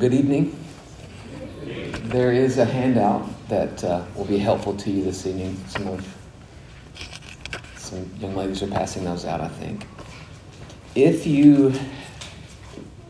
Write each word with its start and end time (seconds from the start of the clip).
good 0.00 0.14
evening. 0.14 0.58
There 2.04 2.32
is 2.32 2.56
a 2.56 2.64
handout 2.64 3.28
that 3.50 3.84
uh, 3.84 4.02
will 4.14 4.24
be 4.24 4.38
helpful 4.38 4.74
to 4.78 4.90
you 4.90 5.04
this 5.04 5.26
evening. 5.26 5.62
Some 5.68 5.88
of 5.88 6.16
some 7.76 8.10
young 8.18 8.34
ladies 8.34 8.62
are 8.62 8.66
passing 8.66 9.04
those 9.04 9.26
out, 9.26 9.42
I 9.42 9.48
think. 9.48 9.86
If 10.94 11.26
you 11.26 11.74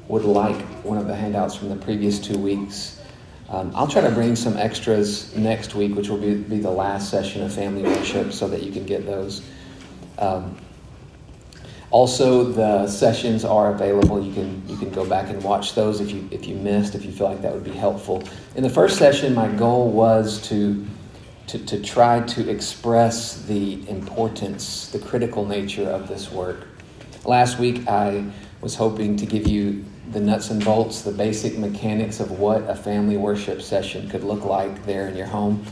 would 0.09 0.25
like 0.25 0.61
one 0.82 0.99
of 0.99 1.07
the 1.07 1.14
handouts 1.14 1.55
from 1.55 1.68
the 1.68 1.77
previous 1.77 2.18
two 2.18 2.37
weeks, 2.37 3.00
um, 3.50 3.71
I'll 3.77 3.86
try 3.86 4.03
to 4.03 4.11
bring 4.11 4.35
some 4.35 4.57
extras 4.57 5.36
next 5.36 5.77
week, 5.77 5.95
which 5.95 6.09
will 6.09 6.18
be, 6.18 6.35
be 6.35 6.59
the 6.59 6.72
last 6.72 7.09
session 7.09 7.45
of 7.45 7.54
family 7.54 7.85
worship, 7.85 8.32
so 8.32 8.49
that 8.49 8.64
you 8.64 8.72
can 8.72 8.85
get 8.85 9.07
those. 9.07 9.43
Um, 10.18 10.59
also, 11.90 12.44
the 12.44 12.86
sessions 12.86 13.44
are 13.44 13.72
available. 13.72 14.25
You 14.25 14.32
can 14.32 14.62
you 14.68 14.76
can 14.76 14.90
go 14.90 15.04
back 15.04 15.29
and 15.29 15.43
watch 15.43 15.75
those 15.75 16.00
if 16.00 16.12
you 16.12 16.29
if 16.31 16.46
you 16.46 16.54
missed. 16.54 16.94
If 16.94 17.04
you 17.04 17.11
feel 17.11 17.29
like 17.29 17.43
that 17.43 17.53
would 17.53 17.64
be 17.64 17.72
helpful. 17.72 18.22
In 18.54 18.62
the 18.62 18.71
first 18.71 18.96
session, 18.96 19.35
my 19.35 19.48
goal 19.48 19.90
was 19.90 20.40
to 20.48 20.86
to, 21.48 21.58
to 21.67 21.82
try 21.82 22.21
to 22.21 22.48
express 22.48 23.43
the 23.43 23.89
importance, 23.89 24.86
the 24.89 25.00
critical 25.00 25.45
nature 25.45 25.89
of 25.89 26.07
this 26.07 26.31
work. 26.31 26.68
Last 27.25 27.58
week, 27.58 27.89
I 27.89 28.25
was 28.61 28.76
hoping 28.76 29.17
to 29.17 29.26
give 29.26 29.48
you 29.48 29.84
the 30.12 30.20
nuts 30.20 30.50
and 30.50 30.64
bolts, 30.64 31.03
the 31.03 31.11
basic 31.11 31.59
mechanics 31.59 32.20
of 32.20 32.39
what 32.39 32.70
a 32.70 32.77
family 32.77 33.17
worship 33.17 33.62
session 33.62 34.09
could 34.09 34.22
look 34.22 34.45
like 34.45 34.86
there 34.86 35.09
in 35.09 35.17
your 35.17 35.27
home. 35.27 35.64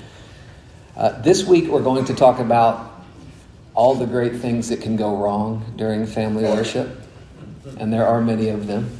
Uh, 0.96 1.20
this 1.22 1.44
week, 1.44 1.68
we're 1.68 1.82
going 1.82 2.04
to 2.06 2.14
talk 2.14 2.40
about 2.40 2.87
all 3.78 3.94
the 3.94 4.06
great 4.06 4.34
things 4.34 4.68
that 4.70 4.80
can 4.80 4.96
go 4.96 5.16
wrong 5.16 5.64
during 5.76 6.04
family 6.04 6.42
worship, 6.42 7.00
and 7.78 7.92
there 7.92 8.04
are 8.04 8.20
many 8.20 8.48
of 8.48 8.66
them. 8.66 8.90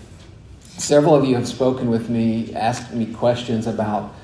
Several 0.76 1.16
of 1.16 1.24
you 1.24 1.34
have 1.34 1.48
spoken 1.48 1.90
with 1.90 2.08
me, 2.08 2.54
asked 2.54 2.94
me 2.94 3.12
questions 3.12 3.66
about 3.66 4.14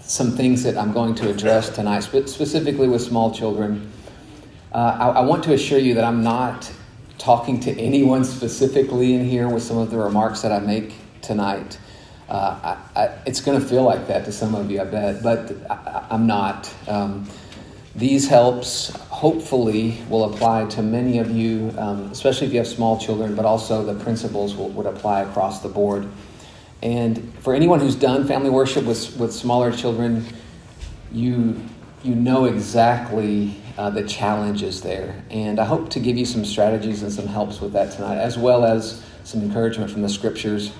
some 0.00 0.32
things 0.32 0.64
that 0.64 0.76
I'm 0.76 0.92
going 0.92 1.14
to 1.14 1.30
address 1.30 1.70
tonight, 1.70 2.00
specifically 2.00 2.88
with 2.88 3.02
small 3.02 3.32
children. 3.32 3.88
Uh, 4.72 4.96
I, 4.98 5.08
I 5.10 5.20
want 5.20 5.44
to 5.44 5.54
assure 5.54 5.78
you 5.78 5.94
that 5.94 6.02
I'm 6.02 6.24
not 6.24 6.68
talking 7.18 7.60
to 7.60 7.70
anyone 7.80 8.24
specifically 8.24 9.14
in 9.14 9.24
here 9.24 9.48
with 9.48 9.62
some 9.62 9.78
of 9.78 9.92
the 9.92 9.96
remarks 9.98 10.42
that 10.42 10.50
I 10.50 10.58
make 10.58 10.92
tonight. 11.20 11.78
Uh, 12.28 12.76
I, 12.96 13.00
I, 13.00 13.18
it's 13.26 13.40
going 13.40 13.60
to 13.60 13.64
feel 13.64 13.84
like 13.84 14.08
that 14.08 14.24
to 14.24 14.32
some 14.32 14.56
of 14.56 14.72
you, 14.72 14.80
I 14.80 14.86
bet, 14.86 15.22
but 15.22 15.52
I, 15.70 16.08
am 16.10 16.26
not. 16.26 16.74
Um, 16.88 17.28
these 17.94 18.26
helps 18.26 18.90
hopefully 19.22 19.96
will 20.08 20.34
apply 20.34 20.64
to 20.64 20.82
many 20.82 21.18
of 21.18 21.30
you, 21.30 21.72
um, 21.78 22.10
especially 22.10 22.44
if 22.44 22.52
you 22.52 22.58
have 22.58 22.66
small 22.66 22.98
children, 22.98 23.36
but 23.36 23.44
also 23.44 23.84
the 23.84 23.94
principles 24.02 24.56
will, 24.56 24.68
would 24.70 24.84
apply 24.84 25.20
across 25.20 25.62
the 25.62 25.68
board. 25.68 26.04
And 26.82 27.32
for 27.38 27.54
anyone 27.54 27.78
who's 27.78 27.94
done 27.94 28.26
family 28.26 28.50
worship 28.50 28.84
with, 28.84 29.16
with 29.16 29.32
smaller 29.32 29.70
children, 29.70 30.26
you, 31.12 31.54
you 32.02 32.16
know 32.16 32.46
exactly 32.46 33.54
uh, 33.78 33.90
the 33.90 34.02
challenges 34.02 34.82
there. 34.82 35.22
And 35.30 35.60
I 35.60 35.66
hope 35.66 35.90
to 35.90 36.00
give 36.00 36.16
you 36.16 36.26
some 36.26 36.44
strategies 36.44 37.04
and 37.04 37.12
some 37.12 37.28
helps 37.28 37.60
with 37.60 37.74
that 37.74 37.92
tonight, 37.92 38.18
as 38.18 38.36
well 38.36 38.64
as 38.64 39.04
some 39.22 39.40
encouragement 39.40 39.92
from 39.92 40.02
the 40.02 40.08
scriptures 40.08 40.72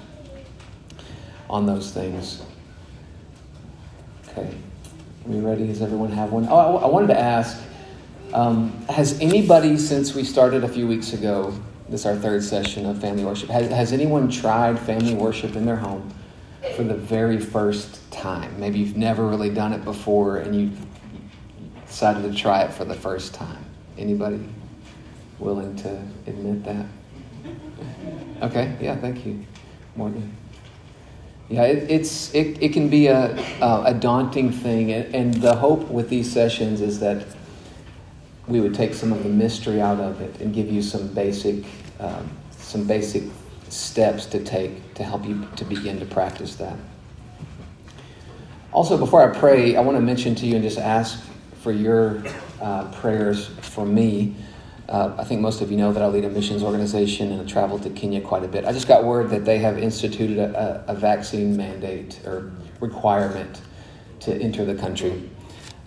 on 1.48 1.64
those 1.64 1.92
things. 1.92 2.42
Okay. 4.30 4.48
Are 4.48 5.28
we 5.30 5.38
ready? 5.38 5.68
Does 5.68 5.80
everyone 5.80 6.10
have 6.10 6.32
one? 6.32 6.48
Oh, 6.50 6.56
I, 6.56 6.82
I 6.82 6.86
wanted 6.88 7.06
to 7.06 7.20
ask 7.20 7.56
um, 8.34 8.70
Has 8.88 9.19
anybody, 9.20 9.77
since 9.77 10.14
we 10.14 10.25
started 10.25 10.64
a 10.64 10.69
few 10.69 10.86
weeks 10.86 11.12
ago, 11.12 11.55
this 11.88 12.00
is 12.00 12.06
our 12.06 12.16
third 12.16 12.42
session 12.42 12.86
of 12.86 13.00
family 13.00 13.25
worship, 13.25 13.50
has, 13.50 13.70
has 13.70 13.92
anyone 13.92 14.30
tried 14.30 14.78
family 14.78 15.14
worship 15.14 15.56
in 15.56 15.66
their 15.66 15.77
home 15.77 16.12
for 16.76 16.84
the 16.84 16.94
very 16.94 17.38
first 17.38 18.10
time? 18.10 18.59
Maybe 18.59 18.78
you've 18.78 18.97
never 18.97 19.26
really 19.26 19.50
done 19.50 19.72
it 19.72 19.84
before 19.84 20.38
and 20.38 20.59
you 20.59 20.70
decided 21.87 22.22
to 22.22 22.37
try 22.37 22.62
it 22.62 22.72
for 22.72 22.84
the 22.87 22.94
first 22.94 23.34
time. 23.34 23.62
Anybody 23.98 24.43
willing 25.38 25.76
to 25.76 26.03
admit 26.26 26.64
that? 26.64 26.87
Okay, 28.41 28.76
yeah, 28.81 28.97
thank 28.97 29.26
you, 29.26 29.44
Morgan. 29.97 30.34
Yeah, 31.49 31.64
it, 31.64 31.91
it's 31.91 32.34
it, 32.34 32.62
it 32.62 32.72
can 32.72 32.88
be 32.88 33.09
a 33.09 33.37
a 33.60 33.93
daunting 33.93 34.50
thing, 34.50 34.91
and 34.93 35.34
the 35.34 35.56
hope 35.56 35.88
with 35.88 36.09
these 36.09 36.32
sessions 36.32 36.81
is 36.81 37.00
that 37.00 37.26
we 38.47 38.60
would 38.60 38.75
take 38.75 38.94
some 38.94 39.12
of 39.12 39.22
the 39.22 39.28
mystery 39.28 39.80
out 39.80 40.00
of 40.00 40.20
it 40.20 40.41
and 40.41 40.54
give 40.54 40.70
you 40.70 40.82
some 40.82 41.08
basic 41.08 41.64
um, 42.00 42.28
some 42.50 42.86
basic 42.86 43.25
steps 43.69 44.26
to 44.26 44.42
take 44.42 44.94
to 44.94 45.04
help 45.04 45.26
you 45.26 45.47
to 45.56 45.64
begin 45.64 45.98
to 46.00 46.06
practice 46.06 46.56
that. 46.56 46.76
Also, 48.72 48.97
before 48.97 49.22
I 49.22 49.38
pray, 49.38 49.76
I 49.76 49.81
want 49.81 49.97
to 49.97 50.00
mention 50.00 50.34
to 50.36 50.47
you 50.47 50.54
and 50.54 50.62
just 50.62 50.78
ask 50.78 51.22
for 51.60 51.72
your 51.72 52.22
uh, 52.60 52.91
prayers 52.92 53.48
for 53.60 53.84
me. 53.84 54.34
Uh, 54.88 55.14
I 55.19 55.25
think 55.25 55.41
most 55.41 55.60
of 55.60 55.70
you 55.70 55.76
know 55.76 55.92
that 55.92 56.02
I 56.02 56.06
lead 56.06 56.25
a 56.25 56.31
missions 56.31 56.62
organization 56.62 57.32
and 57.32 57.41
I 57.41 57.44
travel 57.44 57.78
to 57.78 57.91
Kenya 57.91 58.20
quite 58.20 58.44
a 58.44 58.48
bit. 58.48 58.64
I 58.64 58.72
just 58.72 58.88
got 58.88 59.04
word 59.04 59.31
that 59.31 59.44
they 59.44 59.58
have 59.58 59.78
instituted 59.78 60.38
a, 60.38 60.84
a 60.88 60.94
vaccine 60.94 61.56
mandate 61.56 62.20
or 62.25 62.50
requirement 62.81 63.60
to 64.20 64.34
enter 64.34 64.64
the 64.64 64.75
country. 64.75 65.31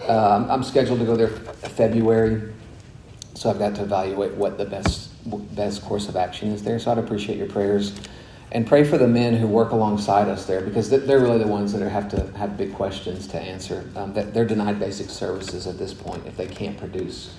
Um, 0.07 0.49
I'm 0.51 0.63
scheduled 0.63 0.99
to 0.99 1.05
go 1.05 1.15
there 1.15 1.29
February, 1.29 2.53
so 3.33 3.49
I've 3.49 3.59
got 3.59 3.75
to 3.75 3.83
evaluate 3.83 4.33
what 4.33 4.57
the 4.57 4.65
best 4.65 5.11
best 5.55 5.81
course 5.81 6.07
of 6.07 6.15
action 6.15 6.49
is 6.49 6.63
there. 6.63 6.77
So 6.77 6.91
I'd 6.91 6.99
appreciate 6.99 7.37
your 7.37 7.47
prayers 7.47 7.95
and 8.51 8.65
pray 8.65 8.83
for 8.83 8.97
the 8.97 9.07
men 9.07 9.35
who 9.35 9.47
work 9.47 9.71
alongside 9.71 10.27
us 10.29 10.45
there 10.45 10.61
because 10.61 10.89
they're 10.89 11.19
really 11.19 11.39
the 11.39 11.47
ones 11.47 11.73
that 11.73 11.81
are, 11.81 11.89
have 11.89 12.09
to 12.11 12.31
have 12.37 12.57
big 12.57 12.73
questions 12.73 13.27
to 13.27 13.39
answer. 13.39 13.89
Um, 13.95 14.13
they're 14.13 14.45
denied 14.45 14.79
basic 14.79 15.09
services 15.09 15.67
at 15.67 15.77
this 15.77 15.93
point 15.93 16.25
if 16.27 16.37
they 16.37 16.47
can't 16.47 16.77
produce 16.77 17.33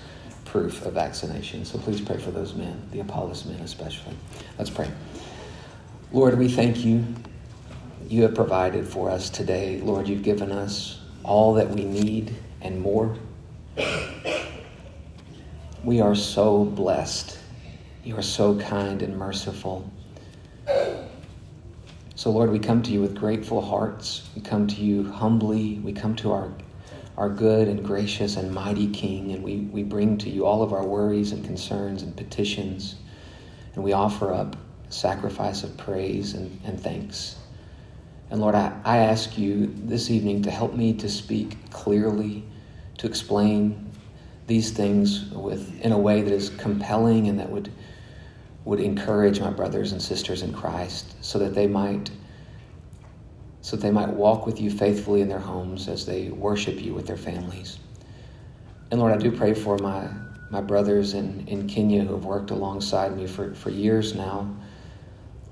proof 0.45 0.85
of 0.85 0.95
vaccination. 0.95 1.65
So 1.65 1.79
please 1.79 2.01
pray 2.01 2.19
for 2.19 2.31
those 2.31 2.55
men, 2.55 2.83
the 2.93 3.01
Apollos 3.01 3.45
men 3.45 3.61
especially. 3.61 4.15
Let's 4.59 4.71
pray. 4.71 4.91
Lord, 6.13 6.39
we 6.39 6.49
thank 6.49 6.85
you. 6.85 7.05
You 8.09 8.23
have 8.23 8.35
provided 8.35 8.87
for 8.87 9.11
us 9.11 9.31
today. 9.31 9.81
Lord, 9.81 10.09
you've 10.09 10.23
given 10.23 10.53
us 10.53 11.01
all 11.25 11.55
that 11.55 11.69
we 11.71 11.85
need 11.85 12.35
and 12.67 12.81
more. 12.81 13.17
We 15.85 16.01
are 16.01 16.15
so 16.15 16.65
blessed. 16.65 17.39
You 18.05 18.17
are 18.17 18.23
so 18.23 18.59
kind 18.59 19.03
and 19.03 19.17
merciful. 19.17 19.91
So, 22.15 22.31
Lord, 22.31 22.51
we 22.51 22.59
come 22.59 22.83
to 22.83 22.91
you 22.91 23.01
with 23.01 23.15
grateful 23.15 23.61
hearts. 23.61 24.29
We 24.35 24.43
come 24.43 24.67
to 24.67 24.77
you 24.77 25.11
humbly. 25.11 25.79
We 25.79 25.93
come 25.93 26.17
to 26.17 26.33
our 26.33 26.51
our 27.17 27.31
good 27.31 27.67
and 27.67 27.83
gracious 27.83 28.37
and 28.37 28.53
mighty 28.53 28.89
King, 28.91 29.33
and 29.33 29.43
we, 29.43 29.57
we 29.57 29.83
bring 29.83 30.19
to 30.19 30.29
you 30.29 30.45
all 30.45 30.63
of 30.63 30.73
our 30.75 30.85
worries 30.85 31.33
and 31.33 31.45
concerns 31.45 32.03
and 32.03 32.15
petitions, 32.15 32.97
and 33.75 33.83
we 33.83 33.95
offer 33.95 34.35
up 34.35 34.55
a 34.89 34.93
sacrifice 34.93 35.63
of 35.63 35.77
praise 35.79 36.35
and, 36.35 36.61
and 36.65 36.79
thanks. 36.79 37.37
And 38.31 38.41
Lord, 38.41 38.55
I, 38.55 38.79
I 38.85 38.99
ask 38.99 39.39
you 39.39 39.73
this 39.75 40.11
evening 40.11 40.43
to 40.43 40.51
help 40.51 40.75
me 40.75 40.93
to 40.95 41.09
speak 41.09 41.71
clearly, 41.71 42.45
to 42.99 43.07
explain 43.07 43.91
these 44.47 44.71
things 44.71 45.31
with 45.31 45.81
in 45.81 45.93
a 45.93 45.99
way 45.99 46.23
that 46.23 46.33
is 46.33 46.51
compelling 46.51 47.29
and 47.29 47.39
that 47.39 47.51
would 47.51 47.71
would 48.65 48.81
encourage 48.81 49.41
my 49.41 49.51
brothers 49.51 49.93
and 49.93 50.03
sisters 50.03 50.43
in 50.43 50.53
Christ 50.53 51.15
so 51.25 51.39
that 51.39 51.55
they 51.55 51.67
might 51.67 52.11
so 53.67 53.75
that 53.75 53.83
they 53.83 53.91
might 53.91 54.11
walk 54.11 54.47
with 54.47 54.61
you 54.61 54.71
faithfully 54.71 55.23
in 55.23 55.29
their 55.29 55.41
homes 55.41 55.89
as 55.89 56.07
they 56.07 56.29
worship 56.29 56.81
you 56.81 56.95
with 56.95 57.05
their 57.05 57.17
families. 57.17 57.81
And 58.93 59.01
Lord, 59.01 59.13
I 59.13 59.17
do 59.17 59.33
pray 59.33 59.55
for 59.55 59.77
my, 59.79 60.09
my 60.51 60.61
brothers 60.61 61.15
in, 61.15 61.45
in 61.49 61.67
Kenya 61.67 62.05
who 62.05 62.15
have 62.15 62.25
worked 62.25 62.53
alongside 62.53 63.17
me 63.17 63.27
for, 63.27 63.53
for 63.55 63.71
years 63.71 64.15
now. 64.15 64.55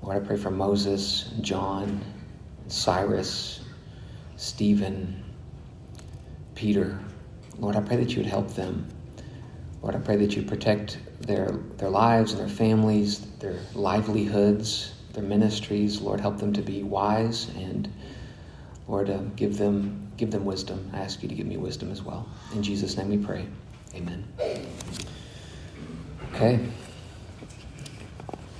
Lord, 0.01 0.23
I 0.23 0.25
pray 0.25 0.37
for 0.37 0.49
Moses, 0.49 1.33
John, 1.41 1.99
Cyrus, 2.67 3.59
Stephen, 4.37 5.21
Peter. 6.53 6.97
Lord, 7.59 7.75
I 7.75 7.81
pray 7.81 7.97
that 7.97 8.11
you 8.11 8.17
would 8.17 8.29
help 8.29 8.53
them. 8.55 8.87
Lord, 9.81 9.95
I 9.95 9.99
pray 9.99 10.15
that 10.17 10.35
you 10.35 10.41
protect 10.41 10.97
their, 11.21 11.51
their 11.77 11.89
lives 11.89 12.31
and 12.31 12.41
their 12.41 12.49
families, 12.49 13.19
their 13.39 13.59
livelihoods, 13.73 14.93
their 15.13 15.23
ministries. 15.23 16.01
Lord, 16.01 16.19
help 16.19 16.37
them 16.37 16.53
to 16.53 16.61
be 16.61 16.83
wise 16.83 17.49
and 17.55 17.91
Lord, 18.87 19.09
uh, 19.09 19.17
give 19.35 19.57
them 19.57 20.05
give 20.17 20.31
them 20.31 20.45
wisdom. 20.45 20.89
I 20.93 20.99
ask 20.99 21.21
you 21.23 21.29
to 21.29 21.35
give 21.35 21.47
me 21.47 21.57
wisdom 21.57 21.91
as 21.91 22.01
well. 22.01 22.27
In 22.53 22.63
Jesus' 22.63 22.97
name 22.97 23.09
we 23.09 23.17
pray. 23.17 23.45
Amen. 23.93 24.23
Okay. 26.33 26.59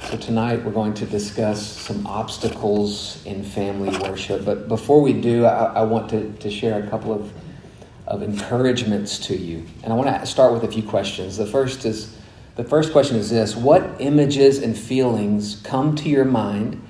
So 0.09 0.17
tonight 0.17 0.63
we're 0.63 0.71
going 0.71 0.93
to 0.95 1.05
discuss 1.05 1.65
some 1.65 2.05
obstacles 2.05 3.25
in 3.25 3.43
family 3.43 3.97
worship. 3.97 4.45
But 4.45 4.67
before 4.67 5.01
we 5.01 5.13
do, 5.13 5.45
I, 5.45 5.73
I 5.73 5.83
want 5.83 6.09
to, 6.09 6.31
to 6.31 6.51
share 6.51 6.83
a 6.83 6.89
couple 6.89 7.13
of, 7.13 7.31
of 8.07 8.21
encouragements 8.21 9.17
to 9.19 9.35
you. 9.35 9.65
And 9.83 9.91
I 9.91 9.95
want 9.95 10.07
to 10.07 10.25
start 10.25 10.53
with 10.53 10.63
a 10.63 10.71
few 10.71 10.83
questions. 10.83 11.37
The 11.37 11.45
first 11.45 11.85
is 11.85 12.15
the 12.55 12.63
first 12.63 12.91
question 12.91 13.17
is 13.17 13.29
this: 13.29 13.55
What 13.55 13.95
images 13.99 14.61
and 14.61 14.77
feelings 14.77 15.61
come 15.63 15.95
to 15.97 16.09
your 16.09 16.25
mind 16.25 16.81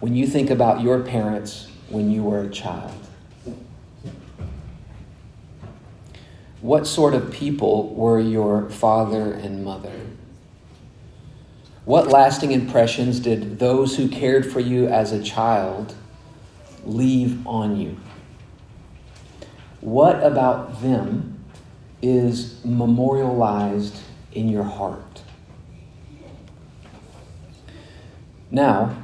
when 0.00 0.14
you 0.14 0.26
think 0.26 0.50
about 0.50 0.82
your 0.82 1.00
parents 1.00 1.70
when 1.88 2.10
you 2.10 2.22
were 2.22 2.42
a 2.42 2.50
child? 2.50 2.92
What 6.60 6.86
sort 6.86 7.14
of 7.14 7.30
people 7.30 7.94
were 7.94 8.18
your 8.18 8.70
father 8.70 9.32
and 9.34 9.64
mother? 9.64 9.92
What 11.84 12.08
lasting 12.08 12.52
impressions 12.52 13.20
did 13.20 13.58
those 13.58 13.98
who 13.98 14.08
cared 14.08 14.50
for 14.50 14.60
you 14.60 14.88
as 14.88 15.12
a 15.12 15.22
child 15.22 15.94
leave 16.86 17.46
on 17.46 17.76
you? 17.78 17.98
What 19.84 20.24
about 20.24 20.80
them 20.80 21.44
is 22.00 22.64
memorialized 22.64 24.00
in 24.32 24.48
your 24.48 24.62
heart? 24.64 25.20
Now, 28.50 28.96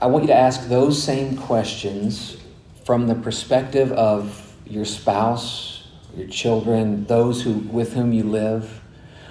I 0.00 0.06
want 0.06 0.22
you 0.22 0.28
to 0.28 0.36
ask 0.36 0.68
those 0.68 1.02
same 1.02 1.36
questions 1.36 2.36
from 2.84 3.08
the 3.08 3.16
perspective 3.16 3.90
of 3.90 4.54
your 4.66 4.84
spouse, 4.84 5.88
your 6.16 6.28
children, 6.28 7.06
those 7.06 7.42
who, 7.42 7.54
with 7.54 7.94
whom 7.94 8.12
you 8.12 8.22
live. 8.22 8.80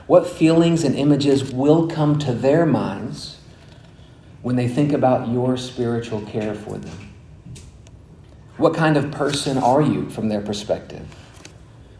What 0.05 0.27
feelings 0.27 0.83
and 0.83 0.95
images 0.95 1.49
will 1.53 1.87
come 1.87 2.19
to 2.19 2.33
their 2.33 2.65
minds 2.65 3.39
when 4.41 4.57
they 4.57 4.67
think 4.67 4.91
about 4.91 5.29
your 5.29 5.55
spiritual 5.55 6.19
care 6.23 6.55
for 6.55 6.77
them? 6.77 7.08
What 8.59 8.73
kind 8.73 8.97
of 8.97 9.09
person 9.09 9.57
are 9.57 9.81
you 9.81 10.09
from 10.09 10.27
their 10.27 10.41
perspective? 10.41 11.07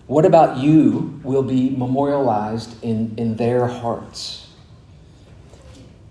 What 0.08 0.26
about 0.26 0.58
you 0.58 1.22
will 1.24 1.42
be 1.42 1.70
memorialized 1.70 2.84
in, 2.84 3.14
in 3.16 3.38
their 3.38 3.66
hearts? 3.68 4.50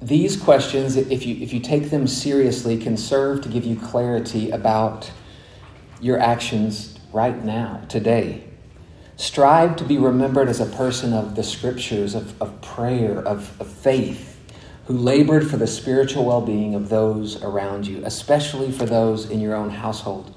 These 0.00 0.38
questions, 0.38 0.96
if 0.96 1.26
you, 1.26 1.36
if 1.42 1.52
you 1.52 1.60
take 1.60 1.90
them 1.90 2.06
seriously, 2.06 2.78
can 2.78 2.96
serve 2.96 3.42
to 3.42 3.50
give 3.50 3.66
you 3.66 3.76
clarity 3.76 4.50
about 4.50 5.10
your 6.00 6.18
actions 6.18 6.98
right 7.12 7.44
now, 7.44 7.84
today. 7.90 8.44
Strive 9.16 9.76
to 9.76 9.84
be 9.84 9.98
remembered 9.98 10.48
as 10.48 10.60
a 10.60 10.66
person 10.66 11.12
of 11.12 11.36
the 11.36 11.42
scriptures, 11.42 12.14
of, 12.14 12.40
of 12.40 12.58
prayer, 12.62 13.18
of, 13.18 13.60
of 13.60 13.68
faith, 13.68 14.40
who 14.86 14.96
labored 14.96 15.50
for 15.50 15.58
the 15.58 15.66
spiritual 15.66 16.24
well 16.24 16.40
being 16.40 16.74
of 16.74 16.88
those 16.88 17.42
around 17.42 17.86
you, 17.86 18.00
especially 18.06 18.72
for 18.72 18.86
those 18.86 19.28
in 19.28 19.42
your 19.42 19.54
own 19.54 19.68
household. 19.68 20.34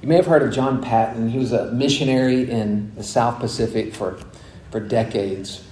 You 0.00 0.08
may 0.08 0.16
have 0.16 0.26
heard 0.26 0.42
of 0.42 0.52
John 0.52 0.82
Paton. 0.82 1.28
He 1.30 1.38
was 1.38 1.52
a 1.52 1.72
missionary 1.72 2.48
in 2.48 2.94
the 2.94 3.02
South 3.02 3.40
Pacific 3.40 3.94
for, 3.94 4.18
for 4.70 4.80
decades. 4.80 5.64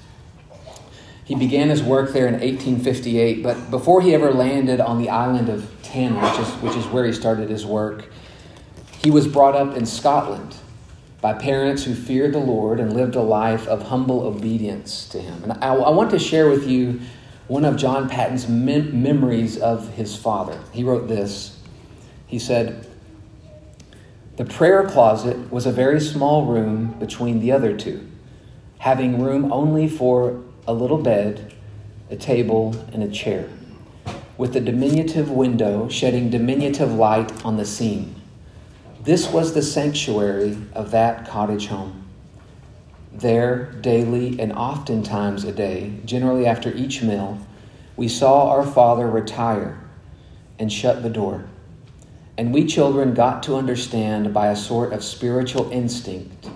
He 1.25 1.35
began 1.35 1.69
his 1.69 1.83
work 1.83 2.13
there 2.13 2.27
in 2.27 2.35
1858, 2.35 3.43
but 3.43 3.71
before 3.71 4.01
he 4.01 4.15
ever 4.15 4.33
landed 4.33 4.81
on 4.81 5.03
the 5.03 5.11
island 5.11 5.49
of 5.49 5.71
Tanna, 5.83 6.21
which 6.21 6.39
is, 6.39 6.49
which 6.63 6.77
is 6.77 6.87
where 6.87 7.05
he 7.05 7.13
started 7.13 7.51
his 7.51 7.67
work, 7.67 8.11
he 9.03 9.11
was 9.11 9.27
brought 9.27 9.55
up 9.55 9.77
in 9.77 9.87
Scotland 9.87 10.57
by 11.21 11.33
parents 11.33 11.85
who 11.85 11.95
feared 11.95 12.33
the 12.33 12.39
Lord 12.39 12.79
and 12.79 12.93
lived 12.93 13.17
a 13.17 13.23
life 13.23 13.67
of 13.67 13.83
humble 13.83 14.23
obedience 14.23 15.09
to 15.09 15.21
Him. 15.21 15.43
And 15.43 15.53
I, 15.55 15.75
I 15.75 15.91
want 15.91 16.11
to 16.11 16.19
share 16.19 16.49
with 16.49 16.69
you 16.69 17.01
one 17.49 17.65
of 17.65 17.77
John 17.77 18.09
Paton's 18.09 18.49
mem- 18.49 19.03
memories 19.03 19.59
of 19.59 19.93
his 19.95 20.17
father. 20.17 20.59
He 20.73 20.85
wrote 20.85 21.09
this 21.09 21.59
He 22.27 22.39
said, 22.39 22.87
The 24.37 24.45
prayer 24.45 24.87
closet 24.87 25.51
was 25.51 25.65
a 25.65 25.73
very 25.73 25.99
small 25.99 26.45
room 26.45 26.95
between 26.99 27.41
the 27.41 27.53
other 27.53 27.75
two, 27.75 28.07
having 28.79 29.23
room 29.23 29.51
only 29.51 29.89
for 29.89 30.43
a 30.67 30.75
little 30.75 30.99
bed, 30.99 31.55
a 32.11 32.17
table, 32.17 32.77
and 32.93 33.03
a 33.03 33.09
chair, 33.09 33.49
with 34.37 34.55
a 34.55 34.61
diminutive 34.61 35.31
window 35.31 35.89
shedding 35.89 36.29
diminutive 36.29 36.93
light 36.93 37.47
on 37.47 37.57
the 37.57 37.65
scene. 37.65 38.15
This 39.03 39.27
was 39.27 39.55
the 39.55 39.63
sanctuary 39.63 40.59
of 40.75 40.91
that 40.91 41.27
cottage 41.27 41.69
home. 41.69 42.05
There, 43.15 43.73
daily 43.81 44.39
and 44.39 44.53
oftentimes 44.53 45.45
a 45.45 45.53
day, 45.53 45.95
generally 46.05 46.45
after 46.45 46.71
each 46.75 47.03
meal, 47.03 47.39
we 47.97 48.07
saw 48.07 48.51
our 48.51 48.67
father 48.67 49.09
retire 49.09 49.81
and 50.59 50.71
shut 50.71 51.03
the 51.03 51.09
door. 51.09 51.47
And 52.39 52.53
we 52.53 52.67
children 52.67 53.15
got 53.15 53.43
to 53.45 53.57
understand 53.57 54.35
by 54.35 54.49
a 54.49 54.57
sort 54.57 54.93
of 54.93 55.03
spiritual 55.03 55.71
instinct, 55.71 56.51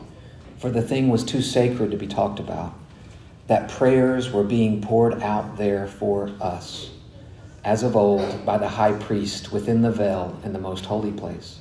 for 0.58 0.70
the 0.70 0.82
thing 0.82 1.08
was 1.08 1.24
too 1.24 1.40
sacred 1.40 1.90
to 1.90 1.96
be 1.96 2.06
talked 2.06 2.38
about, 2.38 2.74
that 3.46 3.70
prayers 3.70 4.30
were 4.30 4.44
being 4.44 4.82
poured 4.82 5.22
out 5.22 5.56
there 5.56 5.86
for 5.86 6.30
us, 6.40 6.90
as 7.64 7.82
of 7.82 7.96
old 7.96 8.44
by 8.44 8.58
the 8.58 8.68
high 8.68 8.92
priest 8.92 9.52
within 9.52 9.80
the 9.80 9.90
veil 9.90 10.38
in 10.44 10.52
the 10.52 10.58
most 10.58 10.84
holy 10.84 11.12
place. 11.12 11.60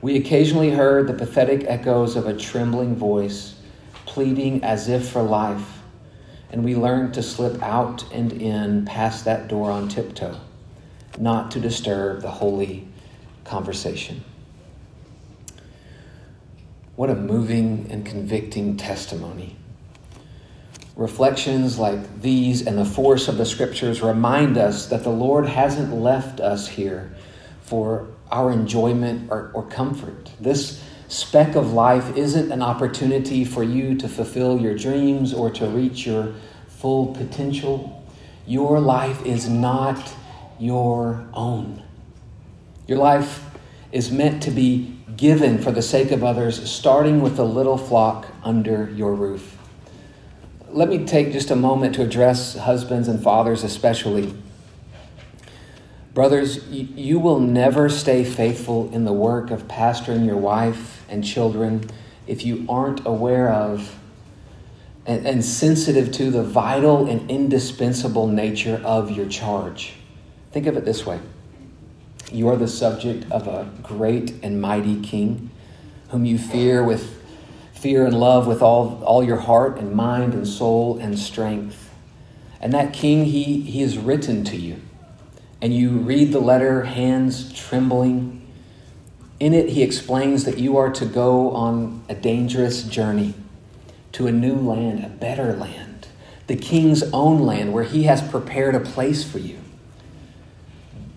We 0.00 0.16
occasionally 0.16 0.70
heard 0.70 1.06
the 1.06 1.14
pathetic 1.14 1.64
echoes 1.68 2.16
of 2.16 2.26
a 2.26 2.36
trembling 2.36 2.96
voice 2.96 3.54
pleading 4.06 4.64
as 4.64 4.88
if 4.88 5.08
for 5.08 5.22
life, 5.22 5.78
and 6.50 6.64
we 6.64 6.74
learned 6.74 7.14
to 7.14 7.22
slip 7.22 7.62
out 7.62 8.04
and 8.12 8.32
in 8.32 8.84
past 8.86 9.24
that 9.24 9.46
door 9.48 9.70
on 9.70 9.88
tiptoe, 9.88 10.36
not 11.20 11.50
to 11.52 11.60
disturb 11.60 12.22
the 12.22 12.30
holy 12.30 12.86
conversation. 13.44 14.24
What 16.96 17.10
a 17.10 17.14
moving 17.14 17.86
and 17.90 18.04
convicting 18.04 18.76
testimony. 18.76 19.56
Reflections 20.96 21.78
like 21.78 22.22
these 22.22 22.66
and 22.66 22.76
the 22.76 22.84
force 22.84 23.28
of 23.28 23.38
the 23.38 23.46
scriptures 23.46 24.02
remind 24.02 24.58
us 24.58 24.86
that 24.86 25.04
the 25.04 25.10
Lord 25.10 25.46
hasn't 25.46 25.94
left 25.94 26.40
us 26.40 26.66
here 26.66 27.14
for 27.62 28.08
our 28.32 28.50
enjoyment 28.50 29.30
or, 29.30 29.52
or 29.54 29.62
comfort. 29.64 30.30
This 30.40 30.82
speck 31.06 31.54
of 31.54 31.72
life 31.72 32.16
isn't 32.16 32.50
an 32.50 32.62
opportunity 32.62 33.44
for 33.44 33.62
you 33.62 33.94
to 33.94 34.08
fulfill 34.08 34.60
your 34.60 34.74
dreams 34.74 35.32
or 35.32 35.50
to 35.50 35.66
reach 35.68 36.04
your 36.04 36.34
full 36.66 37.14
potential. 37.14 38.04
Your 38.44 38.80
life 38.80 39.24
is 39.24 39.48
not 39.48 40.12
your 40.58 41.26
own. 41.34 41.82
Your 42.86 42.98
life 42.98 43.44
is 43.92 44.10
meant 44.10 44.42
to 44.44 44.50
be 44.50 44.96
given 45.16 45.58
for 45.58 45.72
the 45.72 45.82
sake 45.82 46.10
of 46.10 46.22
others, 46.22 46.70
starting 46.70 47.20
with 47.20 47.36
the 47.36 47.44
little 47.44 47.78
flock 47.78 48.26
under 48.42 48.90
your 48.90 49.14
roof. 49.14 49.56
Let 50.70 50.88
me 50.88 51.04
take 51.04 51.32
just 51.32 51.50
a 51.50 51.56
moment 51.56 51.94
to 51.96 52.02
address 52.02 52.56
husbands 52.56 53.08
and 53.08 53.22
fathers, 53.22 53.64
especially. 53.64 54.34
Brothers, 56.14 56.66
you 56.68 57.18
will 57.18 57.40
never 57.40 57.88
stay 57.88 58.24
faithful 58.24 58.92
in 58.92 59.04
the 59.04 59.12
work 59.12 59.50
of 59.50 59.68
pastoring 59.68 60.26
your 60.26 60.36
wife 60.36 61.04
and 61.08 61.24
children 61.24 61.88
if 62.26 62.44
you 62.44 62.66
aren't 62.68 63.06
aware 63.06 63.50
of 63.50 63.98
and, 65.06 65.42
sensitive 65.42 66.12
to 66.12 66.30
the 66.30 66.42
vital 66.42 67.08
and 67.08 67.30
indispensable 67.30 68.26
nature 68.26 68.80
of 68.84 69.10
your 69.10 69.26
charge. 69.26 69.94
Think 70.52 70.66
of 70.66 70.76
it 70.76 70.84
this 70.84 71.04
way 71.04 71.20
You 72.32 72.48
are 72.48 72.56
the 72.56 72.68
subject 72.68 73.30
of 73.30 73.46
a 73.46 73.70
great 73.82 74.34
and 74.42 74.60
mighty 74.60 75.00
king 75.00 75.50
whom 76.10 76.24
you 76.24 76.38
fear 76.38 76.82
with 76.82 77.14
fear 77.72 78.04
and 78.06 78.18
love 78.18 78.46
with 78.46 78.60
all, 78.62 79.02
all 79.04 79.22
your 79.22 79.36
heart 79.36 79.78
and 79.78 79.92
mind 79.92 80.34
and 80.34 80.46
soul 80.48 80.98
and 80.98 81.18
strength. 81.18 81.90
And 82.60 82.72
that 82.72 82.92
king, 82.92 83.26
he, 83.26 83.60
he 83.60 83.82
is 83.82 83.98
written 83.98 84.42
to 84.44 84.56
you 84.56 84.80
and 85.60 85.74
you 85.74 85.90
read 85.90 86.32
the 86.32 86.40
letter, 86.40 86.84
hands 86.84 87.52
trembling. 87.52 88.46
In 89.40 89.54
it, 89.54 89.70
he 89.70 89.82
explains 89.82 90.44
that 90.44 90.58
you 90.58 90.76
are 90.76 90.90
to 90.90 91.04
go 91.04 91.50
on 91.50 92.02
a 92.08 92.14
dangerous 92.14 92.84
journey 92.84 93.34
to 94.12 94.26
a 94.26 94.32
new 94.32 94.54
land, 94.54 95.04
a 95.04 95.08
better 95.08 95.52
land, 95.52 96.08
the 96.46 96.56
king's 96.56 97.02
own 97.12 97.40
land 97.40 97.72
where 97.72 97.84
he 97.84 98.04
has 98.04 98.22
prepared 98.22 98.74
a 98.74 98.80
place 98.80 99.24
for 99.28 99.38
you. 99.38 99.58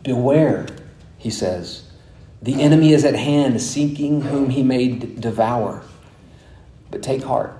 Beware, 0.03 0.67
he 1.17 1.29
says. 1.29 1.89
The 2.41 2.61
enemy 2.61 2.93
is 2.93 3.05
at 3.05 3.15
hand, 3.15 3.61
seeking 3.61 4.21
whom 4.21 4.49
he 4.49 4.63
may 4.63 4.89
d- 4.89 5.15
devour. 5.19 5.83
But 6.89 7.03
take 7.03 7.23
heart. 7.23 7.57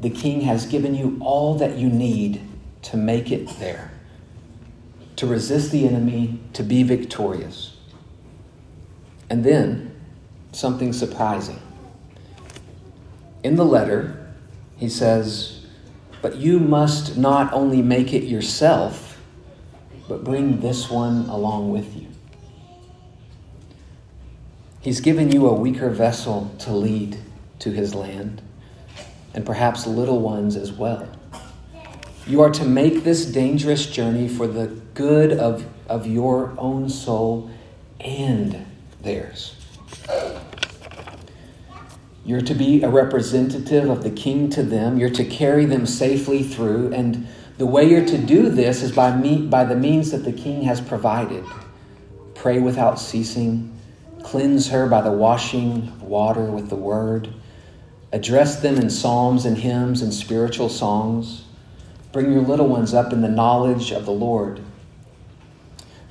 The 0.00 0.10
king 0.10 0.42
has 0.42 0.66
given 0.66 0.94
you 0.94 1.18
all 1.20 1.54
that 1.56 1.76
you 1.76 1.88
need 1.88 2.40
to 2.82 2.96
make 2.96 3.30
it 3.30 3.48
there 3.58 3.90
to 5.16 5.26
resist 5.26 5.70
the 5.70 5.86
enemy, 5.86 6.40
to 6.52 6.62
be 6.62 6.82
victorious. 6.82 7.76
And 9.30 9.44
then, 9.44 9.94
something 10.52 10.92
surprising. 10.92 11.60
In 13.42 13.56
the 13.56 13.64
letter, 13.64 14.34
he 14.76 14.88
says, 14.88 15.66
But 16.20 16.36
you 16.36 16.58
must 16.58 17.16
not 17.16 17.52
only 17.52 17.82
make 17.82 18.12
it 18.12 18.24
yourself, 18.24 19.03
but 20.08 20.24
bring 20.24 20.60
this 20.60 20.90
one 20.90 21.28
along 21.28 21.70
with 21.70 21.96
you. 21.96 22.08
He's 24.80 25.00
given 25.00 25.32
you 25.32 25.48
a 25.48 25.54
weaker 25.54 25.88
vessel 25.88 26.54
to 26.60 26.72
lead 26.72 27.18
to 27.60 27.70
his 27.70 27.94
land, 27.94 28.42
and 29.32 29.46
perhaps 29.46 29.86
little 29.86 30.20
ones 30.20 30.56
as 30.56 30.72
well. 30.72 31.08
You 32.26 32.42
are 32.42 32.50
to 32.50 32.64
make 32.64 33.04
this 33.04 33.24
dangerous 33.26 33.86
journey 33.86 34.28
for 34.28 34.46
the 34.46 34.66
good 34.94 35.32
of, 35.32 35.66
of 35.88 36.06
your 36.06 36.54
own 36.58 36.88
soul 36.88 37.50
and 38.00 38.66
theirs. 39.02 39.56
You're 42.26 42.40
to 42.40 42.54
be 42.54 42.82
a 42.82 42.88
representative 42.88 43.90
of 43.90 44.02
the 44.02 44.10
king 44.10 44.48
to 44.50 44.62
them. 44.62 44.98
You're 44.98 45.10
to 45.10 45.24
carry 45.24 45.66
them 45.66 45.84
safely 45.84 46.42
through. 46.42 46.92
And 46.94 47.26
the 47.58 47.66
way 47.66 47.88
you're 47.88 48.04
to 48.04 48.18
do 48.18 48.48
this 48.48 48.82
is 48.82 48.92
by, 48.92 49.14
me, 49.16 49.46
by 49.46 49.64
the 49.64 49.76
means 49.76 50.10
that 50.10 50.24
the 50.24 50.32
king 50.32 50.62
has 50.62 50.80
provided. 50.80 51.44
Pray 52.34 52.58
without 52.58 52.98
ceasing. 52.98 53.78
Cleanse 54.22 54.68
her 54.68 54.88
by 54.88 55.00
the 55.00 55.12
washing 55.12 55.88
of 55.88 56.02
water 56.02 56.44
with 56.44 56.68
the 56.68 56.76
word. 56.76 57.32
Address 58.12 58.60
them 58.60 58.76
in 58.76 58.90
psalms 58.90 59.44
and 59.44 59.58
hymns 59.58 60.02
and 60.02 60.12
spiritual 60.12 60.68
songs. 60.68 61.44
Bring 62.12 62.32
your 62.32 62.42
little 62.42 62.68
ones 62.68 62.94
up 62.94 63.12
in 63.12 63.22
the 63.22 63.28
knowledge 63.28 63.90
of 63.90 64.06
the 64.06 64.12
Lord. 64.12 64.60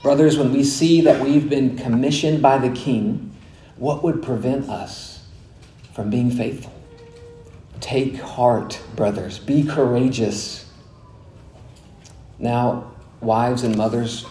Brothers, 0.01 0.37
when 0.37 0.51
we 0.51 0.63
see 0.63 1.01
that 1.01 1.23
we've 1.23 1.49
been 1.49 1.77
commissioned 1.77 2.41
by 2.41 2.57
the 2.57 2.69
king, 2.69 3.35
what 3.77 4.03
would 4.03 4.21
prevent 4.21 4.69
us? 4.69 5.13
from 5.93 6.09
being 6.09 6.31
faithful. 6.31 6.73
Take 7.79 8.17
heart, 8.17 8.81
brothers. 8.95 9.39
Be 9.39 9.63
courageous. 9.63 10.62
Now, 12.39 12.91
wives 13.21 13.63
and 13.63 13.77
mothers, 13.77 14.25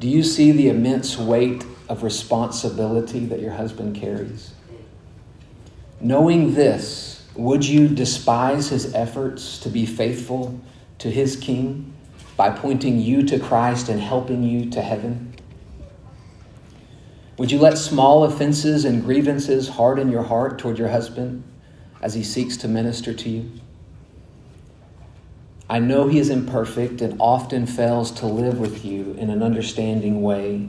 do 0.00 0.08
you 0.08 0.22
see 0.22 0.52
the 0.52 0.68
immense 0.68 1.16
weight 1.16 1.64
of 1.88 2.02
responsibility 2.02 3.26
that 3.26 3.40
your 3.40 3.52
husband 3.52 3.96
carries? 3.96 4.52
Knowing 6.00 6.54
this, 6.54 7.24
would 7.34 7.64
you 7.64 7.88
despise 7.88 8.68
his 8.68 8.94
efforts 8.94 9.58
to 9.60 9.68
be 9.68 9.86
faithful 9.86 10.60
to 10.98 11.10
his 11.10 11.36
king 11.36 11.92
by 12.36 12.50
pointing 12.50 13.00
you 13.00 13.22
to 13.22 13.38
Christ 13.38 13.88
and 13.88 14.00
helping 14.00 14.42
you 14.42 14.70
to 14.70 14.82
heaven? 14.82 15.34
Would 17.38 17.50
you 17.50 17.58
let 17.58 17.76
small 17.76 18.24
offenses 18.24 18.84
and 18.84 19.04
grievances 19.04 19.68
harden 19.68 20.10
your 20.10 20.22
heart 20.22 20.58
toward 20.58 20.78
your 20.78 20.88
husband 20.88 21.42
as 22.00 22.14
he 22.14 22.22
seeks 22.22 22.56
to 22.58 22.68
minister 22.68 23.12
to 23.12 23.28
you? 23.28 23.50
I 25.68 25.80
know 25.80 26.06
he 26.06 26.18
is 26.18 26.30
imperfect 26.30 27.00
and 27.00 27.16
often 27.20 27.66
fails 27.66 28.12
to 28.12 28.26
live 28.26 28.60
with 28.60 28.84
you 28.84 29.14
in 29.18 29.30
an 29.30 29.42
understanding 29.42 30.22
way. 30.22 30.68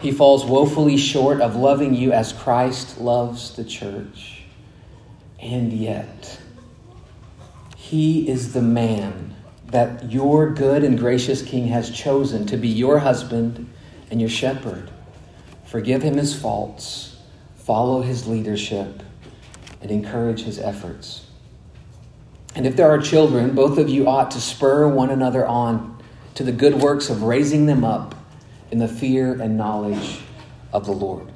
He 0.00 0.10
falls 0.10 0.44
woefully 0.44 0.96
short 0.96 1.40
of 1.40 1.54
loving 1.54 1.94
you 1.94 2.12
as 2.12 2.32
Christ 2.32 3.00
loves 3.00 3.54
the 3.54 3.64
church. 3.64 4.42
And 5.40 5.72
yet, 5.72 6.40
he 7.76 8.28
is 8.28 8.52
the 8.52 8.62
man 8.62 9.36
that 9.66 10.10
your 10.10 10.50
good 10.50 10.82
and 10.82 10.98
gracious 10.98 11.42
King 11.42 11.68
has 11.68 11.90
chosen 11.90 12.46
to 12.46 12.56
be 12.56 12.68
your 12.68 12.98
husband 12.98 13.72
and 14.10 14.20
your 14.20 14.30
shepherd. 14.30 14.90
Forgive 15.64 16.02
him 16.02 16.16
his 16.16 16.38
faults, 16.38 17.16
follow 17.56 18.02
his 18.02 18.26
leadership, 18.26 19.02
and 19.80 19.90
encourage 19.90 20.42
his 20.42 20.58
efforts. 20.58 21.26
And 22.54 22.66
if 22.66 22.76
there 22.76 22.90
are 22.90 23.00
children, 23.00 23.54
both 23.54 23.78
of 23.78 23.88
you 23.88 24.08
ought 24.08 24.30
to 24.32 24.40
spur 24.40 24.86
one 24.88 25.10
another 25.10 25.46
on 25.46 25.98
to 26.34 26.44
the 26.44 26.52
good 26.52 26.74
works 26.74 27.08
of 27.08 27.22
raising 27.22 27.66
them 27.66 27.84
up 27.84 28.14
in 28.70 28.78
the 28.78 28.88
fear 28.88 29.40
and 29.40 29.56
knowledge 29.56 30.20
of 30.72 30.86
the 30.86 30.92
Lord. 30.92 31.30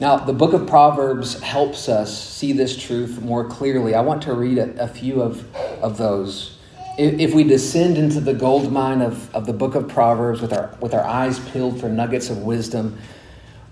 Now, 0.00 0.16
the 0.16 0.32
book 0.32 0.52
of 0.52 0.66
Proverbs 0.68 1.40
helps 1.40 1.88
us 1.88 2.16
see 2.16 2.52
this 2.52 2.80
truth 2.80 3.20
more 3.20 3.48
clearly. 3.48 3.94
I 3.94 4.00
want 4.00 4.22
to 4.22 4.34
read 4.34 4.58
a, 4.58 4.84
a 4.84 4.88
few 4.88 5.20
of, 5.20 5.54
of 5.82 5.98
those. 5.98 6.56
If, 6.96 7.18
if 7.18 7.34
we 7.34 7.42
descend 7.42 7.98
into 7.98 8.20
the 8.20 8.34
gold 8.34 8.72
mine 8.72 9.02
of, 9.02 9.34
of 9.34 9.46
the 9.46 9.52
book 9.52 9.74
of 9.74 9.88
Proverbs 9.88 10.40
with 10.40 10.52
our, 10.52 10.76
with 10.80 10.94
our 10.94 11.02
eyes 11.02 11.40
peeled 11.50 11.80
for 11.80 11.88
nuggets 11.88 12.30
of 12.30 12.38
wisdom, 12.38 12.98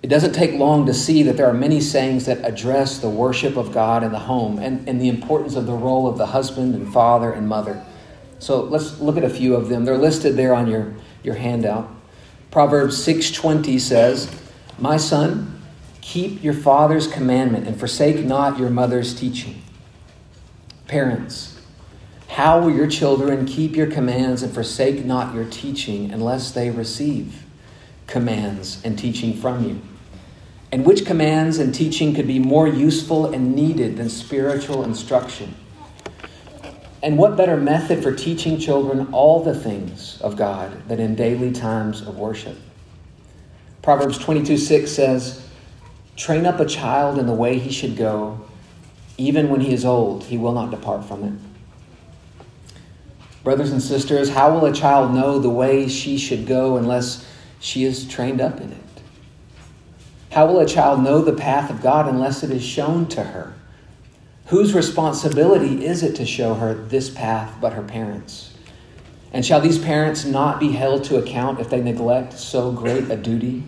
it 0.03 0.09
doesn't 0.09 0.35
take 0.35 0.53
long 0.53 0.87
to 0.87 0.95
see 0.95 1.23
that 1.25 1.37
there 1.37 1.47
are 1.47 1.55
many 1.55 1.81
sayings 1.81 2.27
that 2.27 2.45
address 2.45 2.99
the 2.99 3.09
worship 3.09 3.57
of 3.57 3.73
God 3.73 4.05
in 4.05 4.13
the 4.13 4.19
home 4.19 4.59
and, 4.59 4.89
and 4.89 5.01
the 5.01 5.09
importance 5.09 5.57
of 5.57 5.67
the 5.67 5.73
role 5.73 6.07
of 6.07 6.19
the 6.19 6.27
husband 6.27 6.75
and 6.75 6.93
father 6.93 7.33
and 7.33 7.49
mother. 7.49 7.83
So 8.39 8.63
let's 8.63 9.01
look 9.01 9.17
at 9.17 9.25
a 9.25 9.31
few 9.31 9.55
of 9.57 9.69
them. 9.69 9.85
They're 9.85 9.97
listed 9.97 10.37
there 10.37 10.55
on 10.55 10.67
your, 10.69 10.95
your 11.23 11.35
handout. 11.35 11.91
Proverbs 12.51 12.97
6:20 12.99 13.79
says, 13.81 14.29
"My 14.79 14.97
son, 14.97 15.61
keep 16.01 16.45
your 16.45 16.55
father's 16.55 17.07
commandment 17.07 17.67
and 17.67 17.79
forsake 17.79 18.25
not 18.25 18.59
your 18.59 18.71
mother's 18.71 19.15
teaching." 19.15 19.63
Parents, 20.87 21.59
how 22.29 22.61
will 22.61 22.71
your 22.71 22.87
children 22.87 23.47
keep 23.47 23.75
your 23.75 23.87
commands 23.87 24.43
and 24.43 24.53
forsake 24.53 25.05
not 25.05 25.35
your 25.35 25.45
teaching 25.47 26.13
unless 26.13 26.51
they 26.51 26.71
receive 26.71 27.46
commands 28.07 28.83
and 28.85 28.99
teaching 28.99 29.35
from 29.35 29.65
you? 29.69 29.81
and 30.73 30.85
which 30.85 31.07
commands 31.07 31.59
and 31.59 31.75
teaching 31.75 32.15
could 32.15 32.27
be 32.27 32.39
more 32.39 32.67
useful 32.67 33.33
and 33.33 33.55
needed 33.55 33.97
than 33.97 34.09
spiritual 34.09 34.85
instruction? 34.85 35.55
And 37.03 37.17
what 37.17 37.37
better 37.37 37.57
method 37.57 38.03
for 38.03 38.13
teaching 38.13 38.59
children 38.59 39.09
all 39.13 39.43
the 39.43 39.55
things 39.55 40.21
of 40.21 40.37
God 40.37 40.89
than 40.89 40.99
in 40.99 41.15
daily 41.15 41.53
times 41.53 42.03
of 42.03 42.19
worship? 42.19 42.59
Proverbs 43.83 44.19
22 44.19 44.57
6 44.57 44.91
says, 44.91 45.49
Train 46.17 46.47
up 46.47 46.59
a 46.59 46.67
child 46.67 47.19
in 47.19 47.27
the 47.27 47.33
way 47.33 47.59
he 47.59 47.71
should 47.71 47.97
go. 47.97 48.45
Even 49.19 49.49
when 49.49 49.61
he 49.61 49.73
is 49.73 49.85
old, 49.85 50.25
he 50.25 50.37
will 50.37 50.53
not 50.53 50.71
depart 50.71 51.05
from 51.05 51.23
it. 51.25 51.33
Brothers 53.45 53.71
and 53.71 53.81
sisters, 53.81 54.29
how 54.29 54.53
will 54.53 54.67
a 54.67 54.75
child 54.75 55.15
know 55.15 55.39
the 55.39 55.49
way 55.49 55.87
she 55.89 56.19
should 56.19 56.47
go 56.47 56.77
unless 56.77 57.25
she 57.61 57.85
is 57.85 58.07
trained 58.07 58.41
up 58.41 58.61
in 58.61 58.73
it? 58.73 58.79
How 60.33 60.47
will 60.47 60.61
a 60.61 60.67
child 60.67 61.03
know 61.03 61.23
the 61.23 61.33
path 61.33 61.71
of 61.71 61.81
God 61.81 62.07
unless 62.07 62.43
it 62.43 62.51
is 62.51 62.63
shown 62.63 63.07
to 63.09 63.25
her? 63.25 63.55
Whose 64.47 64.75
responsibility 64.75 65.85
is 65.85 66.03
it 66.03 66.15
to 66.17 66.27
show 66.27 66.55
her 66.55 66.75
this 66.75 67.11
path 67.11 67.55
but 67.61 67.73
her 67.73 67.83
parents? 67.83 68.53
And 69.33 69.45
shall 69.45 69.61
these 69.61 69.79
parents 69.79 70.25
not 70.25 70.61
be 70.61 70.73
held 70.73 71.05
to 71.05 71.17
account 71.17 71.59
if 71.59 71.69
they 71.69 71.81
neglect 71.81 72.35
so 72.35 72.71
great 72.71 73.11
a 73.11 73.17
duty? 73.17 73.65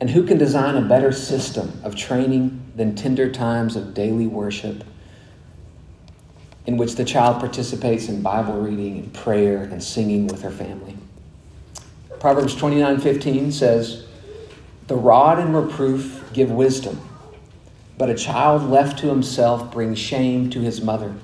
And 0.00 0.10
who 0.10 0.26
can 0.26 0.38
design 0.38 0.76
a 0.76 0.82
better 0.86 1.12
system 1.12 1.80
of 1.84 1.94
training 1.94 2.72
than 2.74 2.94
tender 2.94 3.30
times 3.30 3.76
of 3.76 3.94
daily 3.94 4.26
worship 4.26 4.82
in 6.66 6.76
which 6.76 6.96
the 6.96 7.04
child 7.04 7.38
participates 7.38 8.08
in 8.08 8.22
Bible 8.22 8.60
reading 8.60 8.98
and 8.98 9.14
prayer 9.14 9.62
and 9.62 9.82
singing 9.82 10.26
with 10.26 10.42
her 10.42 10.50
family? 10.50 10.95
Proverbs 12.26 12.56
29:15 12.56 13.52
says, 13.52 14.04
the 14.88 14.96
rod 14.96 15.38
and 15.38 15.54
reproof 15.54 16.28
give 16.32 16.50
wisdom, 16.50 17.00
but 17.98 18.10
a 18.10 18.16
child 18.16 18.68
left 18.68 18.98
to 18.98 19.06
himself 19.06 19.70
brings 19.70 19.96
shame 19.96 20.50
to 20.50 20.58
his 20.58 20.80
mother. 20.80 21.14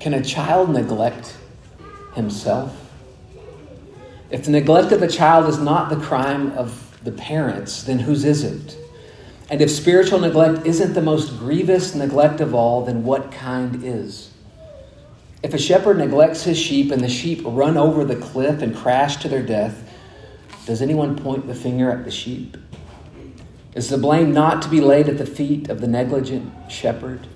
Can 0.00 0.14
a 0.14 0.24
child 0.24 0.70
neglect 0.70 1.36
himself? 2.14 2.74
If 4.30 4.46
the 4.46 4.52
neglect 4.52 4.92
of 4.92 5.02
a 5.02 5.08
child 5.08 5.46
is 5.46 5.58
not 5.58 5.90
the 5.90 6.02
crime 6.02 6.52
of 6.52 6.98
the 7.04 7.12
parents, 7.12 7.82
then 7.82 7.98
whose 7.98 8.24
is 8.24 8.44
it? 8.44 8.78
And 9.50 9.60
if 9.60 9.70
spiritual 9.70 10.20
neglect 10.20 10.64
isn't 10.64 10.94
the 10.94 11.02
most 11.02 11.38
grievous 11.38 11.94
neglect 11.94 12.40
of 12.40 12.54
all, 12.54 12.86
then 12.86 13.04
what 13.04 13.30
kind 13.30 13.84
is? 13.84 14.30
If 15.42 15.54
a 15.54 15.58
shepherd 15.58 15.98
neglects 15.98 16.44
his 16.44 16.58
sheep 16.58 16.90
and 16.90 17.02
the 17.02 17.08
sheep 17.08 17.42
run 17.44 17.76
over 17.76 18.04
the 18.04 18.16
cliff 18.16 18.62
and 18.62 18.74
crash 18.74 19.16
to 19.18 19.28
their 19.28 19.42
death, 19.42 19.92
does 20.64 20.82
anyone 20.82 21.16
point 21.16 21.46
the 21.46 21.54
finger 21.54 21.90
at 21.90 22.04
the 22.04 22.10
sheep? 22.10 22.56
Is 23.74 23.88
the 23.88 23.98
blame 23.98 24.32
not 24.32 24.62
to 24.62 24.68
be 24.68 24.80
laid 24.80 25.08
at 25.08 25.18
the 25.18 25.26
feet 25.26 25.68
of 25.68 25.80
the 25.80 25.86
negligent 25.86 26.72
shepherd? 26.72 27.26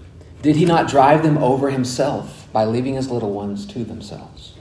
Did 0.42 0.57
he 0.57 0.64
not 0.64 0.88
drive 0.88 1.23
them 1.23 1.37
over 1.38 1.71
himself 1.71 2.49
by 2.50 2.64
leaving 2.64 2.95
his 2.95 3.11
little 3.11 3.33
ones 3.33 3.66
to 3.66 3.85
themselves? 3.85 4.54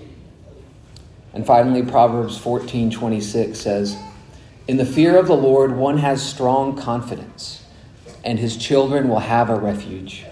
And 1.34 1.46
finally, 1.46 1.84
Proverbs 1.84 2.38
14 2.38 2.92
26 2.92 3.58
says, 3.58 3.98
In 4.68 4.76
the 4.78 4.86
fear 4.86 5.18
of 5.18 5.28
the 5.28 5.38
Lord, 5.38 5.76
one 5.76 6.00
has 6.00 6.22
strong 6.22 6.76
confidence, 6.76 7.64
and 8.26 8.38
his 8.38 8.58
children 8.58 9.08
will 9.08 9.20
have 9.20 9.50
a 9.50 9.56
refuge. 9.56 10.26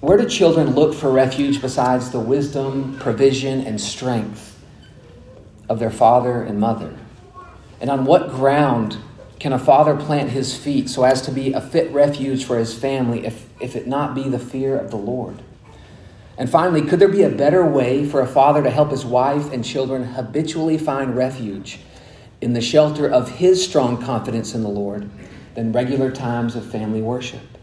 Where 0.00 0.16
do 0.16 0.26
children 0.26 0.74
look 0.74 0.94
for 0.94 1.10
refuge 1.10 1.60
besides 1.60 2.10
the 2.10 2.20
wisdom, 2.20 2.98
provision, 2.98 3.60
and 3.66 3.78
strength 3.78 4.58
of 5.68 5.78
their 5.78 5.90
father 5.90 6.42
and 6.42 6.58
mother? 6.58 6.98
And 7.82 7.90
on 7.90 8.06
what 8.06 8.30
ground 8.30 8.96
can 9.38 9.52
a 9.52 9.58
father 9.58 9.94
plant 9.94 10.30
his 10.30 10.56
feet 10.56 10.88
so 10.88 11.04
as 11.04 11.20
to 11.22 11.30
be 11.30 11.52
a 11.52 11.60
fit 11.60 11.92
refuge 11.92 12.46
for 12.46 12.56
his 12.56 12.72
family 12.72 13.26
if, 13.26 13.46
if 13.60 13.76
it 13.76 13.86
not 13.86 14.14
be 14.14 14.26
the 14.26 14.38
fear 14.38 14.78
of 14.78 14.90
the 14.90 14.96
Lord? 14.96 15.42
And 16.38 16.48
finally, 16.48 16.80
could 16.80 16.98
there 16.98 17.08
be 17.08 17.22
a 17.22 17.28
better 17.28 17.62
way 17.66 18.06
for 18.06 18.22
a 18.22 18.26
father 18.26 18.62
to 18.62 18.70
help 18.70 18.92
his 18.92 19.04
wife 19.04 19.52
and 19.52 19.62
children 19.62 20.04
habitually 20.04 20.78
find 20.78 21.14
refuge 21.14 21.78
in 22.40 22.54
the 22.54 22.62
shelter 22.62 23.06
of 23.06 23.32
his 23.32 23.62
strong 23.62 24.02
confidence 24.02 24.54
in 24.54 24.62
the 24.62 24.68
Lord 24.70 25.10
than 25.54 25.72
regular 25.72 26.10
times 26.10 26.56
of 26.56 26.64
family 26.70 27.02
worship? 27.02 27.59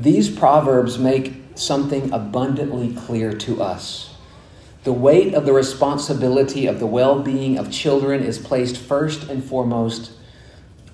These 0.00 0.30
proverbs 0.30 0.98
make 0.98 1.34
something 1.56 2.10
abundantly 2.10 2.94
clear 2.94 3.34
to 3.34 3.62
us. 3.62 4.14
The 4.84 4.94
weight 4.94 5.34
of 5.34 5.44
the 5.44 5.52
responsibility 5.52 6.66
of 6.66 6.80
the 6.80 6.86
well 6.86 7.20
being 7.20 7.58
of 7.58 7.70
children 7.70 8.22
is 8.22 8.38
placed 8.38 8.78
first 8.78 9.28
and 9.28 9.44
foremost 9.44 10.12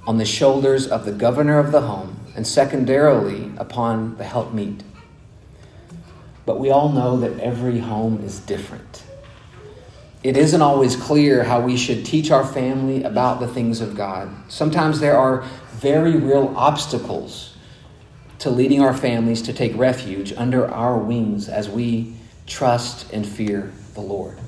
on 0.08 0.18
the 0.18 0.24
shoulders 0.24 0.88
of 0.88 1.04
the 1.04 1.12
governor 1.12 1.58
of 1.58 1.70
the 1.70 1.82
home, 1.82 2.16
and 2.34 2.46
secondarily 2.46 3.52
upon 3.56 4.16
the 4.18 4.24
helpmeet. 4.24 4.82
But 6.44 6.60
we 6.60 6.70
all 6.70 6.90
know 6.90 7.16
that 7.18 7.40
every 7.40 7.78
home 7.78 8.20
is 8.24 8.40
different. 8.40 9.04
It 10.22 10.36
isn't 10.36 10.62
always 10.62 10.96
clear 10.96 11.44
how 11.44 11.60
we 11.60 11.76
should 11.76 12.04
teach 12.04 12.30
our 12.32 12.44
family 12.44 13.04
about 13.04 13.38
the 13.38 13.48
things 13.48 13.80
of 13.80 13.96
God. 13.96 14.28
Sometimes 14.48 14.98
there 14.98 15.16
are 15.16 15.44
very 15.74 16.16
real 16.16 16.52
obstacles 16.56 17.55
to 18.38 18.50
leading 18.50 18.80
our 18.80 18.94
families 18.94 19.42
to 19.42 19.52
take 19.52 19.76
refuge 19.76 20.32
under 20.36 20.68
our 20.68 20.98
wings 20.98 21.48
as 21.48 21.68
we 21.68 22.14
trust 22.46 23.12
and 23.12 23.26
fear 23.26 23.72
the 23.94 24.00
Lord. 24.00 24.38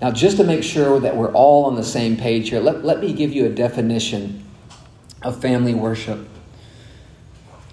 Now, 0.00 0.10
just 0.10 0.38
to 0.38 0.44
make 0.44 0.62
sure 0.62 0.98
that 1.00 1.16
we're 1.16 1.32
all 1.32 1.66
on 1.66 1.74
the 1.74 1.84
same 1.84 2.16
page 2.16 2.48
here, 2.48 2.60
let, 2.60 2.84
let 2.84 3.00
me 3.00 3.12
give 3.12 3.32
you 3.32 3.44
a 3.44 3.50
definition 3.50 4.44
of 5.22 5.40
family 5.42 5.74
worship. 5.74 6.26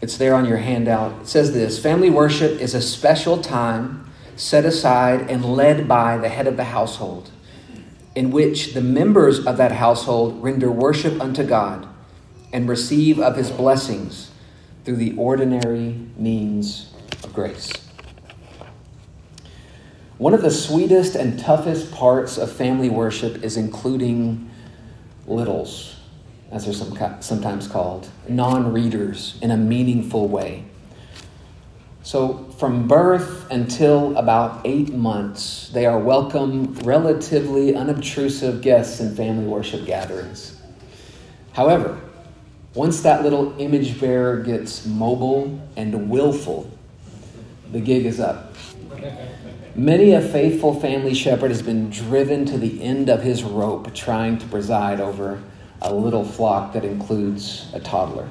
It's 0.01 0.17
there 0.17 0.35
on 0.35 0.45
your 0.45 0.57
handout. 0.57 1.21
It 1.21 1.27
says 1.27 1.53
this 1.53 1.79
Family 1.81 2.09
worship 2.09 2.59
is 2.59 2.73
a 2.73 2.81
special 2.81 3.41
time 3.41 4.09
set 4.35 4.65
aside 4.65 5.29
and 5.29 5.43
led 5.43 5.87
by 5.87 6.17
the 6.17 6.29
head 6.29 6.47
of 6.47 6.57
the 6.57 6.65
household, 6.65 7.31
in 8.13 8.29
which 8.29 8.73
the 8.73 8.81
members 8.81 9.45
of 9.45 9.57
that 9.57 9.71
household 9.71 10.43
render 10.43 10.69
worship 10.69 11.19
unto 11.21 11.43
God 11.43 11.87
and 12.51 12.67
receive 12.67 13.19
of 13.19 13.37
his 13.37 13.49
blessings 13.49 14.26
through 14.87 14.95
the 14.95 15.13
ordinary 15.17 15.99
means 16.15 16.93
of 17.21 17.33
grace. 17.33 17.73
One 20.17 20.33
of 20.33 20.41
the 20.41 20.49
sweetest 20.49 21.13
and 21.13 21.37
toughest 21.37 21.91
parts 21.91 22.37
of 22.37 22.49
family 22.49 22.87
worship 22.89 23.43
is 23.43 23.57
including 23.57 24.49
littles, 25.25 25.97
as 26.51 26.63
they're 26.63 26.73
some, 26.73 26.97
sometimes 27.19 27.67
called, 27.67 28.07
non 28.29 28.71
readers, 28.71 29.37
in 29.41 29.51
a 29.51 29.57
meaningful 29.57 30.29
way. 30.29 30.63
So, 32.01 32.45
from 32.57 32.87
birth 32.87 33.45
until 33.51 34.15
about 34.15 34.61
eight 34.63 34.93
months, 34.93 35.67
they 35.73 35.85
are 35.85 35.99
welcome, 35.99 36.75
relatively 36.75 37.75
unobtrusive 37.75 38.61
guests 38.61 39.01
in 39.01 39.17
family 39.17 39.47
worship 39.47 39.85
gatherings. 39.85 40.57
However, 41.51 41.99
once 42.77 43.01
that 43.01 43.23
little 43.23 43.59
image 43.59 43.99
bearer 43.99 44.37
gets 44.37 44.85
mobile 44.85 45.59
and 45.75 46.11
willful, 46.11 46.69
the 47.71 47.79
gig 47.79 48.05
is 48.05 48.19
up. 48.19 48.53
Many 49.73 50.13
a 50.13 50.21
faithful 50.21 50.79
family 50.79 51.15
shepherd 51.15 51.49
has 51.49 51.63
been 51.63 51.89
driven 51.89 52.45
to 52.45 52.57
the 52.59 52.83
end 52.83 53.09
of 53.09 53.23
his 53.23 53.43
rope 53.43 53.95
trying 53.95 54.37
to 54.37 54.45
preside 54.45 54.99
over 54.99 55.41
a 55.81 55.91
little 55.91 56.23
flock 56.23 56.73
that 56.73 56.85
includes 56.85 57.67
a 57.73 57.79
toddler. 57.79 58.29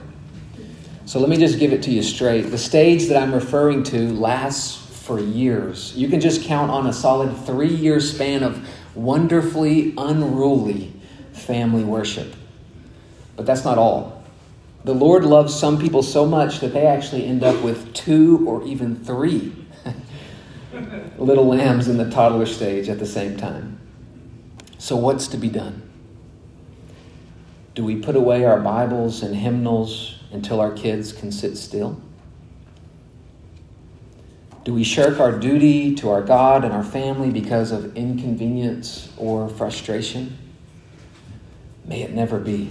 So 1.06 1.18
let 1.18 1.28
me 1.28 1.38
just 1.38 1.58
give 1.58 1.72
it 1.72 1.82
to 1.82 1.90
you 1.90 2.04
straight. 2.04 2.42
The 2.42 2.58
stage 2.58 3.08
that 3.08 3.20
I'm 3.20 3.34
referring 3.34 3.82
to 3.84 4.12
lasts 4.12 4.76
for 5.04 5.18
years. 5.18 5.92
You 5.96 6.06
can 6.06 6.20
just 6.20 6.42
count 6.42 6.70
on 6.70 6.86
a 6.86 6.92
solid 6.92 7.36
three 7.46 7.74
year 7.74 7.98
span 7.98 8.44
of 8.44 8.64
wonderfully 8.94 9.92
unruly 9.98 10.92
family 11.32 11.82
worship. 11.82 12.32
But 13.34 13.44
that's 13.44 13.64
not 13.64 13.76
all. 13.76 14.15
The 14.86 14.94
Lord 14.94 15.24
loves 15.24 15.52
some 15.52 15.80
people 15.80 16.04
so 16.04 16.24
much 16.24 16.60
that 16.60 16.72
they 16.72 16.86
actually 16.86 17.26
end 17.26 17.42
up 17.42 17.60
with 17.60 17.92
two 17.92 18.46
or 18.46 18.62
even 18.62 18.94
three 18.94 19.52
little 21.18 21.44
lambs 21.44 21.88
in 21.88 21.96
the 21.96 22.08
toddler 22.08 22.46
stage 22.46 22.88
at 22.88 23.00
the 23.00 23.06
same 23.06 23.36
time. 23.36 23.80
So, 24.78 24.94
what's 24.94 25.26
to 25.26 25.36
be 25.36 25.48
done? 25.48 25.82
Do 27.74 27.82
we 27.82 27.96
put 27.96 28.14
away 28.14 28.44
our 28.44 28.60
Bibles 28.60 29.24
and 29.24 29.34
hymnals 29.34 30.20
until 30.30 30.60
our 30.60 30.70
kids 30.70 31.12
can 31.12 31.32
sit 31.32 31.58
still? 31.58 32.00
Do 34.62 34.72
we 34.72 34.84
shirk 34.84 35.18
our 35.18 35.36
duty 35.36 35.96
to 35.96 36.10
our 36.10 36.22
God 36.22 36.62
and 36.62 36.72
our 36.72 36.84
family 36.84 37.30
because 37.32 37.72
of 37.72 37.96
inconvenience 37.96 39.12
or 39.16 39.48
frustration? 39.48 40.38
May 41.84 42.02
it 42.02 42.12
never 42.12 42.38
be 42.38 42.70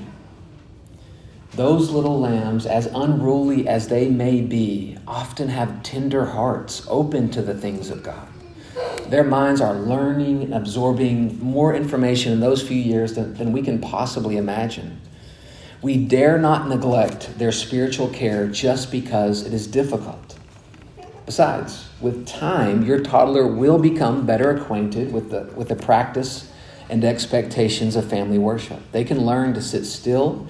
those 1.56 1.90
little 1.90 2.20
lambs, 2.20 2.66
as 2.66 2.88
unruly 2.88 3.68
as 3.68 3.88
they 3.88 4.10
may 4.10 4.42
be, 4.42 4.98
often 5.08 5.50
have 5.50 5.84
tender 5.84 6.26
hearts 6.26 6.86
open 6.90 7.30
to 7.32 7.42
the 7.42 7.54
things 7.54 7.90
of 7.90 8.04
God. 8.04 8.28
Their 9.08 9.24
minds 9.24 9.62
are 9.62 9.74
learning 9.76 10.44
and 10.44 10.54
absorbing 10.54 11.40
more 11.42 11.74
information 11.74 12.34
in 12.34 12.40
those 12.40 12.62
few 12.62 12.78
years 12.78 13.14
than, 13.14 13.34
than 13.36 13.52
we 13.52 13.62
can 13.62 13.80
possibly 13.80 14.38
imagine. 14.38 15.00
We 15.82 16.04
dare 16.04 16.38
not 16.38 16.68
neglect 16.68 17.38
their 17.38 17.52
spiritual 17.52 18.10
care 18.10 18.48
just 18.48 18.92
because 18.92 19.46
it 19.46 19.54
is 19.54 19.68
difficult. 19.68 20.38
Besides, 21.26 21.88
with 22.02 22.28
time, 22.28 22.84
your 22.84 23.00
toddler 23.00 23.48
will 23.48 23.80
become 23.80 24.26
better 24.26 24.52
acquainted 24.52 25.14
with 25.14 25.32
the, 25.32 25.44
with 25.56 25.70
the 25.70 25.76
practice 25.76 26.52
and 26.90 27.04
expectations 27.04 27.96
of 27.96 28.10
family 28.10 28.38
worship. 28.38 28.80
They 28.92 29.04
can 29.04 29.26
learn 29.26 29.54
to 29.54 29.62
sit 29.62 29.86
still 29.86 30.48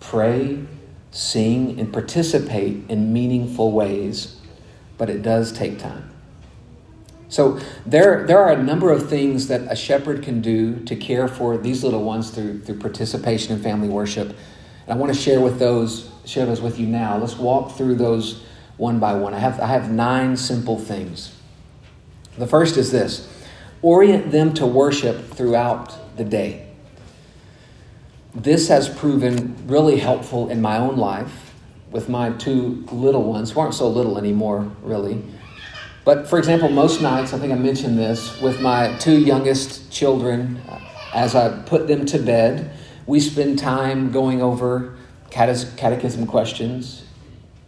pray, 0.00 0.62
sing, 1.10 1.78
and 1.80 1.92
participate 1.92 2.88
in 2.88 3.12
meaningful 3.12 3.72
ways, 3.72 4.40
but 4.98 5.10
it 5.10 5.22
does 5.22 5.52
take 5.52 5.78
time. 5.78 6.10
So 7.28 7.58
there, 7.84 8.26
there 8.26 8.38
are 8.38 8.52
a 8.52 8.62
number 8.62 8.92
of 8.92 9.08
things 9.08 9.48
that 9.48 9.62
a 9.70 9.74
shepherd 9.74 10.22
can 10.22 10.40
do 10.40 10.76
to 10.84 10.94
care 10.94 11.26
for 11.26 11.58
these 11.58 11.82
little 11.82 12.04
ones 12.04 12.30
through, 12.30 12.60
through 12.60 12.78
participation 12.78 13.56
in 13.56 13.62
family 13.62 13.88
worship. 13.88 14.28
And 14.28 14.88
I 14.88 14.94
want 14.94 15.12
to 15.12 15.18
share 15.18 15.40
with 15.40 15.58
those, 15.58 16.10
share 16.24 16.46
those 16.46 16.60
with 16.60 16.78
you 16.78 16.86
now. 16.86 17.18
Let's 17.18 17.36
walk 17.36 17.72
through 17.72 17.96
those 17.96 18.44
one 18.76 19.00
by 19.00 19.14
one. 19.14 19.34
I 19.34 19.38
have, 19.38 19.58
I 19.58 19.66
have 19.66 19.90
nine 19.90 20.36
simple 20.36 20.78
things. 20.78 21.34
The 22.38 22.46
first 22.46 22.76
is 22.76 22.92
this 22.92 23.32
orient 23.82 24.30
them 24.30 24.54
to 24.54 24.66
worship 24.66 25.30
throughout 25.30 26.16
the 26.16 26.24
day 26.24 26.65
this 28.36 28.68
has 28.68 28.88
proven 28.88 29.56
really 29.66 29.98
helpful 29.98 30.50
in 30.50 30.60
my 30.60 30.76
own 30.76 30.96
life 30.96 31.54
with 31.90 32.08
my 32.08 32.30
two 32.30 32.84
little 32.92 33.22
ones, 33.22 33.52
who 33.52 33.60
aren't 33.60 33.74
so 33.74 33.88
little 33.88 34.18
anymore, 34.18 34.70
really. 34.82 35.22
But 36.04 36.28
for 36.28 36.38
example, 36.38 36.68
most 36.68 37.00
nights, 37.00 37.32
I 37.32 37.38
think 37.38 37.52
I 37.52 37.56
mentioned 37.56 37.98
this, 37.98 38.38
with 38.40 38.60
my 38.60 38.94
two 38.98 39.18
youngest 39.18 39.90
children, 39.90 40.60
uh, 40.68 40.78
as 41.14 41.34
I 41.34 41.48
put 41.62 41.88
them 41.88 42.04
to 42.06 42.18
bed, 42.18 42.70
we 43.06 43.20
spend 43.20 43.58
time 43.58 44.12
going 44.12 44.42
over 44.42 44.96
catechism 45.30 46.26
questions, 46.26 47.04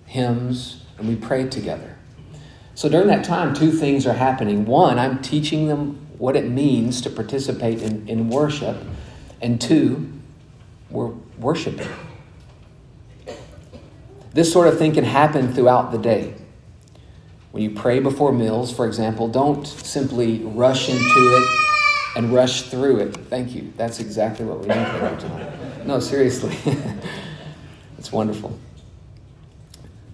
hymns, 0.05 0.85
and 0.99 1.09
we 1.09 1.17
pray 1.17 1.49
together. 1.49 1.97
So 2.75 2.89
during 2.89 3.09
that 3.09 3.25
time, 3.25 3.55
two 3.55 3.73
things 3.73 4.07
are 4.07 4.13
happening. 4.13 4.67
One, 4.67 4.99
I'm 4.99 5.23
teaching 5.23 5.67
them 5.69 6.07
what 6.19 6.37
it 6.37 6.49
means 6.49 7.01
to 7.03 7.11
participate 7.11 7.83
in, 7.83 8.07
in 8.09 8.29
worship. 8.29 8.77
And 9.41 9.61
two, 9.61 10.13
we're 10.91 11.13
worshiping. 11.39 11.89
This 14.33 14.53
sort 14.53 14.69
of 14.69 14.79
thing 14.79 14.93
can 14.93 15.05
happen 15.05 15.53
throughout 15.53 15.91
the 15.91 15.99
day. 15.99 16.35
When 17.51 17.63
you 17.63 17.71
pray 17.71 17.99
before 17.99 18.33
meals, 18.33 18.73
for 18.73 18.87
example, 18.87 19.27
don't 19.29 19.67
simply 19.67 20.41
rush 20.45 20.89
into 20.89 21.03
it 21.37 21.49
and 22.17 22.33
rush 22.33 22.63
through 22.63 22.99
it. 22.99 23.17
Thank 23.29 23.55
you. 23.55 23.73
That's 23.77 24.01
exactly 24.01 24.45
what 24.45 24.61
we 24.61 24.69
need 24.69 24.75
to 24.75 25.19
do. 25.21 25.87
No, 25.87 25.99
seriously. 25.99 26.57
it's 27.99 28.13
wonderful. 28.13 28.59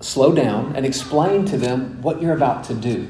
Slow 0.00 0.34
down 0.34 0.76
and 0.76 0.86
explain 0.86 1.44
to 1.46 1.56
them 1.56 2.00
what 2.02 2.22
you're 2.22 2.34
about 2.34 2.64
to 2.64 2.74
do. 2.74 3.08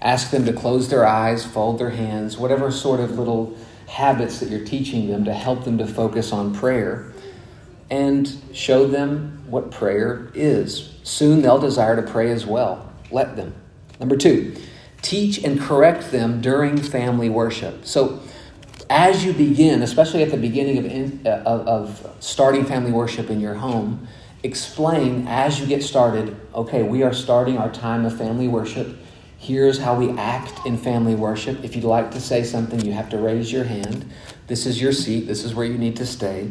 Ask 0.00 0.30
them 0.30 0.44
to 0.44 0.52
close 0.52 0.88
their 0.88 1.06
eyes, 1.06 1.44
fold 1.44 1.78
their 1.78 1.90
hands, 1.90 2.36
whatever 2.36 2.70
sort 2.70 3.00
of 3.00 3.18
little 3.18 3.56
habits 3.88 4.40
that 4.40 4.50
you're 4.50 4.64
teaching 4.64 5.08
them 5.08 5.24
to 5.24 5.32
help 5.32 5.64
them 5.64 5.78
to 5.78 5.86
focus 5.86 6.32
on 6.32 6.54
prayer 6.54 7.12
and 7.90 8.40
show 8.52 8.86
them 8.86 9.42
what 9.48 9.70
prayer 9.70 10.30
is. 10.34 10.94
Soon 11.02 11.42
they'll 11.42 11.58
desire 11.58 11.96
to 11.96 12.02
pray 12.02 12.30
as 12.30 12.44
well. 12.44 12.92
Let 13.10 13.36
them. 13.36 13.54
Number 13.98 14.16
two, 14.16 14.54
teach 15.00 15.42
and 15.42 15.58
correct 15.58 16.12
them 16.12 16.40
during 16.40 16.76
family 16.76 17.30
worship. 17.30 17.86
So, 17.86 18.20
as 18.90 19.24
you 19.24 19.32
begin, 19.32 19.82
especially 19.82 20.22
at 20.22 20.30
the 20.30 20.36
beginning 20.36 20.78
of, 20.78 20.84
in, 20.86 21.26
uh, 21.26 21.42
of 21.44 22.16
starting 22.20 22.64
family 22.64 22.92
worship 22.92 23.28
in 23.28 23.40
your 23.40 23.54
home, 23.54 24.06
explain 24.42 25.26
as 25.26 25.60
you 25.60 25.66
get 25.66 25.82
started 25.82 26.36
okay, 26.54 26.82
we 26.82 27.02
are 27.02 27.12
starting 27.12 27.58
our 27.58 27.70
time 27.70 28.04
of 28.04 28.16
family 28.16 28.48
worship 28.48 28.96
Here's 29.48 29.78
how 29.78 29.94
we 29.94 30.10
act 30.18 30.66
in 30.66 30.76
family 30.76 31.14
worship. 31.14 31.64
If 31.64 31.74
you'd 31.74 31.86
like 31.86 32.10
to 32.10 32.20
say 32.20 32.44
something, 32.44 32.84
you 32.84 32.92
have 32.92 33.08
to 33.08 33.16
raise 33.16 33.50
your 33.50 33.64
hand. 33.64 34.04
This 34.46 34.66
is 34.66 34.78
your 34.78 34.92
seat, 34.92 35.26
this 35.26 35.42
is 35.42 35.54
where 35.54 35.64
you 35.64 35.78
need 35.78 35.96
to 35.96 36.04
stay. 36.04 36.50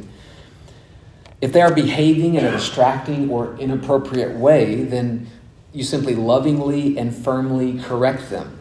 If 1.39 1.53
they 1.53 1.62
are 1.62 1.71
behaving 1.71 2.33
in 2.33 2.43
a 2.43 2.49
distracting 2.49 3.29
or 3.29 3.55
inappropriate 3.57 4.36
way, 4.36 4.83
then 4.83 5.29
you 5.73 5.83
simply 5.83 6.15
lovingly 6.15 6.97
and 6.97 7.15
firmly 7.15 7.79
correct 7.83 8.31
them. 8.31 8.57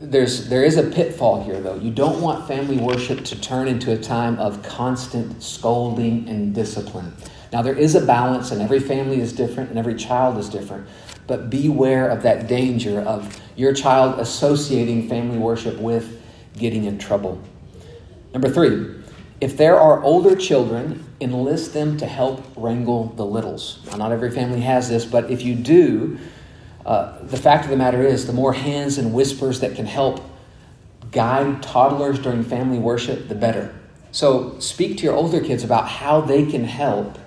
There's, 0.00 0.50
there 0.50 0.62
is 0.62 0.76
a 0.76 0.82
pitfall 0.82 1.44
here, 1.44 1.62
though. 1.62 1.76
You 1.76 1.92
don't 1.92 2.20
want 2.20 2.46
family 2.46 2.76
worship 2.76 3.24
to 3.24 3.40
turn 3.40 3.68
into 3.68 3.90
a 3.90 3.96
time 3.96 4.38
of 4.38 4.62
constant 4.62 5.42
scolding 5.42 6.28
and 6.28 6.54
discipline. 6.54 7.14
Now, 7.54 7.62
there 7.62 7.78
is 7.78 7.94
a 7.94 8.04
balance, 8.04 8.50
and 8.50 8.60
every 8.60 8.80
family 8.80 9.22
is 9.22 9.32
different, 9.32 9.70
and 9.70 9.78
every 9.78 9.94
child 9.94 10.36
is 10.36 10.50
different. 10.50 10.86
But 11.26 11.50
beware 11.50 12.08
of 12.08 12.22
that 12.22 12.48
danger 12.48 13.00
of 13.00 13.40
your 13.56 13.72
child 13.72 14.20
associating 14.20 15.08
family 15.08 15.38
worship 15.38 15.78
with 15.78 16.20
getting 16.56 16.84
in 16.84 16.98
trouble. 16.98 17.40
Number 18.32 18.48
three, 18.48 18.94
if 19.40 19.56
there 19.56 19.78
are 19.78 20.02
older 20.02 20.36
children, 20.36 21.04
enlist 21.20 21.72
them 21.72 21.96
to 21.98 22.06
help 22.06 22.44
wrangle 22.56 23.06
the 23.16 23.24
littles. 23.24 23.80
Now, 23.86 23.96
not 23.96 24.12
every 24.12 24.30
family 24.30 24.60
has 24.60 24.88
this, 24.88 25.04
but 25.04 25.30
if 25.30 25.42
you 25.42 25.54
do, 25.54 26.18
uh, 26.86 27.18
the 27.22 27.36
fact 27.36 27.64
of 27.64 27.70
the 27.70 27.76
matter 27.76 28.02
is, 28.02 28.26
the 28.26 28.32
more 28.32 28.52
hands 28.52 28.98
and 28.98 29.12
whispers 29.12 29.60
that 29.60 29.74
can 29.74 29.86
help 29.86 30.22
guide 31.10 31.62
toddlers 31.62 32.18
during 32.18 32.42
family 32.42 32.78
worship, 32.78 33.28
the 33.28 33.34
better. 33.34 33.74
So, 34.12 34.58
speak 34.60 34.98
to 34.98 35.04
your 35.04 35.14
older 35.14 35.40
kids 35.40 35.64
about 35.64 35.88
how 35.88 36.20
they 36.20 36.46
can 36.46 36.64
help 36.64 37.18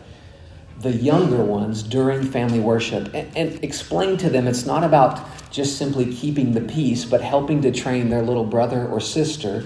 the 0.79 0.91
younger 0.91 1.43
ones 1.43 1.81
during 1.81 2.23
family 2.23 2.59
worship 2.59 3.13
and, 3.13 3.35
and, 3.35 3.63
explain 3.63 4.17
to 4.17 4.29
them 4.29 4.47
it's 4.47 4.65
not 4.65 4.83
about 4.83 5.19
just 5.51 5.77
simply 5.77 6.13
keeping 6.13 6.53
the 6.53 6.61
peace, 6.61 7.03
but 7.03 7.21
helping 7.21 7.61
to 7.61 7.71
train 7.71 8.09
their 8.09 8.21
little 8.21 8.45
brother 8.45 8.87
or 8.87 8.99
sister 8.99 9.65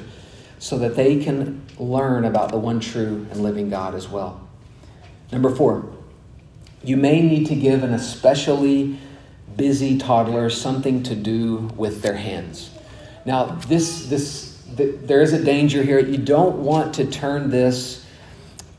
so 0.60 0.78
that 0.78 0.96
they 0.96 1.22
can 1.22 1.62
learn 1.78 2.24
about 2.24 2.52
the 2.52 2.58
one 2.58 2.80
true 2.80 3.28
and 3.32 3.42
living 3.42 3.70
God 3.70 3.96
as 3.96 4.08
well. 4.08 4.48
Number 5.32 5.54
four, 5.54 5.92
you 6.84 6.98
may 6.98 7.22
need 7.22 7.48
to 7.48 7.56
give 7.56 7.84
an 7.84 7.94
especially 7.94 8.98
busy 9.58 9.98
toddler 9.98 10.50
something 10.50 11.04
to 11.04 11.16
do 11.16 11.70
with 11.76 12.02
their 12.02 12.16
hands. 12.16 12.70
Now, 13.26 13.46
this, 13.46 14.08
this, 14.08 14.64
th- 14.78 14.96
there 15.04 15.22
is 15.22 15.34
a 15.34 15.44
danger 15.44 15.84
here. 15.84 16.00
You 16.00 16.18
don't 16.18 16.58
want 16.58 16.96
to 16.96 17.06
turn 17.06 17.50
this 17.50 18.01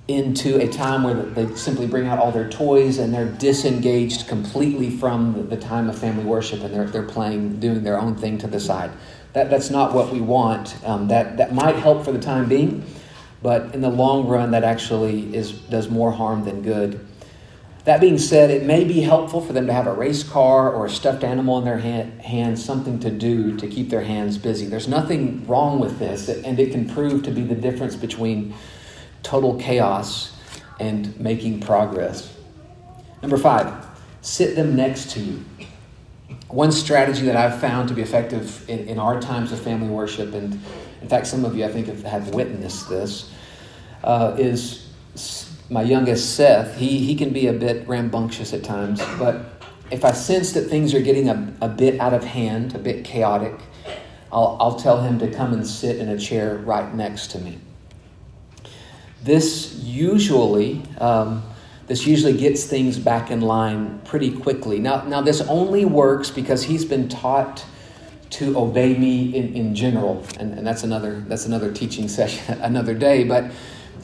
into 0.09 0.61
a 0.61 0.69
time 0.69 1.05
where 1.05 1.15
they 1.15 1.55
simply 1.55 1.87
bring 1.87 2.07
out 2.07 2.19
all 2.19 2.33
their 2.33 2.49
toys 2.49 2.99
and 2.99 3.15
they're 3.15 3.31
disengaged 3.31 4.27
completely 4.27 4.91
from 4.91 5.49
the 5.49 5.57
time 5.57 5.88
of 5.88 5.97
family 5.97 6.25
worship 6.25 6.61
and 6.62 6.75
they're, 6.75 6.87
they're 6.87 7.03
playing, 7.05 7.61
doing 7.61 7.85
their 7.85 8.01
own 8.01 8.17
thing 8.17 8.37
to 8.38 8.49
the 8.49 8.59
side. 8.59 8.91
That, 9.33 9.49
that's 9.49 9.71
not 9.71 9.95
what 9.95 10.12
we 10.12 10.21
want. 10.21 10.77
Um, 10.85 11.09
that, 11.09 11.37
that 11.37 11.55
might 11.55 11.77
help 11.77 12.05
for 12.05 12.12
the 12.12 12.19
time 12.19 12.49
being, 12.49 12.85
but 13.43 13.75
in 13.75 13.81
the 13.81 13.91
long 13.91 14.27
run, 14.27 14.51
that 14.51 14.65
actually 14.65 15.35
is, 15.35 15.53
does 15.53 15.88
more 15.88 16.11
harm 16.11 16.45
than 16.45 16.62
good. 16.62 17.07
That 17.85 18.01
being 18.01 18.19
said, 18.19 18.51
it 18.51 18.65
may 18.65 18.85
be 18.85 19.01
helpful 19.01 19.41
for 19.41 19.53
them 19.53 19.67
to 19.67 19.73
have 19.73 19.87
a 19.88 19.93
race 19.93 20.23
car 20.23 20.73
or 20.73 20.87
a 20.87 20.91
stuffed 20.91 21.25
animal 21.25 21.59
in 21.59 21.65
their 21.65 21.79
hand, 21.79 22.21
hands, 22.21 22.65
something 22.65 23.01
to 23.01 23.11
do 23.11 23.57
to 23.57 23.67
keep 23.67 23.88
their 23.88 24.03
hands 24.03 24.38
busy. 24.38 24.67
There's 24.67 24.87
nothing 24.87 25.45
wrong 25.47 25.81
with 25.81 25.99
this, 25.99 26.29
and 26.29 26.61
it 26.61 26.71
can 26.71 26.88
prove 26.88 27.25
to 27.25 27.33
be 27.33 27.43
the 27.43 27.57
difference 27.57 27.97
between 27.97 28.55
total 29.23 29.59
chaos 29.59 30.37
and 30.81 31.19
making 31.19 31.61
progress. 31.61 32.35
Number 33.21 33.39
five, 33.39 33.87
sit 34.21 34.57
them 34.57 34.75
next 34.75 35.11
to 35.13 35.21
you 35.21 35.45
one 36.53 36.71
strategy 36.71 37.23
that 37.23 37.37
I've 37.37 37.59
found 37.61 37.89
to 37.89 37.95
be 37.95 38.03
effective 38.03 38.69
in, 38.69 38.81
in 38.81 38.99
our 38.99 39.21
times 39.21 39.53
of 39.53 39.61
family 39.61 39.89
worship, 39.89 40.35
and 40.35 40.53
in 41.01 41.09
fact, 41.09 41.27
some 41.27 41.45
of 41.45 41.57
you 41.57 41.65
I 41.65 41.69
think 41.69 41.87
have, 41.87 42.03
have 42.05 42.35
witnessed 42.35 42.89
this, 42.91 43.33
uh, 44.05 44.37
is 44.39 44.87
my 45.71 45.83
youngest 45.83 46.37
Seth. 46.37 46.77
He, 46.77 46.99
he 46.99 47.15
can 47.15 47.33
be 47.33 47.47
a 47.47 47.53
bit 47.55 47.89
rambunctious 47.89 48.53
at 48.53 48.63
times, 48.63 49.03
but 49.19 49.47
if 49.91 50.05
I 50.05 50.13
sense 50.13 50.53
that 50.53 50.69
things 50.69 50.95
are 50.95 51.01
getting 51.01 51.31
a, 51.31 51.55
a 51.63 51.69
bit 51.69 51.99
out 52.01 52.13
of 52.13 52.23
hand, 52.23 52.75
a 52.75 52.79
bit 52.79 53.05
chaotic, 53.05 53.55
I'll, 54.31 54.59
I'll 54.61 54.77
tell 54.77 55.01
him 55.01 55.19
to 55.21 55.31
come 55.31 55.55
and 55.55 55.67
sit 55.67 55.97
in 55.97 56.11
a 56.11 56.19
chair 56.19 56.57
right 56.57 56.95
next 56.95 57.29
to 57.33 57.39
me. 57.39 57.59
This 59.23 59.75
usually 59.83 60.83
um, 60.99 61.43
this 61.87 62.07
usually 62.07 62.37
gets 62.37 62.65
things 62.65 62.99
back 62.99 63.31
in 63.31 63.41
line 63.41 64.01
pretty 64.05 64.31
quickly. 64.31 64.79
Now, 64.79 65.03
now 65.03 65.21
this 65.21 65.41
only 65.43 65.85
works 65.85 66.31
because 66.31 66.63
he's 66.63 66.85
been 66.85 67.09
taught 67.09 67.65
to 68.31 68.57
obey 68.57 68.97
me 68.97 69.35
in, 69.35 69.55
in 69.55 69.75
general, 69.75 70.25
and, 70.39 70.57
and 70.57 70.67
that's 70.67 70.85
another 70.85 71.21
that's 71.27 71.45
another 71.45 71.73
teaching 71.73 72.09
session 72.09 72.55
another 72.63 72.95
day. 72.95 73.25
But 73.25 73.53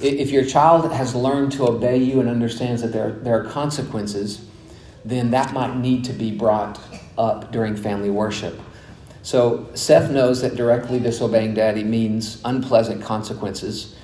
if 0.01 0.31
your 0.31 0.45
child 0.45 0.93
has 0.93 1.15
learned 1.15 1.53
to 1.53 1.67
obey 1.67 1.97
you 1.97 2.21
and 2.21 2.29
understands 2.29 2.83
that 2.83 2.93
there, 2.93 3.13
there 3.13 3.41
are 3.41 3.45
consequences, 3.45 4.45
then 5.05 5.31
that 5.31 5.53
might 5.53 5.77
need 5.77 6.05
to 6.05 6.13
be 6.13 6.31
brought 6.31 6.79
up 7.17 7.51
during 7.51 7.75
family 7.75 8.11
worship. 8.11 8.61
So 9.23 9.69
Seth 9.75 10.11
knows 10.11 10.43
that 10.43 10.55
directly 10.57 11.01
disobeying 11.01 11.55
daddy 11.55 11.83
means 11.83 12.41
unpleasant 12.45 13.03
consequences. 13.03 13.97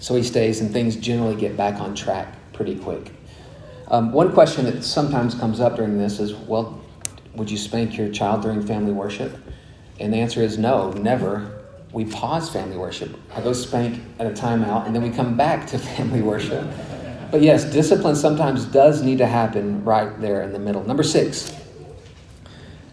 So 0.00 0.16
he 0.16 0.22
stays, 0.22 0.62
and 0.62 0.72
things 0.72 0.96
generally 0.96 1.36
get 1.36 1.58
back 1.58 1.78
on 1.78 1.94
track 1.94 2.34
pretty 2.54 2.74
quick. 2.74 3.12
Um, 3.88 4.12
one 4.12 4.32
question 4.32 4.64
that 4.64 4.82
sometimes 4.82 5.34
comes 5.34 5.60
up 5.60 5.76
during 5.76 5.98
this 5.98 6.20
is, 6.20 6.32
well, 6.34 6.80
would 7.34 7.50
you 7.50 7.58
spank 7.58 7.98
your 7.98 8.08
child 8.08 8.40
during 8.40 8.66
family 8.66 8.92
worship? 8.92 9.36
And 9.98 10.12
the 10.12 10.16
answer 10.16 10.40
is 10.40 10.56
no, 10.56 10.90
never. 10.92 11.60
We 11.92 12.06
pause 12.06 12.48
family 12.48 12.78
worship. 12.78 13.14
I 13.34 13.42
go 13.42 13.52
spank 13.52 14.02
at 14.18 14.26
a 14.26 14.30
timeout, 14.30 14.86
and 14.86 14.94
then 14.94 15.02
we 15.02 15.10
come 15.10 15.36
back 15.36 15.66
to 15.68 15.78
family 15.96 16.22
worship. 16.22 16.66
But 17.30 17.42
yes, 17.42 17.64
discipline 17.64 18.16
sometimes 18.16 18.64
does 18.64 19.02
need 19.02 19.18
to 19.18 19.26
happen 19.26 19.84
right 19.84 20.18
there 20.18 20.42
in 20.42 20.52
the 20.52 20.58
middle. 20.58 20.82
Number 20.82 21.02
six, 21.02 21.54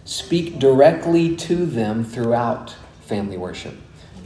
speak 0.04 0.60
directly 0.60 1.38
to 1.38 1.66
them 1.66 2.04
throughout 2.04 2.76
family 3.02 3.38
worship. 3.38 3.76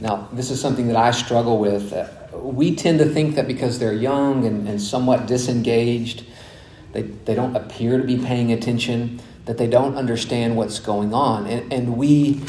Now, 0.00 0.28
this 0.32 0.50
is 0.50 0.60
something 0.60 0.88
that 0.88 0.96
I 0.96 1.12
struggle 1.12 1.58
with. 1.58 1.92
We 2.32 2.74
tend 2.74 2.98
to 2.98 3.04
think 3.04 3.34
that 3.36 3.46
because 3.46 3.78
they're 3.78 3.92
young 3.92 4.44
and, 4.46 4.68
and 4.68 4.80
somewhat 4.80 5.26
disengaged, 5.26 6.24
they, 6.92 7.02
they 7.02 7.34
don't 7.34 7.54
appear 7.56 7.98
to 7.98 8.04
be 8.04 8.18
paying 8.18 8.52
attention, 8.52 9.20
that 9.44 9.58
they 9.58 9.66
don't 9.66 9.96
understand 9.96 10.56
what's 10.56 10.78
going 10.78 11.12
on. 11.12 11.46
And, 11.46 11.72
and 11.72 11.96
we, 11.96 12.40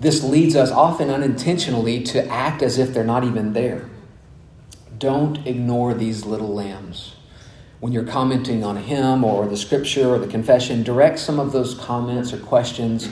this 0.00 0.22
leads 0.22 0.56
us 0.56 0.70
often 0.70 1.10
unintentionally 1.10 2.02
to 2.04 2.26
act 2.28 2.62
as 2.62 2.78
if 2.78 2.94
they're 2.94 3.04
not 3.04 3.24
even 3.24 3.52
there. 3.52 3.88
Don't 4.98 5.46
ignore 5.46 5.94
these 5.94 6.24
little 6.24 6.52
lambs. 6.52 7.14
When 7.80 7.92
you're 7.92 8.04
commenting 8.04 8.64
on 8.64 8.76
hymn 8.76 9.22
or 9.22 9.46
the 9.46 9.56
scripture 9.56 10.08
or 10.08 10.18
the 10.18 10.26
confession, 10.26 10.82
direct 10.82 11.20
some 11.20 11.38
of 11.38 11.52
those 11.52 11.74
comments 11.74 12.32
or 12.32 12.38
questions 12.38 13.08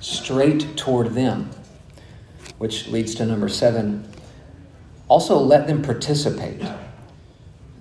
straight 0.00 0.76
toward 0.76 1.08
them, 1.14 1.50
which 2.56 2.88
leads 2.88 3.14
to 3.16 3.26
number 3.26 3.48
seven. 3.48 4.07
Also, 5.08 5.38
let 5.38 5.66
them 5.66 5.82
participate 5.82 6.62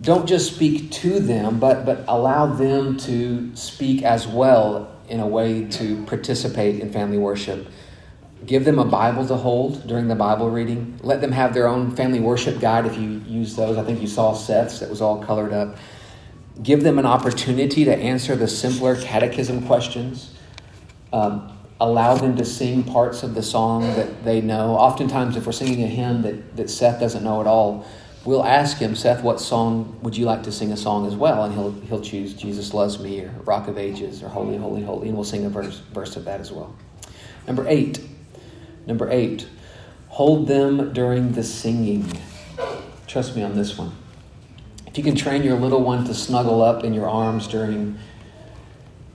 don't 0.02 0.28
just 0.28 0.54
speak 0.54 0.92
to 0.92 1.20
them, 1.20 1.60
but, 1.60 1.86
but 1.86 2.04
allow 2.08 2.46
them 2.46 2.98
to 2.98 3.56
speak 3.56 4.04
as 4.04 4.28
well 4.28 4.92
in 5.10 5.20
a 5.20 5.28
way 5.28 5.66
to 5.66 6.04
participate 6.06 6.80
in 6.80 6.92
family 6.92 7.18
worship. 7.18 7.68
Give 8.46 8.64
them 8.64 8.78
a 8.78 8.86
Bible 8.86 9.28
to 9.28 9.36
hold 9.36 9.88
during 9.88 10.08
the 10.08 10.16
Bible 10.16 10.50
reading. 10.50 11.00
Let 11.02 11.22
them 11.22 11.32
have 11.32 11.54
their 11.54 11.68
own 11.68 11.96
family 11.96 12.20
worship 12.20 12.60
guide 12.60 12.86
if 12.86 12.96
you 12.96 13.22
use 13.26 13.56
those. 13.56 13.78
I 13.78 13.84
think 13.84 14.00
you 14.00 14.08
saw 14.08 14.34
Seth's 14.34 14.80
that 14.80 14.90
was 14.90 15.02
all 15.02 15.24
colored 15.24 15.54
up. 15.54 15.78
Give 16.62 16.84
them 16.84 17.00
an 17.00 17.06
opportunity 17.06 17.86
to 17.86 17.96
answer 17.96 18.36
the 18.36 18.48
simpler 18.48 18.96
catechism 18.96 19.66
questions. 19.66 20.36
Um, 21.12 21.57
allow 21.80 22.16
them 22.16 22.36
to 22.36 22.46
sing 22.46 22.84
parts 22.84 23.24
of 23.24 23.36
the 23.36 23.44
song 23.44 23.82
that 23.96 24.24
they 24.24 24.42
know. 24.42 24.72
Oftentimes, 24.76 25.36
if 25.36 25.46
we're 25.46 25.52
singing 25.52 25.84
a 25.84 25.88
hymn 25.88 26.24
that, 26.24 26.56
that 26.58 26.70
Seth 26.70 27.00
doesn't 27.00 27.24
know 27.24 27.40
at 27.40 27.48
all, 27.48 27.86
we'll 28.26 28.44
ask 28.44 28.78
him, 28.78 28.96
Seth, 28.96 29.24
what 29.24 29.40
song 29.40 30.00
would 30.02 30.18
you 30.18 30.26
like 30.26 30.44
to 30.44 30.52
sing 30.52 30.72
a 30.72 30.78
song 30.78 31.06
as 31.06 31.16
well? 31.16 31.44
And 31.44 31.54
he'll, 31.54 31.72
he'll 31.72 32.02
choose 32.02 32.34
Jesus 32.34 32.74
Loves 32.74 33.00
Me 33.00 33.22
or 33.22 33.30
Rock 33.46 33.68
of 33.68 33.78
Ages 33.78 34.24
or 34.24 34.30
Holy, 34.30 34.58
Holy, 34.58 34.84
Holy, 34.84 35.08
and 35.08 35.16
we'll 35.16 35.24
sing 35.24 35.46
a 35.46 35.50
verse, 35.50 35.80
verse 35.94 36.16
of 36.16 36.26
that 36.26 36.42
as 36.42 36.52
well. 36.52 36.76
Number 37.46 37.66
eight, 37.68 38.00
number 38.86 39.10
eight, 39.10 39.48
hold 40.10 40.48
them 40.48 40.94
during 40.94 41.34
the 41.34 41.44
singing. 41.44 42.12
Trust 43.06 43.36
me 43.36 43.44
on 43.44 43.56
this 43.56 43.78
one. 43.78 43.94
If 44.88 44.98
you 44.98 45.04
can 45.04 45.16
train 45.16 45.44
your 45.44 45.58
little 45.58 45.84
one 45.84 46.06
to 46.06 46.14
snuggle 46.14 46.64
up 46.64 46.84
in 46.84 46.94
your 46.94 47.08
arms 47.08 47.48
during 47.48 48.00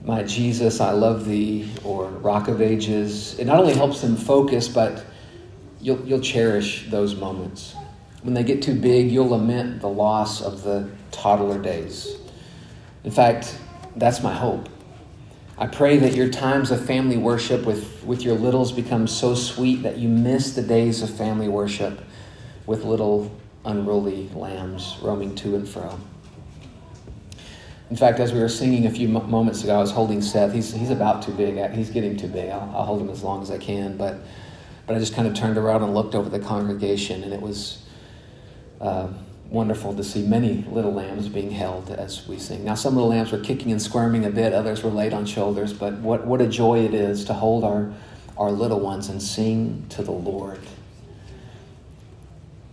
my 0.05 0.23
Jesus, 0.23 0.81
I 0.81 0.91
love 0.91 1.25
thee, 1.25 1.71
or 1.83 2.07
Rock 2.07 2.49
of 2.49 2.61
Ages, 2.61 3.39
it 3.39 3.45
not 3.45 3.59
only 3.59 3.73
helps 3.73 4.01
them 4.01 4.17
focus, 4.17 4.67
but 4.67 5.05
you'll, 5.79 6.05
you'll 6.05 6.19
cherish 6.19 6.89
those 6.89 7.15
moments. 7.15 7.73
When 8.21 8.33
they 8.33 8.43
get 8.43 8.61
too 8.61 8.75
big, 8.75 9.11
you'll 9.11 9.29
lament 9.29 9.81
the 9.81 9.89
loss 9.89 10.41
of 10.41 10.63
the 10.63 10.89
toddler 11.11 11.61
days. 11.61 12.17
In 13.03 13.11
fact, 13.11 13.57
that's 13.95 14.21
my 14.21 14.33
hope. 14.33 14.67
I 15.57 15.67
pray 15.67 15.97
that 15.97 16.15
your 16.15 16.29
times 16.29 16.71
of 16.71 16.85
family 16.85 17.17
worship 17.17 17.65
with, 17.65 18.03
with 18.03 18.23
your 18.23 18.35
littles 18.35 18.71
become 18.71 19.07
so 19.07 19.35
sweet 19.35 19.83
that 19.83 19.97
you 19.97 20.09
miss 20.09 20.55
the 20.55 20.63
days 20.63 21.01
of 21.01 21.15
family 21.15 21.47
worship 21.47 22.01
with 22.65 22.83
little 22.83 23.31
unruly 23.63 24.29
lambs 24.33 24.97
roaming 25.01 25.35
to 25.35 25.55
and 25.55 25.69
fro. 25.69 25.99
In 27.93 27.97
fact, 27.97 28.19
as 28.19 28.33
we 28.33 28.39
were 28.39 28.49
singing 28.49 28.87
a 28.87 28.89
few 28.89 29.07
moments 29.07 29.63
ago, 29.63 29.75
I 29.75 29.79
was 29.79 29.91
holding 29.91 30.19
Seth. 30.19 30.51
He's, 30.51 30.73
he's 30.73 30.89
about 30.89 31.21
too 31.21 31.31
big. 31.31 31.63
He's 31.73 31.91
getting 31.91 32.17
too 32.17 32.27
big. 32.27 32.49
I'll, 32.49 32.73
I'll 32.75 32.85
hold 32.85 32.99
him 32.99 33.09
as 33.11 33.21
long 33.21 33.43
as 33.43 33.51
I 33.51 33.59
can. 33.59 33.97
But, 33.97 34.15
but 34.87 34.95
I 34.95 34.99
just 34.99 35.13
kind 35.13 35.27
of 35.27 35.35
turned 35.35 35.59
around 35.59 35.83
and 35.83 35.93
looked 35.93 36.15
over 36.15 36.27
the 36.27 36.39
congregation, 36.39 37.23
and 37.23 37.31
it 37.31 37.39
was 37.39 37.85
uh, 38.81 39.09
wonderful 39.47 39.95
to 39.95 40.03
see 40.03 40.25
many 40.25 40.65
little 40.71 40.91
lambs 40.91 41.29
being 41.29 41.51
held 41.51 41.91
as 41.91 42.27
we 42.27 42.39
sing. 42.39 42.65
Now, 42.65 42.73
some 42.73 42.95
little 42.95 43.11
lambs 43.11 43.31
were 43.31 43.37
kicking 43.37 43.71
and 43.71 43.79
squirming 43.79 44.25
a 44.25 44.31
bit, 44.31 44.53
others 44.53 44.81
were 44.81 44.89
laid 44.89 45.13
on 45.13 45.27
shoulders, 45.27 45.71
but 45.71 45.93
what, 45.99 46.25
what 46.25 46.41
a 46.41 46.47
joy 46.47 46.79
it 46.79 46.95
is 46.95 47.23
to 47.25 47.33
hold 47.35 47.63
our, 47.63 47.93
our 48.39 48.49
little 48.49 48.79
ones 48.79 49.07
and 49.07 49.21
sing 49.21 49.85
to 49.89 50.01
the 50.01 50.09
Lord. 50.09 50.61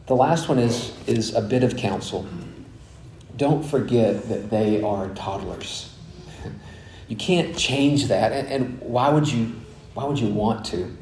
The 0.07 0.17
last 0.17 0.49
one 0.49 0.59
is, 0.59 0.97
is 1.07 1.35
a 1.35 1.43
bit 1.43 1.63
of 1.63 1.77
counsel. 1.77 2.27
Don't 3.41 3.63
forget 3.63 4.29
that 4.29 4.51
they 4.51 4.83
are 4.83 5.09
toddlers. 5.15 5.91
You 7.09 7.17
can't 7.17 7.57
change 7.57 8.09
that, 8.09 8.33
and, 8.33 8.47
and 8.49 8.79
why 8.83 9.09
would 9.09 9.33
you 9.33 9.55
why 9.95 10.05
would 10.05 10.19
you 10.19 10.29
want 10.29 10.67
to? 10.67 10.95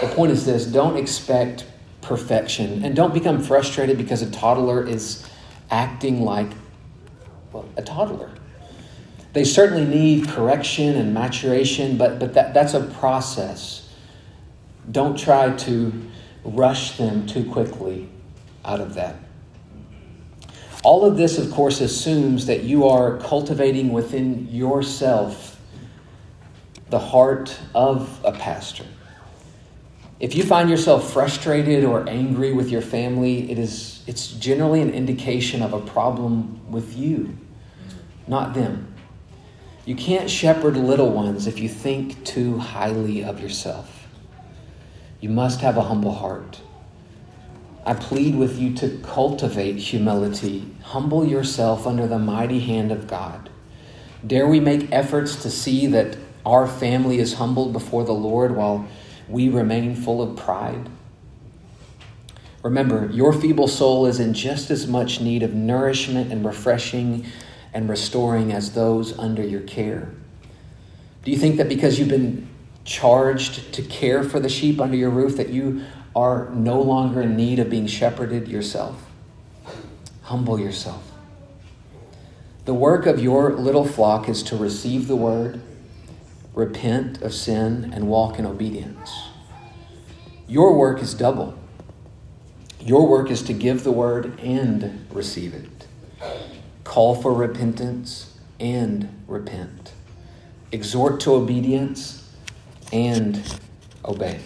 The 0.00 0.06
point 0.06 0.30
is 0.30 0.46
this 0.46 0.66
don't 0.66 0.96
expect 0.96 1.66
perfection 2.00 2.84
and 2.84 2.94
don't 2.94 3.12
become 3.12 3.42
frustrated 3.42 3.98
because 3.98 4.22
a 4.22 4.30
toddler 4.30 4.86
is 4.86 5.28
acting 5.68 6.22
like 6.22 6.46
well, 7.52 7.68
a 7.76 7.82
toddler. 7.82 8.30
They 9.32 9.42
certainly 9.42 9.84
need 9.84 10.28
correction 10.28 10.94
and 10.94 11.12
maturation, 11.12 11.98
but, 11.98 12.20
but 12.20 12.34
that, 12.34 12.54
that's 12.54 12.74
a 12.74 12.84
process. 12.84 13.92
Don't 14.92 15.18
try 15.18 15.50
to 15.56 15.92
rush 16.44 16.96
them 16.98 17.26
too 17.26 17.50
quickly 17.50 18.08
out 18.64 18.80
of 18.80 18.94
that. 18.94 19.16
All 20.84 21.06
of 21.06 21.16
this, 21.16 21.38
of 21.38 21.50
course, 21.50 21.80
assumes 21.80 22.44
that 22.46 22.62
you 22.62 22.86
are 22.86 23.16
cultivating 23.16 23.92
within 23.92 24.48
yourself 24.50 25.58
the 26.90 26.98
heart 26.98 27.58
of 27.74 28.20
a 28.22 28.32
pastor. 28.32 28.84
If 30.20 30.34
you 30.34 30.44
find 30.44 30.68
yourself 30.68 31.12
frustrated 31.12 31.84
or 31.84 32.08
angry 32.08 32.52
with 32.52 32.70
your 32.70 32.82
family, 32.82 33.50
it 33.50 33.58
is, 33.58 34.04
it's 34.06 34.28
generally 34.28 34.82
an 34.82 34.90
indication 34.90 35.62
of 35.62 35.72
a 35.72 35.80
problem 35.80 36.70
with 36.70 36.96
you, 36.96 37.36
not 38.28 38.54
them. 38.54 38.94
You 39.86 39.96
can't 39.96 40.30
shepherd 40.30 40.76
little 40.76 41.10
ones 41.10 41.46
if 41.46 41.58
you 41.58 41.68
think 41.68 42.24
too 42.24 42.58
highly 42.58 43.24
of 43.24 43.40
yourself. 43.40 44.06
You 45.20 45.30
must 45.30 45.62
have 45.62 45.78
a 45.78 45.82
humble 45.82 46.12
heart. 46.12 46.60
I 47.86 47.94
plead 47.94 48.34
with 48.34 48.58
you 48.58 48.74
to 48.76 48.98
cultivate 49.02 49.76
humility. 49.76 50.74
Humble 50.82 51.26
yourself 51.26 51.86
under 51.86 52.06
the 52.06 52.18
mighty 52.18 52.60
hand 52.60 52.90
of 52.90 53.06
God. 53.06 53.50
Dare 54.26 54.48
we 54.48 54.58
make 54.58 54.90
efforts 54.90 55.36
to 55.42 55.50
see 55.50 55.86
that 55.88 56.16
our 56.46 56.66
family 56.66 57.18
is 57.18 57.34
humbled 57.34 57.72
before 57.72 58.04
the 58.04 58.12
Lord 58.12 58.56
while 58.56 58.88
we 59.28 59.48
remain 59.48 59.94
full 59.94 60.22
of 60.22 60.36
pride? 60.36 60.88
Remember, 62.62 63.10
your 63.12 63.34
feeble 63.34 63.68
soul 63.68 64.06
is 64.06 64.18
in 64.18 64.32
just 64.32 64.70
as 64.70 64.86
much 64.86 65.20
need 65.20 65.42
of 65.42 65.52
nourishment 65.52 66.32
and 66.32 66.44
refreshing 66.44 67.26
and 67.74 67.88
restoring 67.88 68.52
as 68.52 68.72
those 68.72 69.18
under 69.18 69.42
your 69.42 69.60
care. 69.60 70.10
Do 71.24 71.30
you 71.30 71.36
think 71.36 71.58
that 71.58 71.68
because 71.68 71.98
you've 71.98 72.08
been 72.08 72.48
charged 72.84 73.74
to 73.74 73.82
care 73.82 74.22
for 74.22 74.40
the 74.40 74.48
sheep 74.48 74.80
under 74.80 74.96
your 74.96 75.10
roof 75.10 75.36
that 75.36 75.50
you 75.50 75.84
are 76.14 76.48
no 76.50 76.80
longer 76.80 77.22
in 77.22 77.36
need 77.36 77.58
of 77.58 77.70
being 77.70 77.86
shepherded 77.86 78.48
yourself. 78.48 79.10
Humble 80.22 80.58
yourself. 80.58 81.10
The 82.64 82.74
work 82.74 83.06
of 83.06 83.20
your 83.20 83.52
little 83.52 83.84
flock 83.84 84.28
is 84.28 84.42
to 84.44 84.56
receive 84.56 85.06
the 85.06 85.16
word, 85.16 85.60
repent 86.54 87.20
of 87.20 87.34
sin, 87.34 87.90
and 87.92 88.08
walk 88.08 88.38
in 88.38 88.46
obedience. 88.46 89.10
Your 90.46 90.76
work 90.76 91.02
is 91.02 91.14
double. 91.14 91.58
Your 92.80 93.06
work 93.08 93.30
is 93.30 93.42
to 93.42 93.52
give 93.52 93.82
the 93.82 93.92
word 93.92 94.38
and 94.40 95.06
receive 95.10 95.54
it, 95.54 95.86
call 96.84 97.14
for 97.14 97.32
repentance 97.32 98.38
and 98.60 99.22
repent, 99.26 99.92
exhort 100.70 101.18
to 101.20 101.32
obedience 101.32 102.30
and 102.92 103.42
obey. 104.04 104.40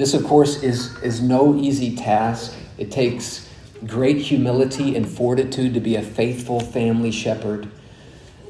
This, 0.00 0.14
of 0.14 0.24
course, 0.24 0.62
is, 0.62 0.96
is 1.02 1.20
no 1.20 1.54
easy 1.54 1.94
task. 1.94 2.54
It 2.78 2.90
takes 2.90 3.46
great 3.86 4.16
humility 4.16 4.96
and 4.96 5.06
fortitude 5.06 5.74
to 5.74 5.80
be 5.80 5.94
a 5.94 6.00
faithful 6.00 6.58
family 6.58 7.10
shepherd, 7.10 7.70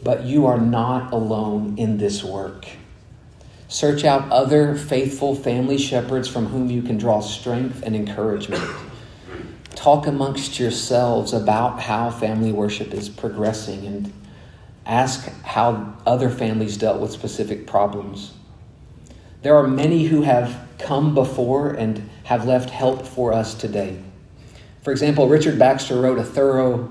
but 0.00 0.22
you 0.22 0.46
are 0.46 0.60
not 0.60 1.12
alone 1.12 1.76
in 1.76 1.98
this 1.98 2.22
work. 2.22 2.68
Search 3.66 4.04
out 4.04 4.30
other 4.30 4.76
faithful 4.76 5.34
family 5.34 5.76
shepherds 5.76 6.28
from 6.28 6.46
whom 6.46 6.70
you 6.70 6.82
can 6.82 6.98
draw 6.98 7.18
strength 7.18 7.82
and 7.82 7.96
encouragement. 7.96 8.62
Talk 9.74 10.06
amongst 10.06 10.60
yourselves 10.60 11.32
about 11.32 11.80
how 11.80 12.12
family 12.12 12.52
worship 12.52 12.94
is 12.94 13.08
progressing 13.08 13.86
and 13.88 14.12
ask 14.86 15.28
how 15.42 15.96
other 16.06 16.30
families 16.30 16.76
dealt 16.76 17.00
with 17.00 17.10
specific 17.10 17.66
problems. 17.66 18.34
There 19.42 19.56
are 19.56 19.66
many 19.66 20.04
who 20.04 20.22
have 20.22 20.69
come 20.80 21.14
before 21.14 21.70
and 21.70 22.08
have 22.24 22.46
left 22.46 22.70
help 22.70 23.06
for 23.06 23.32
us 23.32 23.54
today. 23.54 24.00
For 24.82 24.90
example, 24.90 25.28
Richard 25.28 25.58
Baxter 25.58 26.00
wrote 26.00 26.18
a 26.18 26.24
thorough 26.24 26.90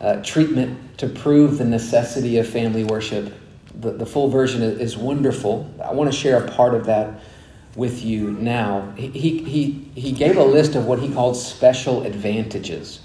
uh, 0.00 0.22
treatment 0.22 0.98
to 0.98 1.08
prove 1.08 1.58
the 1.58 1.64
necessity 1.64 2.38
of 2.38 2.48
family 2.48 2.84
worship. 2.84 3.32
The, 3.80 3.92
the 3.92 4.06
full 4.06 4.28
version 4.28 4.62
is 4.62 4.96
wonderful. 4.96 5.72
I 5.82 5.92
want 5.92 6.12
to 6.12 6.16
share 6.16 6.44
a 6.44 6.50
part 6.50 6.74
of 6.74 6.86
that 6.86 7.20
with 7.74 8.04
you 8.04 8.32
now. 8.32 8.92
He, 8.96 9.08
he, 9.08 9.90
he 9.94 10.12
gave 10.12 10.36
a 10.36 10.44
list 10.44 10.74
of 10.74 10.86
what 10.86 11.00
he 11.00 11.12
called 11.12 11.36
special 11.36 12.04
advantages 12.04 13.00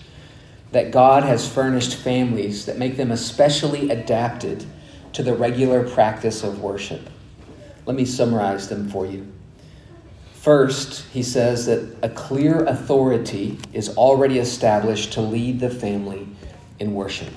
that 0.72 0.92
God 0.92 1.24
has 1.24 1.48
furnished 1.48 1.96
families 1.96 2.66
that 2.66 2.78
make 2.78 2.98
them 2.98 3.12
especially 3.12 3.90
adapted 3.90 4.66
to 5.14 5.24
the 5.24 5.34
regular 5.34 5.88
practice 5.88 6.44
of 6.44 6.62
worship. 6.62 7.10
Let 7.86 7.96
me 7.96 8.06
summarize 8.06 8.70
them 8.70 8.88
for 8.90 9.08
you. 9.08 9.32
First, 10.50 11.06
he 11.14 11.22
says 11.22 11.68
that 11.68 11.96
a 12.02 12.10
clear 12.10 12.66
authority 12.66 13.60
is 13.72 13.96
already 13.96 14.40
established 14.40 15.14
to 15.14 15.22
lead 15.22 15.60
the 15.60 15.70
family 15.70 16.28
in 16.80 16.96
worship. 16.96 17.32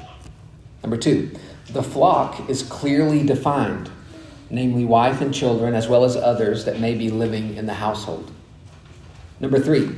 Number 0.82 0.96
two, 0.96 1.30
the 1.74 1.82
flock 1.82 2.48
is 2.48 2.62
clearly 2.62 3.22
defined, 3.22 3.90
namely 4.48 4.86
wife 4.86 5.20
and 5.20 5.34
children, 5.34 5.74
as 5.74 5.88
well 5.88 6.04
as 6.04 6.16
others 6.16 6.64
that 6.64 6.80
may 6.80 6.94
be 6.94 7.10
living 7.10 7.54
in 7.54 7.66
the 7.66 7.74
household. 7.74 8.32
Number 9.40 9.60
three, 9.60 9.90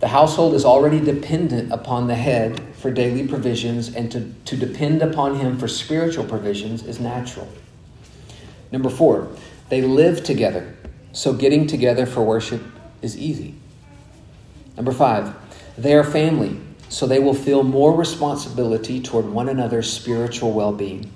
the 0.00 0.08
household 0.08 0.54
is 0.54 0.64
already 0.64 1.00
dependent 1.00 1.70
upon 1.70 2.06
the 2.06 2.14
head 2.14 2.58
for 2.76 2.90
daily 2.90 3.28
provisions, 3.28 3.94
and 3.94 4.10
to, 4.10 4.32
to 4.46 4.56
depend 4.56 5.02
upon 5.02 5.38
him 5.38 5.58
for 5.58 5.68
spiritual 5.68 6.24
provisions 6.24 6.82
is 6.82 6.98
natural. 6.98 7.46
Number 8.72 8.88
four, 8.88 9.28
they 9.68 9.82
live 9.82 10.24
together 10.24 10.74
so 11.14 11.32
getting 11.32 11.66
together 11.66 12.04
for 12.04 12.22
worship 12.22 12.60
is 13.00 13.16
easy. 13.16 13.54
Number 14.76 14.92
five, 14.92 15.34
they 15.78 15.94
are 15.94 16.02
family, 16.02 16.60
so 16.88 17.06
they 17.06 17.20
will 17.20 17.34
feel 17.34 17.62
more 17.62 17.96
responsibility 17.96 19.00
toward 19.00 19.26
one 19.26 19.48
another's 19.48 19.90
spiritual 19.90 20.52
well 20.52 20.72
being. 20.72 21.10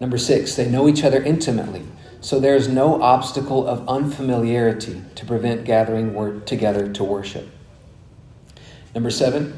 Number 0.00 0.18
six, 0.18 0.56
they 0.56 0.68
know 0.68 0.88
each 0.88 1.04
other 1.04 1.22
intimately, 1.22 1.82
so 2.20 2.40
there 2.40 2.56
is 2.56 2.66
no 2.66 3.00
obstacle 3.00 3.66
of 3.66 3.88
unfamiliarity 3.88 5.02
to 5.14 5.24
prevent 5.24 5.64
gathering 5.64 6.42
together 6.44 6.92
to 6.92 7.04
worship. 7.04 7.48
Number 8.92 9.10
seven, 9.10 9.56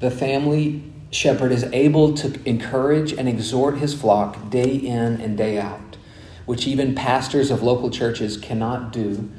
the 0.00 0.10
family 0.10 0.82
shepherd 1.10 1.50
is 1.50 1.64
able 1.64 2.12
to 2.14 2.38
encourage 2.46 3.12
and 3.12 3.26
exhort 3.26 3.78
his 3.78 3.94
flock 3.94 4.50
day 4.50 4.74
in 4.74 5.20
and 5.20 5.38
day 5.38 5.58
out 5.58 5.93
which 6.46 6.66
even 6.66 6.94
pastors 6.94 7.50
of 7.50 7.62
local 7.62 7.90
churches 7.90 8.36
cannot 8.36 8.92
do 8.92 9.30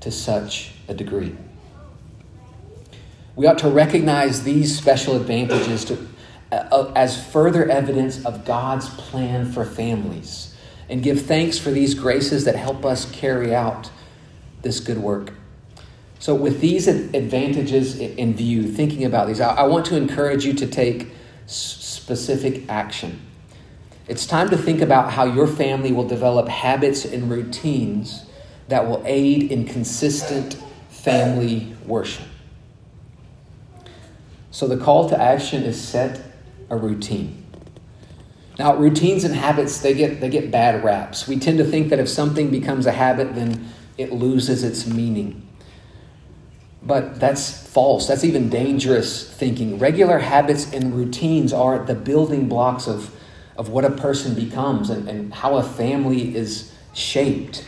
to 0.00 0.10
such 0.10 0.72
a 0.88 0.94
degree. 0.94 1.34
We 3.36 3.46
ought 3.46 3.58
to 3.58 3.68
recognize 3.68 4.44
these 4.44 4.76
special 4.76 5.16
advantages 5.16 5.84
to, 5.86 6.06
uh, 6.52 6.92
as 6.94 7.22
further 7.32 7.68
evidence 7.68 8.24
of 8.24 8.44
God's 8.44 8.88
plan 8.90 9.50
for 9.50 9.64
families 9.64 10.54
and 10.88 11.02
give 11.02 11.22
thanks 11.22 11.58
for 11.58 11.70
these 11.70 11.94
graces 11.94 12.44
that 12.44 12.56
help 12.56 12.84
us 12.84 13.10
carry 13.10 13.54
out 13.54 13.90
this 14.62 14.80
good 14.80 14.98
work. 14.98 15.32
So, 16.18 16.34
with 16.34 16.60
these 16.60 16.88
advantages 16.88 17.98
in 17.98 18.34
view, 18.34 18.62
thinking 18.70 19.04
about 19.04 19.26
these, 19.26 19.40
I 19.40 19.64
want 19.64 19.84
to 19.86 19.96
encourage 19.96 20.44
you 20.44 20.54
to 20.54 20.66
take 20.66 21.08
specific 21.46 22.68
action. 22.68 23.20
It's 24.06 24.26
time 24.26 24.50
to 24.50 24.56
think 24.56 24.80
about 24.80 25.12
how 25.12 25.24
your 25.24 25.46
family 25.46 25.92
will 25.92 26.06
develop 26.06 26.48
habits 26.48 27.04
and 27.04 27.30
routines 27.30 28.26
that 28.68 28.86
will 28.86 29.02
aid 29.06 29.50
in 29.50 29.64
consistent 29.64 30.54
family 30.90 31.74
worship. 31.86 32.26
So 34.50 34.68
the 34.68 34.76
call 34.76 35.08
to 35.08 35.20
action 35.20 35.62
is 35.62 35.80
set 35.80 36.20
a 36.70 36.76
routine. 36.76 37.44
Now, 38.58 38.76
routines 38.76 39.24
and 39.24 39.34
habits, 39.34 39.80
they 39.80 39.94
get, 39.94 40.20
they 40.20 40.28
get 40.28 40.50
bad 40.50 40.84
raps. 40.84 41.26
We 41.26 41.38
tend 41.38 41.58
to 41.58 41.64
think 41.64 41.88
that 41.88 41.98
if 41.98 42.08
something 42.08 42.50
becomes 42.50 42.86
a 42.86 42.92
habit, 42.92 43.34
then 43.34 43.68
it 43.98 44.12
loses 44.12 44.62
its 44.62 44.86
meaning. 44.86 45.46
But 46.82 47.18
that's 47.18 47.66
false. 47.66 48.06
That's 48.06 48.22
even 48.22 48.50
dangerous 48.50 49.28
thinking. 49.28 49.78
Regular 49.78 50.18
habits 50.18 50.72
and 50.72 50.94
routines 50.94 51.52
are 51.52 51.84
the 51.84 51.94
building 51.94 52.48
blocks 52.48 52.86
of, 52.86 53.10
of 53.56 53.68
what 53.68 53.84
a 53.84 53.90
person 53.90 54.34
becomes 54.34 54.90
and, 54.90 55.08
and 55.08 55.32
how 55.32 55.56
a 55.56 55.62
family 55.62 56.34
is 56.34 56.72
shaped. 56.92 57.66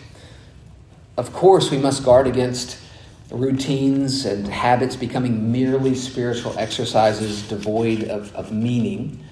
Of 1.17 1.33
course, 1.33 1.71
we 1.71 1.79
must 1.79 2.05
guard 2.05 2.27
against 2.27 2.79
routines 3.31 4.25
and 4.25 4.47
habits 4.47 4.97
becoming 4.97 5.51
merely 5.51 5.95
spiritual 5.95 6.57
exercises 6.59 7.43
devoid 7.49 8.05
of, 8.05 8.35
of 8.35 8.53
meaning. 8.53 9.23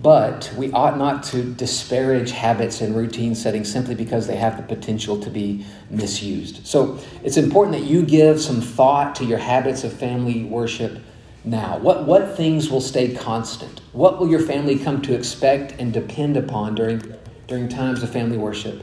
But 0.00 0.52
we 0.56 0.72
ought 0.72 0.98
not 0.98 1.22
to 1.24 1.44
disparage 1.44 2.32
habits 2.32 2.80
and 2.80 2.96
routine 2.96 3.36
settings 3.36 3.70
simply 3.70 3.94
because 3.94 4.26
they 4.26 4.34
have 4.36 4.56
the 4.56 4.74
potential 4.74 5.20
to 5.20 5.30
be 5.30 5.64
misused. 5.90 6.66
So 6.66 6.98
it's 7.22 7.36
important 7.36 7.76
that 7.78 7.86
you 7.86 8.04
give 8.04 8.40
some 8.40 8.60
thought 8.60 9.14
to 9.16 9.24
your 9.24 9.38
habits 9.38 9.84
of 9.84 9.92
family 9.92 10.42
worship 10.42 11.00
now. 11.44 11.78
What, 11.78 12.06
what 12.06 12.36
things 12.36 12.70
will 12.70 12.80
stay 12.80 13.14
constant? 13.14 13.80
What 13.92 14.18
will 14.18 14.28
your 14.28 14.40
family 14.40 14.78
come 14.78 15.02
to 15.02 15.14
expect 15.14 15.72
and 15.80 15.92
depend 15.92 16.36
upon 16.36 16.74
during, 16.74 17.14
during 17.48 17.68
times 17.68 18.02
of 18.02 18.10
family 18.10 18.38
worship? 18.38 18.82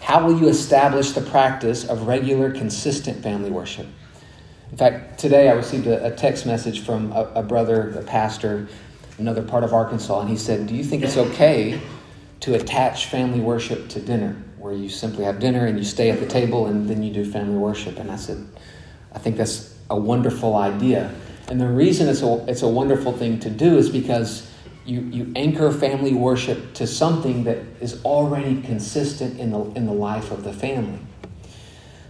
How 0.00 0.26
will 0.26 0.38
you 0.38 0.48
establish 0.48 1.12
the 1.12 1.20
practice 1.20 1.88
of 1.88 2.08
regular, 2.08 2.50
consistent 2.50 3.22
family 3.22 3.50
worship? 3.50 3.86
In 4.72 4.76
fact, 4.76 5.20
today 5.20 5.48
I 5.48 5.52
received 5.52 5.86
a, 5.86 6.06
a 6.06 6.10
text 6.10 6.44
message 6.46 6.80
from 6.80 7.12
a, 7.12 7.30
a 7.36 7.42
brother, 7.42 7.90
a 7.90 8.02
pastor, 8.02 8.66
another 9.18 9.42
part 9.42 9.64
of 9.64 9.72
Arkansas, 9.72 10.20
and 10.20 10.28
he 10.28 10.36
said, 10.36 10.66
Do 10.66 10.74
you 10.74 10.82
think 10.82 11.04
it's 11.04 11.16
okay 11.16 11.80
to 12.40 12.54
attach 12.54 13.06
family 13.06 13.38
worship 13.38 13.88
to 13.90 14.00
dinner, 14.00 14.34
where 14.58 14.72
you 14.72 14.88
simply 14.88 15.24
have 15.24 15.38
dinner 15.38 15.66
and 15.66 15.78
you 15.78 15.84
stay 15.84 16.10
at 16.10 16.18
the 16.18 16.26
table 16.26 16.66
and 16.66 16.88
then 16.88 17.02
you 17.02 17.12
do 17.12 17.30
family 17.30 17.58
worship? 17.58 17.98
And 17.98 18.10
I 18.10 18.16
said, 18.16 18.44
I 19.12 19.18
think 19.18 19.36
that's 19.36 19.76
a 19.90 19.96
wonderful 19.96 20.56
idea. 20.56 21.14
And 21.48 21.60
the 21.60 21.68
reason 21.68 22.08
it's 22.08 22.22
a, 22.22 22.44
it's 22.48 22.62
a 22.62 22.68
wonderful 22.68 23.12
thing 23.12 23.38
to 23.40 23.50
do 23.50 23.76
is 23.76 23.90
because 23.90 24.50
you, 24.84 25.00
you 25.00 25.32
anchor 25.36 25.70
family 25.70 26.14
worship 26.14 26.74
to 26.74 26.86
something 26.86 27.44
that 27.44 27.58
is 27.80 28.02
already 28.04 28.60
consistent 28.62 29.38
in 29.38 29.50
the, 29.50 29.60
in 29.72 29.86
the 29.86 29.92
life 29.92 30.30
of 30.30 30.44
the 30.44 30.52
family. 30.52 30.98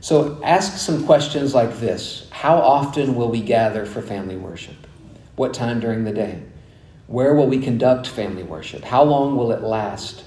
So 0.00 0.40
ask 0.42 0.78
some 0.78 1.04
questions 1.06 1.54
like 1.54 1.78
this 1.78 2.28
How 2.30 2.56
often 2.56 3.14
will 3.14 3.30
we 3.30 3.40
gather 3.40 3.86
for 3.86 4.02
family 4.02 4.36
worship? 4.36 4.76
What 5.36 5.54
time 5.54 5.80
during 5.80 6.04
the 6.04 6.12
day? 6.12 6.42
Where 7.06 7.34
will 7.34 7.46
we 7.46 7.58
conduct 7.58 8.06
family 8.06 8.42
worship? 8.42 8.82
How 8.84 9.02
long 9.02 9.36
will 9.36 9.52
it 9.52 9.62
last? 9.62 10.24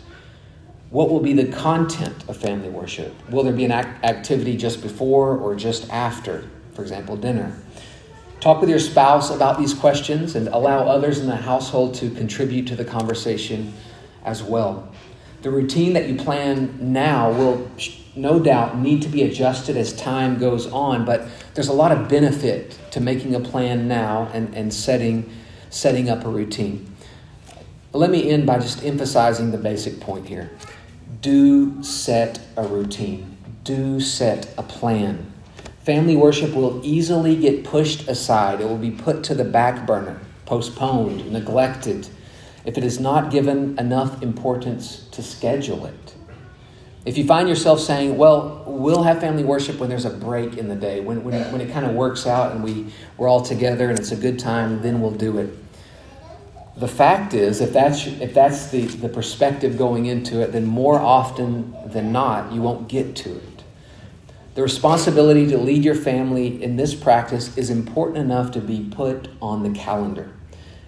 What 0.92 1.10
will 1.10 1.20
be 1.20 1.34
the 1.34 1.52
content 1.52 2.24
of 2.28 2.38
family 2.38 2.70
worship? 2.70 3.14
Will 3.30 3.44
there 3.44 3.54
be 3.54 3.66
an 3.66 3.72
act- 3.72 4.06
activity 4.06 4.56
just 4.56 4.82
before 4.82 5.36
or 5.38 5.56
just 5.56 5.90
after, 5.92 6.48
for 6.74 6.82
example, 6.82 7.18
dinner? 7.18 7.58
Talk 8.46 8.62
with 8.62 8.70
your 8.70 8.78
spouse 8.78 9.32
about 9.32 9.58
these 9.58 9.74
questions 9.74 10.36
and 10.36 10.48
allow 10.50 10.86
others 10.86 11.18
in 11.18 11.26
the 11.26 11.36
household 11.36 11.96
to 11.96 12.12
contribute 12.12 12.68
to 12.68 12.76
the 12.76 12.86
conversation 12.86 13.74
as 14.24 14.44
well. 14.44 14.88
The 15.42 15.50
routine 15.50 15.94
that 15.94 16.08
you 16.08 16.16
plan 16.16 16.78
now 16.80 17.32
will 17.32 17.68
no 18.16 18.40
doubt 18.40 18.78
need 18.78 19.02
to 19.02 19.10
be 19.10 19.24
adjusted 19.24 19.76
as 19.76 19.94
time 19.94 20.38
goes 20.38 20.68
on, 20.68 21.06
but 21.06 21.28
there's 21.56 21.70
a 21.70 21.74
lot 21.74 21.92
of 21.92 22.08
benefit 22.08 22.78
to 22.92 23.02
making 23.02 23.34
a 23.34 23.40
plan 23.40 23.88
now 23.88 24.30
and, 24.32 24.54
and 24.54 24.72
setting 24.72 25.28
setting 25.72 26.08
up 26.08 26.24
a 26.24 26.30
routine. 26.30 26.96
Let 27.94 28.12
me 28.12 28.30
end 28.30 28.46
by 28.46 28.60
just 28.60 28.86
emphasizing 28.86 29.50
the 29.50 29.58
basic 29.58 30.00
point 30.00 30.28
here. 30.28 30.52
Do 31.20 31.82
set 31.82 32.42
a 32.56 32.68
routine, 32.68 33.38
do 33.64 34.00
set 34.00 34.54
a 34.56 34.62
plan. 34.62 35.32
Family 35.86 36.16
worship 36.16 36.54
will 36.56 36.82
easily 36.84 37.36
get 37.36 37.64
pushed 37.64 38.08
aside, 38.08 38.60
it 38.60 38.66
will 38.66 38.78
be 38.78 38.92
put 38.92 39.24
to 39.26 39.36
the 39.36 39.46
back 39.46 39.86
burner, 39.86 40.20
postponed, 40.46 41.32
neglected, 41.32 42.10
if 42.66 42.78
it 42.78 42.84
is 42.84 43.00
not 43.00 43.32
given 43.32 43.78
enough 43.78 44.24
importance 44.24 45.08
to 45.12 45.22
schedule 45.22 45.86
it. 45.86 46.16
If 47.06 47.20
you 47.20 47.26
find 47.26 47.48
yourself 47.48 47.80
saying, 47.80 48.18
well, 48.18 48.64
we'll 48.66 49.04
have 49.04 49.20
family 49.20 49.44
worship 49.44 49.78
when 49.78 49.90
there's 49.90 50.06
a 50.06 50.10
break 50.10 50.58
in 50.58 50.68
the 50.70 50.76
day, 50.76 51.02
when, 51.02 51.24
when, 51.24 51.52
when 51.52 51.62
it 51.62 51.72
kind 51.72 51.86
of 51.86 51.94
works 51.94 52.26
out 52.26 52.54
and 52.54 52.64
we, 52.64 52.88
we're 53.18 53.28
all 53.28 53.44
together 53.44 53.90
and 53.92 54.00
it's 54.00 54.12
a 54.12 54.16
good 54.16 54.40
time, 54.40 54.82
then 54.82 55.02
we'll 55.02 55.12
do 55.12 55.38
it 55.38 55.56
the 56.78 56.88
fact 56.88 57.34
is, 57.34 57.62
if 57.62 57.72
that's, 57.72 58.06
if 58.06 58.34
that's 58.34 58.70
the, 58.70 58.82
the 58.86 59.08
perspective 59.08 59.78
going 59.78 60.08
into 60.08 60.42
it, 60.42 60.52
then 60.52 60.66
more 60.66 61.00
often 61.00 61.74
than 61.86 62.12
not, 62.12 62.52
you 62.52 62.62
won't 62.62 62.90
get 62.90 63.16
to 63.16 63.34
it. 63.34 63.55
The 64.56 64.64
responsibility 64.64 65.48
to 65.48 65.58
lead 65.58 65.84
your 65.84 65.96
family 65.96 66.64
in 66.64 66.78
this 66.78 66.96
practice 66.96 67.56
is 67.58 67.70
important 67.70 68.20
enough 68.20 68.52
to 68.52 68.62
be 68.62 68.88
put 68.90 69.28
on 69.42 69.64
the 69.64 69.78
calendar. 69.78 70.32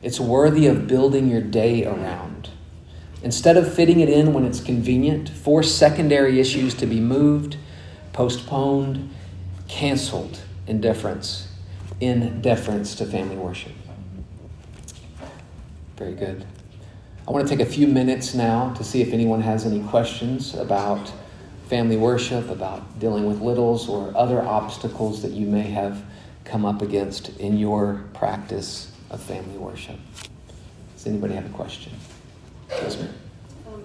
It's 0.02 0.22
worthy 0.22 0.68
of 0.68 0.88
building 0.88 1.30
your 1.30 1.42
day 1.42 1.86
around. 1.86 2.50
Instead 3.24 3.58
of 3.58 3.72
fitting 3.72 4.00
it 4.00 4.08
in 4.08 4.32
when 4.32 4.46
it's 4.46 4.62
convenient, 4.62 5.28
force 5.28 5.74
secondary 5.74 6.40
issues 6.40 6.74
to 6.76 6.86
be 6.86 7.02
moved, 7.02 7.58
postponed, 8.14 9.10
canceled 9.68 10.40
in 10.66 10.80
deference, 10.80 11.50
in 12.00 12.42
deference 12.42 12.96
to 12.96 13.06
family 13.06 13.36
worship. 13.36 13.74
Very 15.98 16.14
good. 16.14 16.46
I 17.28 17.32
want 17.32 17.46
to 17.46 17.54
take 17.54 17.68
a 17.68 17.70
few 17.70 17.88
minutes 17.88 18.34
now 18.34 18.74
to 18.76 18.84
see 18.86 19.02
if 19.02 19.12
anyone 19.12 19.42
has 19.42 19.66
any 19.66 19.84
questions 19.90 20.56
about 20.56 21.12
family 21.68 21.98
worship, 21.98 22.50
about 22.50 23.00
dealing 23.00 23.26
with 23.26 23.42
littles, 23.42 23.90
or 23.90 24.16
other 24.16 24.42
obstacles 24.42 25.22
that 25.22 25.32
you 25.32 25.46
may 25.46 25.64
have 25.64 26.04
come 26.46 26.66
up 26.66 26.82
against 26.82 27.30
in 27.40 27.58
your 27.58 28.06
practice 28.14 28.92
of 29.10 29.22
family 29.22 29.58
worship. 29.58 29.98
Does 30.96 31.08
anybody 31.08 31.34
have 31.34 31.46
a 31.46 31.50
question? 31.50 31.92
Yes, 32.70 32.98
ma'am. 32.98 33.14
Um, 33.68 33.84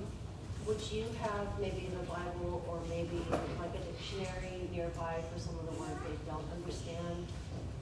would 0.66 0.80
you 0.92 1.04
have 1.20 1.46
maybe 1.60 1.86
in 1.86 1.98
the 1.98 2.04
Bible 2.04 2.64
or 2.68 2.80
maybe 2.88 3.20
like 3.30 3.74
a 3.74 3.92
dictionary 3.92 4.68
nearby 4.72 5.16
for 5.32 5.40
some 5.40 5.58
of 5.58 5.66
the 5.66 5.78
ones 5.78 5.92
they 6.06 6.30
don't 6.30 6.46
understand? 6.54 7.26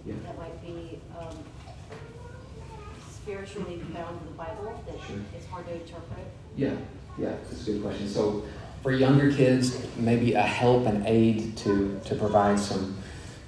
Yeah. 0.06 0.14
That 0.24 0.38
might 0.38 0.62
be 0.64 0.98
um, 1.18 1.36
spiritually 3.10 3.80
found 3.92 4.18
in 4.20 4.26
the 4.26 4.36
Bible 4.36 4.82
that 4.86 4.96
sure. 5.06 5.16
it's 5.36 5.46
hard 5.46 5.66
to 5.66 5.74
interpret? 5.74 6.26
Yeah, 6.56 6.74
yeah, 7.18 7.30
that's 7.48 7.68
a 7.68 7.72
good 7.72 7.82
question. 7.82 8.08
So 8.08 8.44
for 8.82 8.92
younger 8.92 9.32
kids, 9.32 9.78
maybe 9.96 10.34
a 10.34 10.42
help 10.42 10.86
and 10.86 11.06
aid 11.06 11.56
to, 11.58 12.00
to 12.06 12.14
provide 12.14 12.58
some 12.58 12.96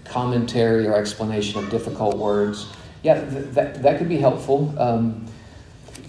commentary 0.05 0.87
or 0.87 0.95
explanation 0.95 1.63
of 1.63 1.71
difficult 1.71 2.17
words. 2.17 2.71
Yeah, 3.03 3.29
th- 3.29 3.47
that, 3.55 3.83
that 3.83 3.99
could 3.99 4.09
be 4.09 4.19
helpful. 4.19 4.75
Um, 4.79 5.27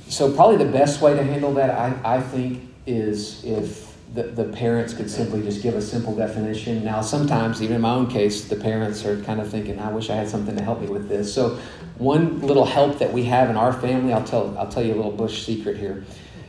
so 0.09 0.31
probably 0.31 0.57
the 0.57 0.71
best 0.71 1.01
way 1.01 1.15
to 1.15 1.23
handle 1.23 1.53
that, 1.53 1.69
I, 1.69 2.17
I 2.17 2.21
think, 2.21 2.69
is 2.86 3.43
if 3.45 3.93
the, 4.13 4.23
the 4.23 4.43
parents 4.43 4.93
could 4.93 5.09
simply 5.09 5.41
just 5.41 5.63
give 5.63 5.75
a 5.75 5.81
simple 5.81 6.15
definition. 6.15 6.83
Now, 6.83 7.01
sometimes, 7.01 7.63
even 7.63 7.77
in 7.77 7.81
my 7.81 7.95
own 7.95 8.07
case, 8.07 8.47
the 8.47 8.55
parents 8.55 9.05
are 9.05 9.21
kind 9.23 9.41
of 9.41 9.49
thinking, 9.49 9.79
I 9.79 9.91
wish 9.91 10.09
I 10.09 10.15
had 10.15 10.29
something 10.29 10.55
to 10.55 10.62
help 10.62 10.81
me 10.81 10.88
with 10.88 11.09
this. 11.09 11.33
So, 11.33 11.57
one 11.97 12.41
little 12.41 12.65
help 12.65 12.99
that 12.99 13.12
we 13.12 13.23
have 13.25 13.49
in 13.49 13.55
our 13.55 13.71
family, 13.71 14.13
I'll 14.13 14.23
tell, 14.23 14.55
I'll 14.57 14.67
tell 14.67 14.83
you 14.83 14.93
a 14.93 14.97
little 14.97 15.12
bush 15.12 15.45
secret 15.45 15.77
here. 15.77 16.03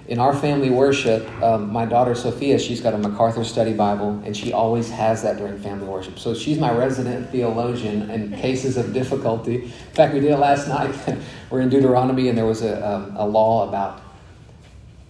In 0.07 0.19
our 0.19 0.35
family 0.35 0.69
worship, 0.69 1.27
um, 1.43 1.73
my 1.73 1.87
daughter 1.87 2.15
Sophia, 2.15 2.59
she's 2.59 2.83
got 2.83 2.93
a 2.93 2.99
MacArthur 2.99 3.43
Study 3.43 3.73
Bible, 3.73 4.21
and 4.27 4.37
she 4.37 4.53
always 4.53 4.91
has 4.91 5.23
that 5.23 5.39
during 5.39 5.59
family 5.59 5.89
worship. 5.89 6.19
So 6.19 6.35
she's 6.35 6.59
my 6.59 6.71
resident 6.73 7.31
theologian 7.31 8.11
in 8.11 8.33
cases 8.37 8.77
of 8.77 8.93
difficulty. 8.93 9.65
In 9.65 9.71
fact, 9.95 10.13
we 10.13 10.21
did 10.21 10.33
it 10.33 10.37
last 10.37 10.69
night. 10.69 10.95
We're 11.49 11.63
in 11.63 11.71
Deuteronomy, 11.71 12.29
and 12.29 12.37
there 12.37 12.45
was 12.45 12.61
a, 12.61 12.87
um, 12.87 13.17
a 13.17 13.27
law 13.27 13.67
about 13.67 14.03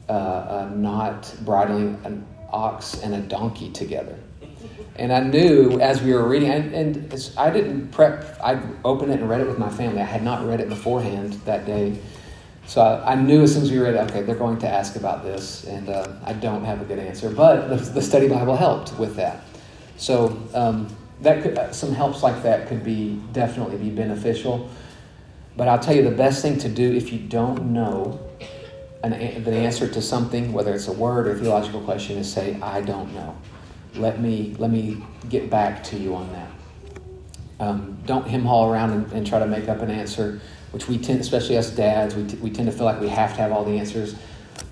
uh, 0.09 0.13
uh, 0.13 0.71
not 0.77 1.35
bridling 1.45 2.01
an 2.05 2.25
ox 2.53 3.01
and 3.03 3.17
a 3.17 3.21
donkey 3.21 3.71
together. 3.71 4.17
And 4.97 5.13
I 5.13 5.21
knew 5.21 5.81
as 5.81 6.03
we 6.03 6.15
were 6.15 6.29
reading, 6.29 6.51
and, 6.51 6.73
and 6.73 7.33
I 7.37 7.51
didn't 7.51 7.89
prep, 7.89 8.39
I 8.41 8.61
opened 8.85 9.11
it 9.11 9.19
and 9.19 9.29
read 9.29 9.41
it 9.41 9.49
with 9.49 9.59
my 9.59 9.71
family. 9.71 10.01
I 10.01 10.05
had 10.05 10.23
not 10.23 10.47
read 10.47 10.61
it 10.61 10.69
beforehand 10.69 11.33
that 11.47 11.67
day. 11.67 11.99
So 12.67 12.81
I, 12.81 13.13
I 13.13 13.15
knew 13.15 13.43
as 13.43 13.55
soon 13.55 13.63
as 13.63 13.71
we 13.71 13.79
read 13.79 13.95
okay, 14.11 14.23
they're 14.23 14.35
going 14.35 14.59
to 14.59 14.69
ask 14.69 14.97
about 14.97 15.23
this, 15.23 15.65
and 15.65 15.89
uh, 15.89 16.09
I 16.25 16.33
don't 16.33 16.65
have 16.65 16.81
a 16.81 16.85
good 16.85 16.99
answer. 16.99 17.31
But 17.31 17.69
the, 17.69 17.77
the 17.77 18.03
study 18.03 18.29
Bible 18.29 18.57
helped 18.57 18.99
with 18.99 19.17
that. 19.17 19.43
So 19.97 20.41
um, 20.55 20.89
that 21.21 21.43
could, 21.43 21.59
uh, 21.59 21.73
some 21.73 21.93
helps 21.93 22.23
like 22.23 22.43
that 22.43 22.69
could 22.69 22.83
be 22.83 23.21
definitely 23.33 23.77
be 23.77 23.91
beneficial. 23.91 24.71
But 25.57 25.69
I'll 25.69 25.79
tell 25.79 25.95
you 25.95 26.03
the 26.03 26.17
best 26.17 26.43
thing 26.43 26.59
to 26.59 26.69
do 26.69 26.93
if 26.93 27.13
you 27.13 27.19
don't 27.19 27.73
know 27.73 28.19
an, 29.05 29.45
the 29.45 29.53
answer 29.53 29.87
to 29.87 30.03
something, 30.03 30.53
whether 30.53 30.75
it's 30.75 30.89
a 30.89 30.93
word 30.93 31.29
or 31.29 31.33
a 31.33 31.39
theological 31.39 31.81
question, 31.83 32.19
is 32.19 32.33
say, 32.33 32.59
I 32.61 32.81
don't 32.81 33.13
know. 33.15 33.37
Let 33.95 34.21
me, 34.21 34.57
let 34.59 34.71
me 34.71 35.05
get 35.29 35.51
back 35.51 35.85
to 35.85 35.97
you 35.97 36.15
on 36.15 36.33
that. 36.33 36.51
Um, 37.61 37.99
don't 38.05 38.27
hem 38.27 38.45
haul 38.45 38.73
around 38.73 38.91
and, 38.91 39.13
and, 39.13 39.27
try 39.27 39.39
to 39.39 39.47
make 39.47 39.69
up 39.69 39.81
an 39.81 39.91
answer, 39.91 40.41
which 40.75 40.89
we 40.89 40.99
tend, 40.99 41.21
especially 41.21 41.57
us 41.57 41.71
dads, 41.71 42.17
we, 42.17 42.27
t- 42.27 42.37
we 42.39 42.51
tend 42.51 42.67
to 42.69 42.73
feel 42.77 42.85
like 42.85 43.01
we 43.01 43.09
have 43.09 43.31
to 43.31 43.37
have 43.37 43.53
all 43.53 43.65
the 43.65 43.79
answers. 43.79 44.17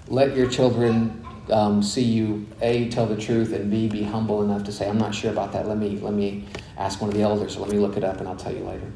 let 0.09 0.35
your 0.37 0.51
children 0.51 1.25
um, 1.53 1.81
see 1.81 2.03
you 2.03 2.45
a 2.61 2.89
tell 2.89 3.07
the 3.07 3.17
truth 3.17 3.53
and 3.53 3.71
b 3.71 3.89
be 3.89 4.03
humble 4.03 4.43
enough 4.43 4.65
to 4.65 4.73
say 4.73 4.89
i'm 4.89 4.99
not 4.99 5.15
sure 5.15 5.31
about 5.31 5.53
that. 5.53 5.67
Let 5.69 5.79
me 5.79 5.99
let 5.99 6.13
me 6.13 6.45
ask 6.77 7.01
one 7.01 7.09
of 7.11 7.15
the 7.15 7.23
elders 7.23 7.57
or 7.57 7.61
let 7.61 7.71
me 7.71 7.79
look 7.79 7.97
it 7.97 8.05
up 8.05 8.19
and 8.19 8.29
i'll 8.29 8.37
tell 8.37 8.53
you 8.53 8.65
later. 8.65 8.91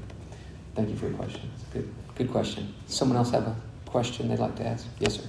Thank 0.74 0.88
you 0.90 0.96
for 0.96 1.06
your 1.06 1.16
question. 1.16 1.48
It's 1.54 1.64
good 1.72 1.88
good 2.16 2.30
question. 2.30 2.74
Someone 2.88 3.16
else 3.18 3.30
have 3.30 3.46
a 3.46 3.56
question 3.84 4.28
they'd 4.28 4.40
like 4.40 4.56
to 4.56 4.66
ask? 4.66 4.86
Yes 4.98 5.16
sir. 5.16 5.28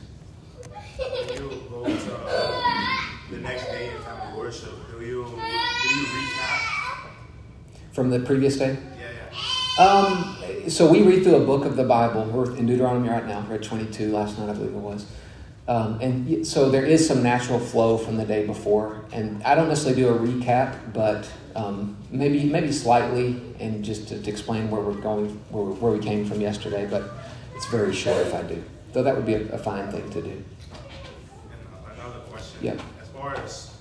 You 1.33 1.61
go 1.69 1.83
to 1.83 2.15
uh, 2.15 2.61
the 3.31 3.37
next 3.37 3.65
day 3.65 3.95
in 3.95 4.01
time 4.01 4.31
of 4.31 4.37
worship 4.37 4.73
do 4.91 5.05
you 5.05 5.25
do 5.25 5.95
you 5.99 6.05
recap? 6.05 7.11
From 7.91 8.09
the 8.09 8.19
previous 8.19 8.57
day 8.57 8.77
um, 9.77 10.37
so 10.67 10.89
we 10.89 11.03
read 11.03 11.23
through 11.23 11.35
a 11.35 11.45
book 11.45 11.65
of 11.65 11.75
the 11.75 11.83
bible 11.83 12.23
we're 12.25 12.55
in 12.55 12.65
deuteronomy 12.65 13.09
right 13.09 13.27
now 13.27 13.41
read 13.49 13.63
22 13.63 14.11
last 14.11 14.37
night 14.37 14.49
i 14.49 14.53
believe 14.53 14.73
it 14.73 14.77
was 14.77 15.05
um, 15.67 15.99
and 15.99 16.47
so 16.47 16.69
there 16.69 16.85
is 16.85 17.05
some 17.05 17.21
natural 17.21 17.59
flow 17.59 17.97
from 17.97 18.15
the 18.15 18.25
day 18.25 18.45
before, 18.45 19.03
and 19.11 19.43
I 19.43 19.53
don't 19.53 19.67
necessarily 19.67 20.01
do 20.01 20.07
a 20.07 20.17
recap, 20.17 20.93
but 20.93 21.29
um, 21.55 21.97
maybe 22.09 22.45
maybe 22.45 22.71
slightly, 22.71 23.41
and 23.59 23.83
just 23.83 24.07
to, 24.07 24.21
to 24.21 24.29
explain 24.29 24.71
where 24.71 24.79
we're 24.79 25.01
going, 25.01 25.29
where, 25.49 25.65
where, 25.65 25.91
we 25.91 25.99
came 25.99 26.25
from 26.25 26.39
yesterday. 26.39 26.87
But 26.89 27.11
it's 27.53 27.65
very 27.65 27.93
short 27.93 28.25
if 28.25 28.33
I 28.33 28.43
do, 28.43 28.63
though 28.93 29.03
that 29.03 29.13
would 29.13 29.25
be 29.25 29.33
a, 29.33 29.45
a 29.49 29.57
fine 29.57 29.91
thing 29.91 30.09
to 30.11 30.21
do. 30.21 30.29
And 30.29 31.99
another 31.99 32.19
question. 32.29 32.59
Yeah. 32.61 32.77
As 33.01 33.09
far 33.09 33.35
as 33.35 33.75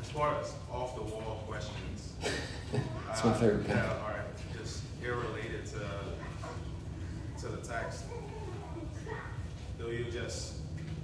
as 0.00 0.08
far 0.08 0.40
as 0.40 0.54
off 0.72 0.94
the 0.94 1.02
wall 1.02 1.44
questions. 1.46 2.14
That's 3.06 3.22
uh, 3.22 3.26
my 3.26 3.34
favorite. 3.34 3.68
Yeah. 3.68 3.92
All 4.02 4.08
right. 4.08 4.24
Just 4.58 4.82
irrelated 5.04 5.66
to 5.66 7.42
to 7.42 7.48
the 7.48 7.58
text 7.58 8.04
do 9.78 9.94
you 9.94 10.04
just 10.10 10.54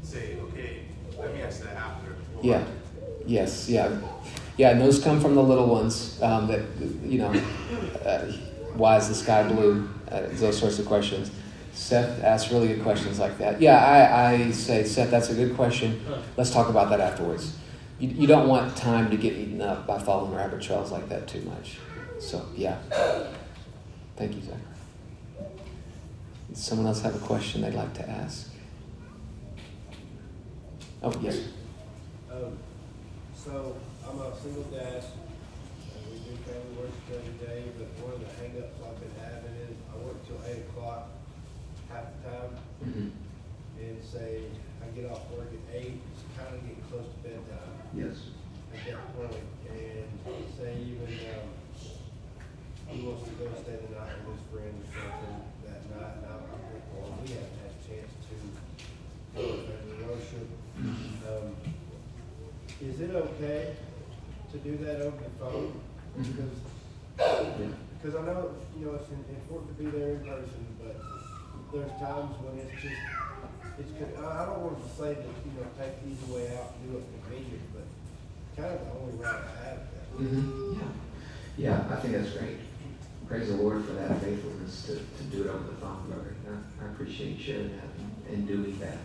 say, 0.02 0.36
okay, 0.48 0.80
let 1.18 1.32
me 1.34 1.42
answer 1.42 1.64
that 1.64 1.76
yeah. 2.44 2.64
Yes. 3.26 3.68
Yeah. 3.68 3.98
Yeah. 4.56 4.70
And 4.70 4.80
those 4.80 5.02
come 5.02 5.20
from 5.20 5.34
the 5.34 5.42
little 5.42 5.66
ones 5.66 6.20
um, 6.22 6.46
that, 6.48 6.60
you 7.04 7.18
know, 7.18 7.32
uh, 8.04 8.30
why 8.74 8.96
is 8.96 9.08
the 9.08 9.14
sky 9.14 9.42
blue? 9.48 9.88
Uh, 10.10 10.22
those 10.32 10.58
sorts 10.58 10.78
of 10.78 10.86
questions. 10.86 11.30
Seth 11.72 12.22
asks 12.22 12.52
really 12.52 12.68
good 12.68 12.82
questions 12.82 13.18
like 13.18 13.36
that. 13.38 13.60
Yeah, 13.60 13.84
I, 13.84 14.32
I 14.32 14.50
say, 14.52 14.84
Seth, 14.84 15.10
that's 15.10 15.30
a 15.30 15.34
good 15.34 15.56
question. 15.56 16.00
Let's 16.36 16.50
talk 16.50 16.68
about 16.68 16.88
that 16.90 17.00
afterwards. 17.00 17.56
You, 17.98 18.08
you 18.10 18.26
don't 18.28 18.48
want 18.48 18.76
time 18.76 19.10
to 19.10 19.16
get 19.16 19.32
eaten 19.32 19.60
up 19.60 19.86
by 19.86 19.98
following 19.98 20.34
rabbit 20.34 20.60
trails 20.60 20.92
like 20.92 21.08
that 21.08 21.26
too 21.26 21.40
much. 21.40 21.78
So, 22.20 22.46
yeah. 22.54 22.78
Thank 24.16 24.36
you, 24.36 24.42
Zach. 24.42 24.60
Does 26.48 26.62
someone 26.62 26.86
else 26.86 27.02
have 27.02 27.16
a 27.16 27.26
question 27.26 27.62
they'd 27.62 27.74
like 27.74 27.92
to 27.94 28.08
ask? 28.08 28.50
Oh, 31.02 31.12
yes. 31.20 31.40
Um, 32.34 32.58
so 33.30 33.76
I'm 34.02 34.18
a 34.18 34.34
single 34.42 34.66
dad, 34.74 35.06
and 35.06 36.02
we 36.10 36.18
do 36.18 36.34
family 36.42 36.74
worship 36.74 37.06
every 37.14 37.38
day, 37.46 37.70
but 37.78 37.86
one 38.02 38.18
of 38.18 38.26
the 38.26 38.32
hangups 38.42 38.74
I've 38.82 38.98
been 38.98 39.14
having 39.22 39.54
is 39.70 39.78
I 39.86 39.94
work 40.02 40.18
till 40.26 40.42
eight 40.42 40.66
o'clock 40.66 41.14
half 41.86 42.10
the 42.10 42.18
time, 42.26 42.52
mm-hmm. 42.82 43.14
and 43.78 44.02
say 44.02 44.50
I 44.82 44.90
get 44.98 45.06
off 45.14 45.30
work 45.30 45.46
at 45.46 45.62
eight, 45.78 46.02
it's 46.10 46.26
kind 46.34 46.50
of 46.50 46.58
getting 46.66 46.82
close 46.90 47.06
to 47.06 47.18
bedtime. 47.22 47.70
Yes. 47.94 48.34
At 48.74 48.82
that 48.82 49.06
point, 49.14 49.46
and 49.70 50.10
say 50.58 50.74
even 50.74 51.14
um, 51.38 51.46
he 52.90 52.98
wants 53.06 53.30
to 53.30 53.34
go 53.38 53.46
stay 53.62 53.78
the 53.78 53.94
night 53.94 54.10
with 54.26 54.34
his 54.34 54.44
friend 54.50 54.74
or 54.74 54.90
something 54.90 55.38
that 55.70 55.86
night, 55.86 56.18
and 56.18 56.34
I'm 56.34 56.42
like, 56.50 56.82
well, 56.98 57.14
we 57.14 57.30
haven't 57.30 57.62
had 57.62 57.70
a 57.70 57.82
chance 57.86 58.10
to 58.26 58.34
go 59.38 59.54
to 59.54 59.62
family 59.70 60.02
worship 60.02 60.50
um, 60.82 61.54
is 62.80 63.00
it 63.14 63.18
okay 63.18 63.76
to 64.52 64.58
do 64.58 64.76
that 64.84 65.00
over 65.00 65.16
the 65.16 65.30
phone? 65.38 65.80
Mm-hmm. 66.18 66.32
Because, 66.32 67.74
because 68.02 68.14
I 68.16 68.26
know, 68.26 68.54
you 68.78 68.86
know, 68.86 68.94
it's 68.94 69.10
important 69.10 69.76
to 69.76 69.82
be 69.82 69.90
there 69.90 70.10
in 70.16 70.20
person, 70.20 70.66
but 70.82 70.96
there's 71.72 71.90
times 72.00 72.34
when 72.42 72.58
it's 72.58 72.82
just, 72.82 73.00
it's, 73.78 73.90
good 73.92 74.14
I 74.18 74.46
don't 74.46 74.60
want 74.60 74.82
to 74.82 74.88
say 74.98 75.14
that, 75.14 75.34
you 75.46 75.52
know, 75.54 75.66
take 75.78 76.02
the 76.02 76.10
easy 76.10 76.32
way 76.32 76.56
out 76.58 76.74
and 76.74 76.90
do 76.90 76.98
it 76.98 77.04
convenient, 77.22 77.62
but 77.72 77.86
kind 78.56 78.74
of 78.74 78.80
the 78.82 78.92
only 78.98 79.14
way 79.14 79.26
I 79.26 79.64
have. 79.64 79.78
Mm-hmm. 80.18 80.78
Yeah. 80.78 80.86
Yeah, 81.56 81.84
I 81.90 81.96
think 82.00 82.14
that's 82.14 82.30
great. 82.30 82.58
Praise 83.28 83.48
the 83.48 83.56
Lord 83.56 83.84
for 83.84 83.92
that 83.92 84.20
faithfulness 84.20 84.86
to, 84.86 84.94
to 84.94 85.22
do 85.30 85.44
it 85.44 85.48
over 85.48 85.64
the 85.64 85.76
phone, 85.78 86.04
brother. 86.08 86.34
I, 86.50 86.84
I 86.84 86.88
appreciate 86.90 87.38
you 87.38 87.42
sharing 87.42 87.68
that 87.70 87.88
and, 87.98 88.34
and 88.34 88.48
doing 88.48 88.78
that. 88.80 88.98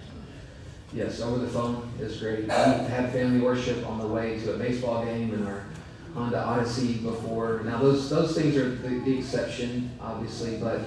Yes, 0.91 1.21
over 1.21 1.37
the 1.37 1.47
phone 1.47 1.87
is 1.99 2.17
great. 2.17 2.43
We 2.43 2.49
had 2.49 3.11
family 3.11 3.39
worship 3.41 3.85
on 3.87 3.99
the 3.99 4.07
way 4.07 4.39
to 4.39 4.55
a 4.55 4.57
baseball 4.57 5.05
game 5.05 5.33
in 5.33 5.45
our 5.45 5.63
Honda 6.15 6.43
Odyssey 6.43 6.95
before. 6.95 7.61
Now 7.63 7.79
those 7.79 8.09
those 8.09 8.35
things 8.35 8.57
are 8.57 8.69
the, 8.69 8.99
the 8.99 9.19
exception, 9.19 9.91
obviously, 10.01 10.57
but 10.57 10.81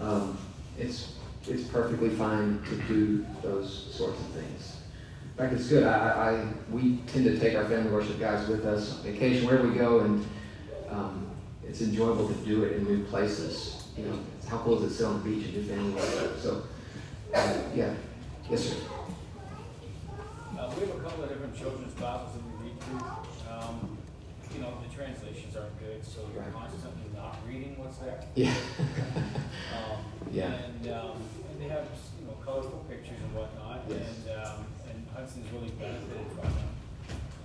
um, 0.00 0.38
it's 0.78 1.12
it's 1.46 1.64
perfectly 1.64 2.08
fine 2.10 2.62
to 2.68 2.76
do 2.88 3.26
those 3.42 3.94
sorts 3.94 4.18
of 4.18 4.26
things. 4.28 4.76
In 5.24 5.36
fact, 5.36 5.52
it's 5.52 5.68
good. 5.68 5.84
I, 5.84 6.32
I 6.32 6.48
we 6.70 7.00
tend 7.06 7.26
to 7.26 7.38
take 7.38 7.56
our 7.56 7.66
family 7.66 7.90
worship 7.90 8.18
guys 8.18 8.48
with 8.48 8.64
us 8.64 8.96
on 8.96 9.02
vacation 9.02 9.46
wherever 9.46 9.68
we 9.68 9.76
go, 9.76 10.00
and 10.00 10.26
um, 10.88 11.26
it's 11.62 11.82
enjoyable 11.82 12.26
to 12.26 12.34
do 12.36 12.64
it 12.64 12.76
in 12.76 12.84
new 12.84 13.04
places. 13.04 13.86
You 13.98 14.06
know, 14.06 14.18
how 14.48 14.58
cool 14.58 14.78
is 14.78 14.84
it 14.84 14.88
to 14.88 14.94
sit 14.94 15.06
on 15.06 15.22
the 15.22 15.28
beach 15.28 15.44
and 15.44 15.54
do 15.54 15.62
family 15.62 15.92
worship? 15.92 16.38
So, 16.38 16.62
uh, 17.34 17.58
yeah, 17.74 17.92
yes, 18.48 18.64
sir. 18.70 18.76
Uh, 20.56 20.72
we 20.72 20.88
have 20.88 20.96
a 20.96 21.00
couple 21.04 21.22
of 21.22 21.28
different 21.28 21.52
children's 21.52 21.92
Bibles 22.00 22.32
that 22.32 22.40
we 22.40 22.72
read 22.72 22.80
through. 22.80 23.04
Um, 23.44 23.98
you 24.56 24.64
know, 24.64 24.72
the 24.80 24.88
translations 24.88 25.52
aren't 25.52 25.76
good, 25.78 26.00
so 26.00 26.24
you're 26.32 26.42
right. 26.48 26.52
constantly 26.52 27.12
not 27.12 27.36
reading 27.44 27.76
what's 27.76 28.00
there. 28.00 28.24
Yeah. 28.34 28.56
um, 29.76 30.00
yeah. 30.32 30.56
And, 30.64 30.80
um, 30.96 31.20
and 31.52 31.60
they 31.60 31.68
have 31.68 31.84
you 32.16 32.24
know 32.24 32.40
colorful 32.40 32.88
pictures 32.88 33.20
and 33.20 33.36
whatnot, 33.36 33.84
yes. 33.84 34.00
and 34.00 34.32
um, 34.32 34.64
and 34.88 35.04
Hudson's 35.12 35.44
really 35.52 35.76
benefited 35.76 36.24
from 36.32 36.48
them. 36.48 36.72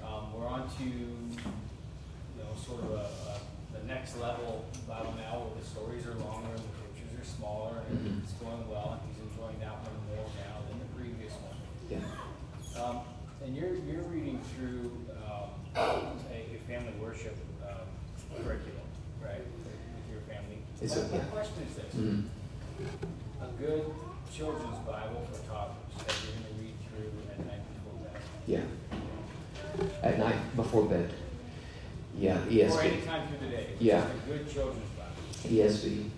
Um, 0.07 0.31
we're 0.31 0.47
on 0.47 0.71
to 0.79 0.87
you 0.87 2.39
know 2.39 2.55
sort 2.55 2.79
of 2.79 2.95
a, 2.95 3.05
a, 3.27 3.35
the 3.75 3.83
next 3.91 4.15
level 4.23 4.63
Bible 4.87 5.11
now, 5.19 5.51
where 5.51 5.59
the 5.59 5.67
stories 5.67 6.07
are 6.07 6.15
longer 6.15 6.55
and 6.55 6.63
the 6.63 6.75
pictures 6.79 7.11
are 7.19 7.27
smaller, 7.27 7.83
and 7.91 7.99
mm-hmm. 7.99 8.23
it's 8.23 8.39
going 8.39 8.63
well, 8.71 8.95
and 8.95 9.03
he's 9.11 9.19
enjoying 9.19 9.59
that 9.59 9.83
one 9.83 9.99
more 10.15 10.31
now 10.39 10.63
than 10.71 10.79
the 10.79 10.87
previous 10.95 11.35
one. 11.43 11.59
Yeah. 11.91 12.30
Um, 12.79 13.01
and 13.43 13.55
you're, 13.55 13.75
you're 13.75 14.03
reading 14.03 14.39
through 14.55 14.91
um, 15.11 15.49
a, 15.75 15.79
a, 15.79 16.59
family 16.67 16.93
worship 17.01 17.35
um, 17.63 17.87
curriculum, 18.37 18.87
right, 19.21 19.41
with 19.65 20.11
your 20.11 20.21
family. 20.21 20.59
It's 20.81 20.95
my, 20.95 21.17
my 21.17 21.23
question 21.25 21.63
is 21.69 21.75
this. 21.75 21.95
Mm-hmm. 21.95 23.43
A 23.43 23.47
good 23.59 23.85
children's 24.33 24.77
Bible 24.79 25.27
for 25.31 25.47
toddlers 25.47 25.77
that 25.97 26.15
you're 26.23 26.33
going 26.33 26.45
to 26.45 26.61
read 26.61 26.75
through 26.87 27.11
at 27.31 27.45
night 27.45 27.61
before 27.73 27.97
bed. 28.05 28.21
Yeah. 28.47 30.03
At 30.03 30.19
night 30.19 30.55
before 30.55 30.85
bed. 30.85 31.13
Yeah, 32.17 32.37
ESV. 32.47 32.71
Or 32.71 32.81
any 32.81 33.01
time 33.01 33.27
through 33.27 33.47
the 33.47 33.55
day. 33.55 33.67
Yeah. 33.79 34.05
a 34.05 34.29
good 34.29 34.49
children's 34.49 34.85
Bible. 34.97 35.55
ESV. 35.55 36.09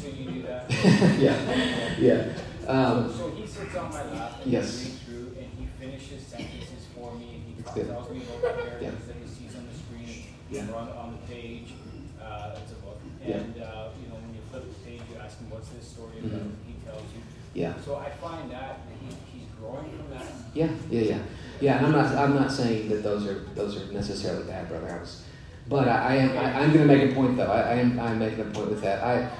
so 0.00 0.08
you 0.08 0.30
do 0.30 0.42
that? 0.42 0.70
yeah. 1.18 1.98
Yeah. 1.98 2.32
Um, 2.68 3.08
so, 3.10 3.16
so, 3.16 3.30
he 3.30 3.46
sits 3.46 3.74
on 3.76 3.90
my 3.90 4.04
lap 4.12 4.32
and 4.42 4.52
yes. 4.52 4.78
he 4.78 4.88
reads 4.90 5.02
through 5.04 5.36
and 5.40 5.48
he 5.56 5.66
finishes 5.80 6.26
sentences 6.26 6.84
for 6.94 7.14
me 7.14 7.40
and 7.40 7.56
he 7.56 7.62
tells 7.62 8.10
me 8.10 8.22
about 8.22 8.42
the 8.42 8.62
characters 8.62 8.82
yeah. 8.82 8.90
that 8.90 9.16
he 9.16 9.26
sees 9.26 9.56
on 9.56 9.64
the 9.64 9.72
screen 9.72 10.24
yeah. 10.50 10.68
or 10.70 10.76
on, 10.76 10.88
on 10.90 11.18
the 11.18 11.32
page. 11.32 11.72
Uh, 12.20 12.58
it's 12.60 12.72
a 12.72 12.74
book. 12.76 13.00
And, 13.24 13.56
yeah. 13.56 13.64
uh, 13.64 13.88
you 13.96 14.08
know, 14.08 14.20
when 14.20 14.34
you 14.34 14.40
flip 14.50 14.68
the 14.68 14.84
page, 14.84 15.00
you 15.10 15.16
ask 15.18 15.40
him, 15.40 15.48
what's 15.48 15.70
this 15.70 15.88
story 15.88 16.18
about? 16.18 16.44
Mm-hmm. 16.44 16.68
He 16.68 16.74
tells 16.84 17.02
you. 17.14 17.22
Yeah. 17.54 17.72
So 17.80 17.96
I 17.96 18.10
find 18.10 18.50
that 18.50 18.80
he, 19.00 19.16
he's 19.32 19.48
growing 19.58 19.88
from 19.96 20.10
that. 20.10 20.26
Yeah, 20.52 20.68
yeah, 20.90 21.00
yeah. 21.00 21.18
Yeah, 21.60 21.78
and 21.78 21.86
I'm 21.86 21.92
not, 21.92 22.14
I'm 22.14 22.34
not 22.34 22.52
saying 22.52 22.90
that 22.90 23.02
those 23.02 23.26
are, 23.26 23.40
those 23.54 23.80
are 23.80 23.92
necessarily 23.92 24.44
bad, 24.44 24.68
brother. 24.68 24.90
I 24.90 25.00
was, 25.00 25.24
but 25.68 25.88
I, 25.88 25.96
I 25.96 26.14
am, 26.16 26.38
I, 26.38 26.60
am 26.64 26.72
going 26.72 26.86
to 26.86 26.94
make 26.96 27.10
a 27.10 27.14
point 27.14 27.36
though. 27.36 27.50
I, 27.50 27.60
I 27.60 27.74
am, 27.76 27.98
I'm 27.98 28.18
making 28.18 28.40
a 28.40 28.44
point 28.44 28.70
with 28.70 28.82
that. 28.82 29.02
I, 29.02 29.30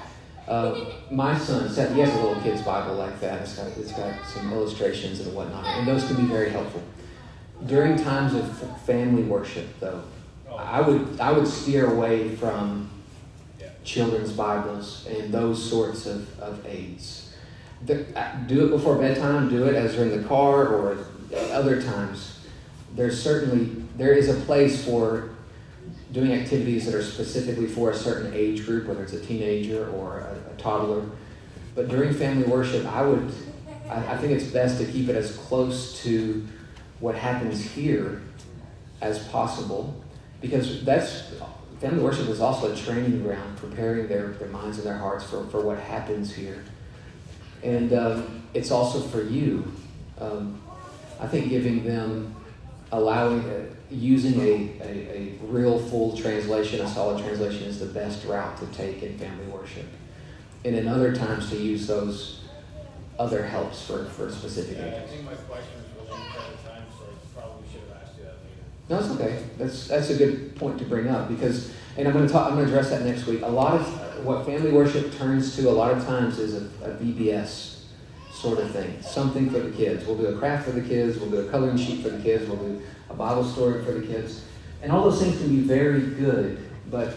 uh, 0.49 0.93
my 1.11 1.37
son, 1.37 1.69
Seth, 1.69 1.93
he 1.93 1.99
has 1.99 2.11
a 2.13 2.21
little 2.21 2.41
kid's 2.41 2.63
Bible 2.63 2.95
like 2.95 3.19
that. 3.21 3.41
It's 3.43 3.55
got, 3.55 3.67
it's 3.77 3.91
got 3.91 4.25
some 4.25 4.51
illustrations 4.51 5.19
and 5.19 5.33
whatnot, 5.35 5.65
and 5.65 5.87
those 5.87 6.05
can 6.07 6.15
be 6.15 6.23
very 6.23 6.49
helpful. 6.49 6.81
During 7.65 7.97
times 7.97 8.33
of 8.33 8.81
family 8.81 9.23
worship, 9.23 9.67
though, 9.79 10.01
I 10.57 10.81
would 10.81 11.19
I 11.19 11.31
would 11.31 11.47
steer 11.47 11.91
away 11.91 12.35
from 12.35 12.89
children's 13.83 14.31
Bibles 14.31 15.07
and 15.07 15.31
those 15.31 15.69
sorts 15.69 16.05
of, 16.05 16.39
of 16.39 16.65
aids. 16.65 17.33
The, 17.85 18.05
uh, 18.17 18.35
do 18.47 18.65
it 18.65 18.69
before 18.69 18.95
bedtime. 18.97 19.49
Do 19.49 19.65
it 19.65 19.75
as 19.75 19.95
you're 19.95 20.05
in 20.05 20.21
the 20.21 20.27
car 20.27 20.67
or 20.67 20.97
other 21.51 21.81
times. 21.81 22.39
There's 22.95 23.21
certainly 23.21 23.83
there 23.97 24.13
is 24.13 24.29
a 24.29 24.39
place 24.45 24.83
for 24.83 25.29
doing 26.11 26.33
activities 26.33 26.85
that 26.85 26.95
are 26.95 27.03
specifically 27.03 27.67
for 27.67 27.91
a 27.91 27.95
certain 27.95 28.33
age 28.33 28.65
group, 28.65 28.87
whether 28.87 29.03
it's 29.03 29.13
a 29.13 29.19
teenager 29.19 29.89
or 29.91 30.19
a, 30.19 30.53
a 30.53 30.57
toddler. 30.57 31.05
but 31.75 31.87
during 31.87 32.13
family 32.13 32.47
worship, 32.47 32.85
I 32.85 33.03
would, 33.03 33.31
I, 33.89 34.13
I 34.13 34.17
think 34.17 34.33
it's 34.33 34.45
best 34.45 34.79
to 34.79 34.85
keep 34.85 35.07
it 35.07 35.15
as 35.15 35.35
close 35.37 36.01
to 36.03 36.45
what 36.99 37.15
happens 37.15 37.63
here 37.63 38.21
as 39.01 39.19
possible, 39.27 39.95
because 40.41 40.83
that's 40.83 41.31
family 41.79 42.03
worship 42.03 42.27
is 42.27 42.41
also 42.41 42.73
a 42.73 42.75
training 42.75 43.21
ground, 43.21 43.57
preparing 43.57 44.07
their, 44.07 44.29
their 44.29 44.49
minds 44.49 44.77
and 44.77 44.85
their 44.85 44.97
hearts 44.97 45.23
for, 45.23 45.45
for 45.47 45.61
what 45.61 45.79
happens 45.79 46.33
here. 46.33 46.63
And 47.63 47.93
um, 47.93 48.43
it's 48.53 48.71
also 48.71 48.99
for 48.99 49.23
you. 49.23 49.71
Um, 50.19 50.61
I 51.19 51.27
think 51.27 51.49
giving 51.49 51.85
them, 51.85 52.35
allowing, 52.91 53.41
uh, 53.49 53.65
using 53.89 54.39
a, 54.39 54.71
a, 54.81 55.17
a 55.17 55.37
real 55.41 55.79
full 55.79 56.15
translation, 56.15 56.81
a 56.81 56.87
solid 56.87 57.23
translation, 57.23 57.63
is 57.63 57.79
the 57.79 57.87
best 57.87 58.25
route 58.25 58.57
to 58.57 58.65
take 58.67 59.01
in 59.01 59.17
family 59.17 59.45
worship. 59.47 59.85
And 60.65 60.75
in 60.75 60.87
other 60.87 61.15
times, 61.15 61.49
to 61.49 61.57
use 61.57 61.87
those 61.87 62.41
other 63.17 63.45
helps 63.45 63.85
for, 63.85 64.05
for 64.05 64.31
specific 64.31 64.77
Yeah, 64.77 64.85
I 64.85 65.07
think 65.07 65.25
my 65.25 65.31
were 65.31 65.37
linked 65.37 66.35
at 66.35 66.63
the 66.63 66.69
time, 66.69 66.83
so 66.97 67.05
I 67.05 67.39
probably 67.41 67.67
should 67.71 67.81
have 67.81 68.01
asked 68.01 68.17
you 68.17 68.23
that 68.23 68.35
later. 68.43 68.53
No, 68.89 68.99
it's 68.99 69.09
okay. 69.09 69.43
That's 69.57 69.87
that's 69.87 70.09
a 70.09 70.17
good 70.17 70.55
point 70.55 70.79
to 70.79 70.85
bring 70.85 71.07
up 71.07 71.27
because, 71.27 71.71
and 71.97 72.07
I'm 72.07 72.13
going 72.13 72.25
to 72.25 72.31
talk. 72.31 72.47
I'm 72.47 72.55
going 72.55 72.67
to 72.67 72.71
address 72.71 72.89
that 72.91 73.03
next 73.03 73.25
week. 73.25 73.41
A 73.41 73.47
lot 73.47 73.73
of 73.73 74.25
what 74.25 74.45
family 74.45 74.71
worship 74.71 75.13
turns 75.17 75.55
to 75.55 75.69
a 75.69 75.71
lot 75.71 75.91
of 75.91 76.05
times 76.05 76.39
is 76.39 76.55
a, 76.55 76.65
a 76.85 76.95
VBS 76.95 77.83
sort 78.31 78.59
of 78.59 78.71
thing, 78.71 79.01
something 79.01 79.49
for 79.49 79.59
the 79.59 79.71
kids. 79.71 80.05
We'll 80.05 80.17
do 80.17 80.27
a 80.27 80.37
craft 80.37 80.65
for 80.65 80.71
the 80.71 80.81
kids. 80.81 81.19
We'll 81.19 81.29
do 81.29 81.47
a 81.47 81.51
coloring 81.51 81.77
sheet 81.77 82.01
for 82.01 82.09
the 82.09 82.23
kids. 82.23 82.47
We'll 82.47 82.57
do 82.57 82.81
a 83.09 83.13
Bible 83.13 83.43
story 83.43 83.83
for 83.83 83.91
the 83.91 84.05
kids, 84.05 84.43
and 84.81 84.91
all 84.91 85.09
those 85.09 85.21
things 85.21 85.37
can 85.37 85.49
be 85.49 85.61
very 85.61 86.01
good. 86.01 86.69
But 86.89 87.13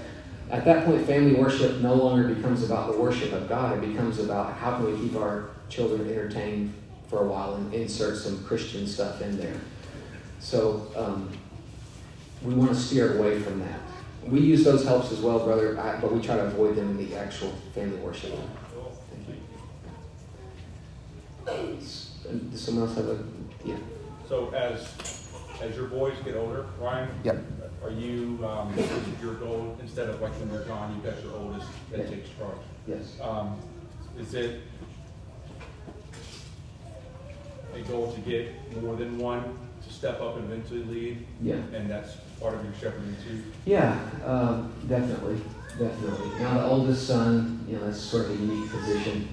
at 0.50 0.64
that 0.64 0.84
point, 0.84 1.06
family 1.06 1.34
worship 1.34 1.80
no 1.80 1.94
longer 1.94 2.34
becomes 2.34 2.62
about 2.62 2.92
the 2.92 2.98
worship 2.98 3.32
of 3.32 3.48
God. 3.48 3.82
It 3.82 3.88
becomes 3.88 4.18
about 4.18 4.54
how 4.54 4.76
can 4.76 4.92
we 4.92 5.08
keep 5.08 5.16
our 5.16 5.50
children 5.68 6.08
entertained 6.08 6.74
for 7.08 7.24
a 7.24 7.28
while 7.28 7.54
and 7.54 7.72
insert 7.72 8.16
some 8.16 8.44
Christian 8.44 8.86
stuff 8.86 9.22
in 9.22 9.38
there. 9.38 9.56
So. 10.40 10.90
Um, 10.96 11.30
we 12.44 12.54
want 12.54 12.70
to 12.70 12.76
steer 12.76 13.18
away 13.18 13.40
from 13.40 13.60
that. 13.60 13.80
We 14.26 14.40
use 14.40 14.64
those 14.64 14.84
helps 14.84 15.12
as 15.12 15.20
well, 15.20 15.40
brother, 15.40 15.74
but 16.00 16.12
we 16.12 16.20
try 16.20 16.36
to 16.36 16.44
avoid 16.44 16.76
them 16.76 16.90
in 16.90 17.08
the 17.08 17.16
actual 17.16 17.50
family 17.74 17.98
worship. 17.98 18.32
Thank 21.44 21.70
you. 21.70 21.76
Does 22.50 22.60
someone 22.60 22.88
else 22.88 22.96
have 22.96 23.08
a, 23.08 23.24
yeah? 23.64 23.76
So 24.28 24.50
as, 24.50 25.21
as 25.62 25.76
your 25.76 25.86
boys 25.86 26.14
get 26.24 26.36
older, 26.36 26.66
Ryan? 26.80 27.08
Yep. 27.24 27.38
Are 27.82 27.90
you, 27.90 28.38
um, 28.46 28.76
is 28.76 29.22
your 29.22 29.34
goal, 29.34 29.76
instead 29.80 30.08
of 30.08 30.20
like 30.20 30.32
when 30.32 30.50
you're 30.50 30.64
gone, 30.64 30.94
you've 30.94 31.04
got 31.04 31.22
your 31.22 31.34
oldest 31.34 31.68
that 31.90 32.08
takes 32.08 32.28
charge? 32.36 32.58
Yes. 32.86 33.16
Um, 33.20 33.58
is 34.18 34.34
it 34.34 34.60
a 37.74 37.80
goal 37.82 38.12
to 38.12 38.20
get 38.20 38.82
more 38.82 38.96
than 38.96 39.18
one 39.18 39.56
to 39.84 39.92
step 39.92 40.20
up 40.20 40.36
and 40.36 40.50
eventually 40.50 40.84
lead? 40.84 41.26
Yeah. 41.40 41.54
And 41.72 41.90
that's 41.90 42.16
part 42.40 42.54
of 42.54 42.64
your 42.64 42.74
shepherding 42.74 43.16
too? 43.26 43.42
Yeah, 43.64 43.98
um, 44.24 44.72
definitely, 44.88 45.40
definitely. 45.78 46.40
Now 46.40 46.58
the 46.58 46.64
oldest 46.64 47.06
son, 47.06 47.64
you 47.68 47.76
know, 47.76 47.86
that's 47.86 48.00
sort 48.00 48.26
of 48.26 48.30
a 48.32 48.34
unique 48.34 48.70
position. 48.70 49.28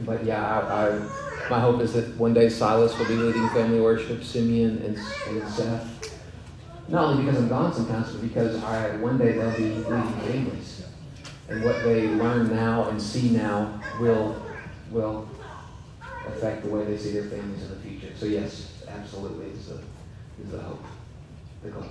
But 0.00 0.24
yeah, 0.24 0.60
I, 0.60 0.88
I, 0.88 1.48
my 1.48 1.60
hope 1.60 1.80
is 1.80 1.94
that 1.94 2.16
one 2.16 2.34
day 2.34 2.48
Silas 2.48 2.96
will 2.98 3.06
be 3.06 3.14
leading 3.14 3.48
family 3.50 3.80
worship, 3.80 4.22
Simeon 4.22 4.78
and, 4.84 4.96
and 4.96 5.48
Seth. 5.48 6.18
Not 6.88 7.04
only 7.04 7.24
because 7.24 7.40
I'm 7.40 7.48
gone 7.48 7.72
sometimes, 7.72 8.12
but 8.12 8.22
because 8.22 8.62
I, 8.62 8.96
one 8.96 9.18
day 9.18 9.32
they'll 9.32 9.56
be 9.56 9.64
leading 9.64 9.84
families. 9.84 10.84
And 11.48 11.64
what 11.64 11.82
they 11.84 12.08
learn 12.08 12.54
now 12.54 12.88
and 12.88 13.00
see 13.00 13.30
now 13.30 13.80
will, 14.00 14.40
will 14.90 15.28
affect 16.26 16.64
the 16.64 16.68
way 16.68 16.84
they 16.84 16.96
see 16.96 17.12
their 17.12 17.24
families 17.24 17.62
in 17.62 17.70
the 17.70 17.76
future. 17.76 18.14
So 18.16 18.26
yes, 18.26 18.82
absolutely 18.88 19.46
is 19.46 19.66
the, 19.66 19.80
is 20.42 20.50
the 20.50 20.58
hope, 20.58 20.84
the 21.62 21.70
goal. 21.70 21.86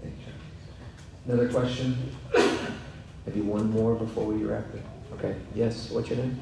Thank 0.00 0.14
you. 0.18 1.32
Another 1.32 1.48
question? 1.48 1.96
Maybe 3.26 3.42
one 3.42 3.70
more 3.70 3.94
before 3.94 4.24
we 4.24 4.44
wrap 4.44 4.74
it. 4.74 4.82
Okay, 5.14 5.34
yes, 5.54 5.90
what's 5.90 6.08
your 6.08 6.18
name? 6.18 6.40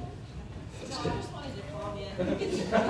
So 0.85 0.87
I 0.87 0.89
just 1.17 1.33
wanted 1.33 1.57
to 1.57 1.63
comment. 1.73 2.39
This 2.39 2.55
is, 2.55 2.71
that's 2.71 2.87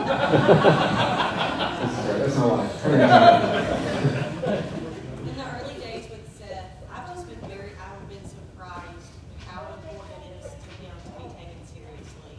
my 2.37 2.47
wife. 2.47 2.85
In 5.29 5.35
the 5.37 5.45
early 5.55 5.75
days 5.81 6.05
with 6.11 6.27
Seth, 6.39 6.71
I've 6.93 7.07
just 7.09 7.25
been 7.29 7.41
very, 7.49 7.71
I've 7.79 8.09
been 8.09 8.25
surprised 8.27 9.11
how 9.47 9.61
important 9.75 10.21
it 10.29 10.35
is 10.45 10.51
to 10.53 10.71
him 10.83 10.95
to 11.05 11.11
be 11.17 11.25
taken 11.35 11.61
seriously. 11.67 12.35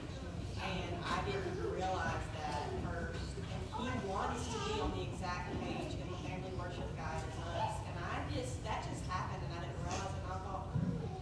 And 0.60 0.92
I 1.04 1.06
didn't 1.26 1.58
realize 1.64 2.24
that 2.40 2.62
at 2.70 2.74
first. 2.86 3.34
And 3.40 3.62
he 3.82 3.88
wants 4.08 4.42
to 4.48 4.54
be 4.68 4.74
on 4.82 4.90
the 4.94 5.02
exact 5.10 5.48
page 5.64 5.94
in 5.96 6.06
the 6.12 6.18
family 6.28 6.52
worship 6.60 6.90
guide 6.98 7.24
as 7.24 7.38
us. 7.40 7.76
And 7.88 7.96
I 8.04 8.16
just, 8.36 8.62
that 8.68 8.80
just 8.88 9.04
happened 9.08 9.42
and 9.48 9.54
I 9.58 9.60
didn't 9.64 9.80
realize 9.84 10.12
it. 10.12 10.22
And 10.24 10.32
I 10.34 10.36
thought, 10.44 10.66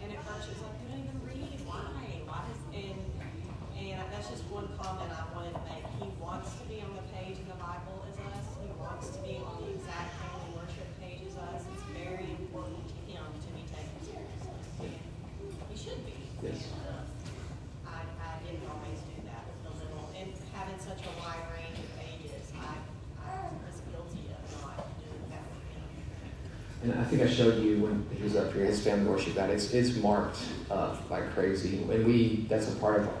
and 0.02 0.08
at 0.12 0.20
first 0.26 0.42
she 0.48 0.52
was 0.58 0.62
like, 0.66 0.76
you 0.82 0.86
don't 0.92 1.02
even 1.04 1.18
read, 1.24 1.58
why? 1.68 1.84
Why 2.28 2.40
does, 2.48 2.60
and, 2.72 3.00
and 3.78 4.06
that's 4.12 4.28
just 4.30 4.44
one 4.52 4.68
comment 4.78 5.10
I 5.10 5.24
wanted 5.34 5.54
to 5.56 5.62
make. 5.66 5.84
He 5.98 6.06
wants 6.20 6.52
to 6.60 6.64
be 6.70 6.78
on 6.84 6.92
the 6.94 7.02
page 7.14 7.38
in 7.40 7.48
the 7.48 7.56
Bible 7.58 8.04
as 8.06 8.16
us. 8.20 8.46
He 8.60 8.68
wants 8.78 9.08
to 9.16 9.18
be 9.24 9.40
on 9.42 9.54
the 9.64 9.70
exact 9.74 10.12
family 10.20 10.50
worship 10.54 10.88
page 11.00 11.24
as 11.26 11.34
us. 11.38 11.62
It's 11.72 11.82
very 11.96 12.28
important 12.38 12.84
to 12.84 12.96
him 13.08 13.24
to 13.26 13.48
be 13.56 13.62
taken 13.66 13.96
seriously. 14.04 14.60
And 14.84 14.92
he 15.72 15.76
should 15.78 16.02
be. 16.04 16.14
Yes. 16.44 16.68
And, 16.68 16.94
uh, 16.94 17.90
I, 17.90 18.04
I 18.06 18.30
didn't 18.44 18.66
always 18.68 19.00
do 19.08 19.16
that 19.26 19.42
with 19.48 19.60
the 19.66 19.72
little, 19.82 20.06
and 20.14 20.30
having 20.54 20.78
such 20.78 21.00
a 21.02 21.12
wide 21.18 21.46
range 21.54 21.78
of 21.80 21.90
ages, 21.98 22.52
I, 22.54 22.76
I 23.24 23.50
was 23.66 23.80
guilty 23.88 24.28
of 24.30 24.42
not 24.62 24.84
doing 25.00 25.24
that 25.32 25.42
with 25.48 25.64
him. 25.74 25.88
And 26.82 26.94
I 26.94 27.04
think 27.04 27.22
I 27.22 27.28
showed 27.28 27.62
you 27.62 27.82
when 27.82 28.06
he 28.16 28.22
was 28.22 28.36
up 28.36 28.52
here, 28.52 28.64
his 28.64 28.80
family 28.80 29.10
worship 29.10 29.34
guide. 29.34 29.50
It's, 29.50 29.74
it's 29.74 29.96
marked 29.96 30.38
uh, 30.70 30.96
like 31.10 31.34
crazy. 31.34 31.78
And 31.78 32.06
we, 32.06 32.46
that's 32.48 32.68
a 32.72 32.76
part 32.76 33.00
of, 33.00 33.08
Our, 33.08 33.14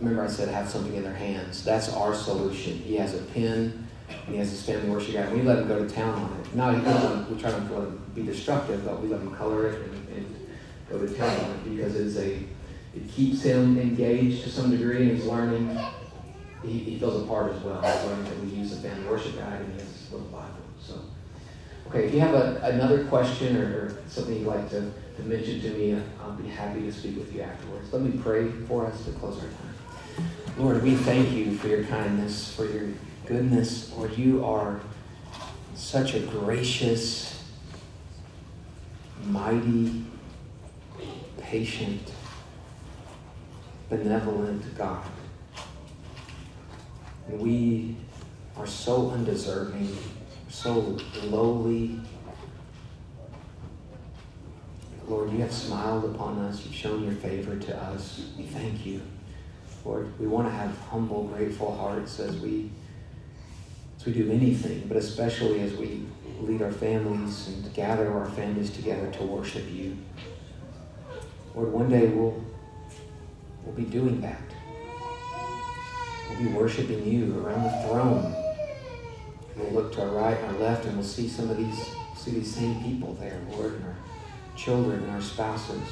remember 0.00 0.22
I 0.22 0.26
said 0.26 0.48
have 0.48 0.68
something 0.68 0.94
in 0.94 1.02
their 1.02 1.14
hands. 1.14 1.64
That's 1.64 1.90
our 1.94 2.14
solution. 2.14 2.76
He 2.78 2.96
has 2.96 3.14
a 3.14 3.22
pen 3.22 3.88
and 4.08 4.28
he 4.28 4.36
has 4.36 4.50
his 4.50 4.62
family 4.62 4.90
worship 4.90 5.14
guide. 5.14 5.32
We 5.32 5.40
let 5.42 5.60
him 5.60 5.68
go 5.68 5.82
to 5.82 5.88
town 5.88 6.14
on 6.14 6.40
it. 6.40 6.54
Now 6.54 6.74
we 6.74 7.40
try 7.40 7.50
not 7.52 7.68
to 7.68 7.98
be 8.14 8.22
destructive, 8.22 8.84
but 8.84 9.00
we 9.00 9.08
let 9.08 9.20
him 9.20 9.34
color 9.34 9.68
it 9.68 9.80
and, 9.80 10.08
and 10.16 10.48
go 10.90 10.98
to 10.98 11.14
town 11.14 11.40
on 11.44 11.50
it 11.52 11.76
because 11.76 11.96
it's 11.96 12.16
a, 12.16 12.34
it 12.94 13.08
keeps 13.08 13.42
him 13.42 13.78
engaged 13.78 14.42
to 14.44 14.50
some 14.50 14.70
degree 14.70 15.08
and 15.08 15.16
he's 15.16 15.24
learning. 15.24 15.78
He, 16.62 16.78
he 16.80 16.98
feels 16.98 17.22
a 17.22 17.26
part 17.26 17.54
as 17.54 17.62
well. 17.62 17.80
He's 17.80 18.04
learning 18.04 18.24
that 18.24 18.40
we 18.40 18.48
use 18.48 18.72
a 18.74 18.76
family 18.76 19.08
worship 19.08 19.38
guide 19.38 19.62
and 19.62 19.72
he 19.72 19.80
has 19.80 19.90
his 19.90 20.12
little 20.12 20.26
Bible. 20.26 20.48
So. 20.78 21.00
Okay, 21.90 22.06
if 22.06 22.14
you 22.14 22.20
have 22.20 22.34
a, 22.34 22.60
another 22.62 23.04
question 23.06 23.56
or, 23.56 23.64
or 23.64 24.02
something 24.06 24.36
you'd 24.36 24.46
like 24.46 24.70
to, 24.70 24.92
to 25.16 25.22
mention 25.24 25.60
to 25.60 25.70
me, 25.70 26.00
I'll 26.22 26.34
be 26.34 26.48
happy 26.48 26.82
to 26.82 26.92
speak 26.92 27.16
with 27.16 27.34
you 27.34 27.42
afterwards. 27.42 27.92
Let 27.92 28.02
me 28.02 28.16
pray 28.22 28.48
for 28.68 28.86
us 28.86 29.04
to 29.06 29.10
close 29.12 29.38
our 29.38 29.48
time. 29.48 30.24
Lord, 30.56 30.84
we 30.84 30.94
thank 30.94 31.32
you 31.32 31.56
for 31.56 31.66
your 31.66 31.82
kindness, 31.82 32.54
for 32.54 32.64
your 32.64 32.90
goodness. 33.26 33.92
Lord, 33.96 34.16
you 34.16 34.44
are 34.44 34.80
such 35.74 36.14
a 36.14 36.20
gracious, 36.20 37.42
mighty, 39.24 40.04
patient, 41.40 42.12
benevolent 43.88 44.62
God. 44.78 45.02
We 47.28 47.96
are 48.56 48.66
so 48.66 49.10
undeserving 49.10 49.96
so 50.50 50.96
lowly. 51.24 52.00
Lord, 55.06 55.32
you 55.32 55.38
have 55.38 55.52
smiled 55.52 56.04
upon 56.04 56.38
us. 56.40 56.64
You've 56.64 56.74
shown 56.74 57.04
your 57.04 57.14
favor 57.14 57.56
to 57.56 57.76
us. 57.76 58.26
We 58.36 58.44
thank 58.44 58.84
you. 58.84 59.00
Lord, 59.84 60.12
we 60.20 60.26
want 60.26 60.46
to 60.46 60.52
have 60.52 60.76
humble, 60.90 61.24
grateful 61.24 61.74
hearts 61.74 62.20
as 62.20 62.38
we 62.38 62.70
as 63.98 64.06
we 64.06 64.12
do 64.12 64.30
anything, 64.30 64.86
but 64.88 64.96
especially 64.96 65.60
as 65.60 65.72
we 65.74 66.06
lead 66.40 66.62
our 66.62 66.72
families 66.72 67.48
and 67.48 67.74
gather 67.74 68.12
our 68.12 68.28
families 68.30 68.70
together 68.70 69.10
to 69.12 69.22
worship 69.24 69.64
you. 69.70 69.96
Lord, 71.54 71.72
one 71.72 71.88
day 71.88 72.06
we'll 72.06 72.42
we'll 73.64 73.74
be 73.74 73.84
doing 73.84 74.20
that. 74.20 74.40
We'll 76.28 76.38
be 76.38 76.52
worshiping 76.52 77.06
you 77.06 77.44
around 77.44 77.64
the 77.64 77.88
throne. 77.88 78.49
We'll 79.56 79.72
look 79.72 79.92
to 79.94 80.02
our 80.02 80.08
right 80.08 80.36
and 80.36 80.56
our 80.56 80.62
left 80.62 80.84
and 80.84 80.96
we'll 80.96 81.04
see 81.04 81.28
some 81.28 81.50
of 81.50 81.56
these, 81.56 81.90
see 82.16 82.32
these 82.32 82.54
same 82.54 82.82
people 82.82 83.14
there, 83.14 83.40
Lord, 83.50 83.74
and 83.74 83.84
our 83.84 83.96
children 84.56 85.02
and 85.02 85.10
our 85.10 85.20
spouses. 85.20 85.82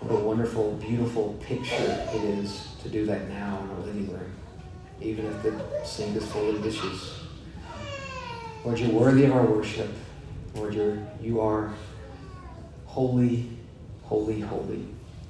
What 0.00 0.12
a 0.12 0.22
wonderful, 0.22 0.72
beautiful 0.74 1.36
picture 1.40 2.08
it 2.12 2.22
is 2.22 2.68
to 2.82 2.88
do 2.88 3.06
that 3.06 3.28
now 3.28 3.60
in 3.62 3.70
our 3.70 3.86
living 3.86 4.12
room, 4.12 4.32
even 5.00 5.26
if 5.26 5.42
the 5.42 5.84
sink 5.84 6.16
is 6.16 6.26
full 6.26 6.54
of 6.54 6.62
dishes. 6.62 7.14
Lord, 8.64 8.78
you're 8.78 8.90
worthy 8.90 9.24
of 9.24 9.32
our 9.32 9.46
worship. 9.46 9.90
Lord, 10.54 10.74
you're, 10.74 10.98
you 11.20 11.40
are 11.40 11.72
holy, 12.84 13.48
holy, 14.02 14.40
holy. 14.40 14.86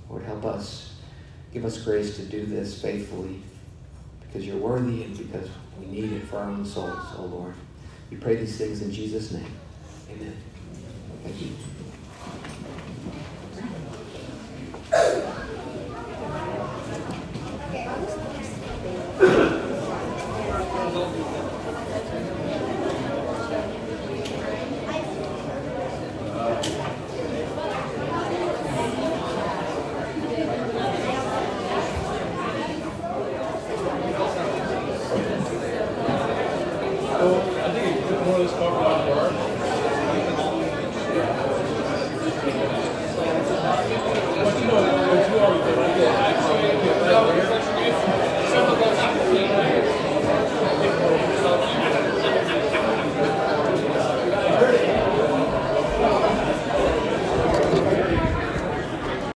Lord, 0.09 0.25
help 0.25 0.45
us 0.45 0.97
Give 1.57 1.65
us 1.65 1.79
grace 1.79 2.17
to 2.17 2.23
do 2.23 2.45
this 2.45 2.83
faithfully 2.83 3.41
because 4.27 4.47
you're 4.47 4.57
worthy 4.57 5.05
and 5.05 5.17
because 5.17 5.49
we 5.81 5.87
need 5.87 6.13
it 6.13 6.25
for 6.25 6.39
our 6.39 6.51
own 6.51 6.65
souls, 6.65 7.07
oh 7.17 7.25
Lord. 7.25 7.55
We 8.11 8.17
pray 8.17 8.37
these 8.37 8.57
things 8.57 8.83
in 8.83 8.93
Jesus' 8.93 9.33
name. 9.33 9.53
Amen. 10.11 10.37
Thank 11.23 11.43
you. 11.43 11.76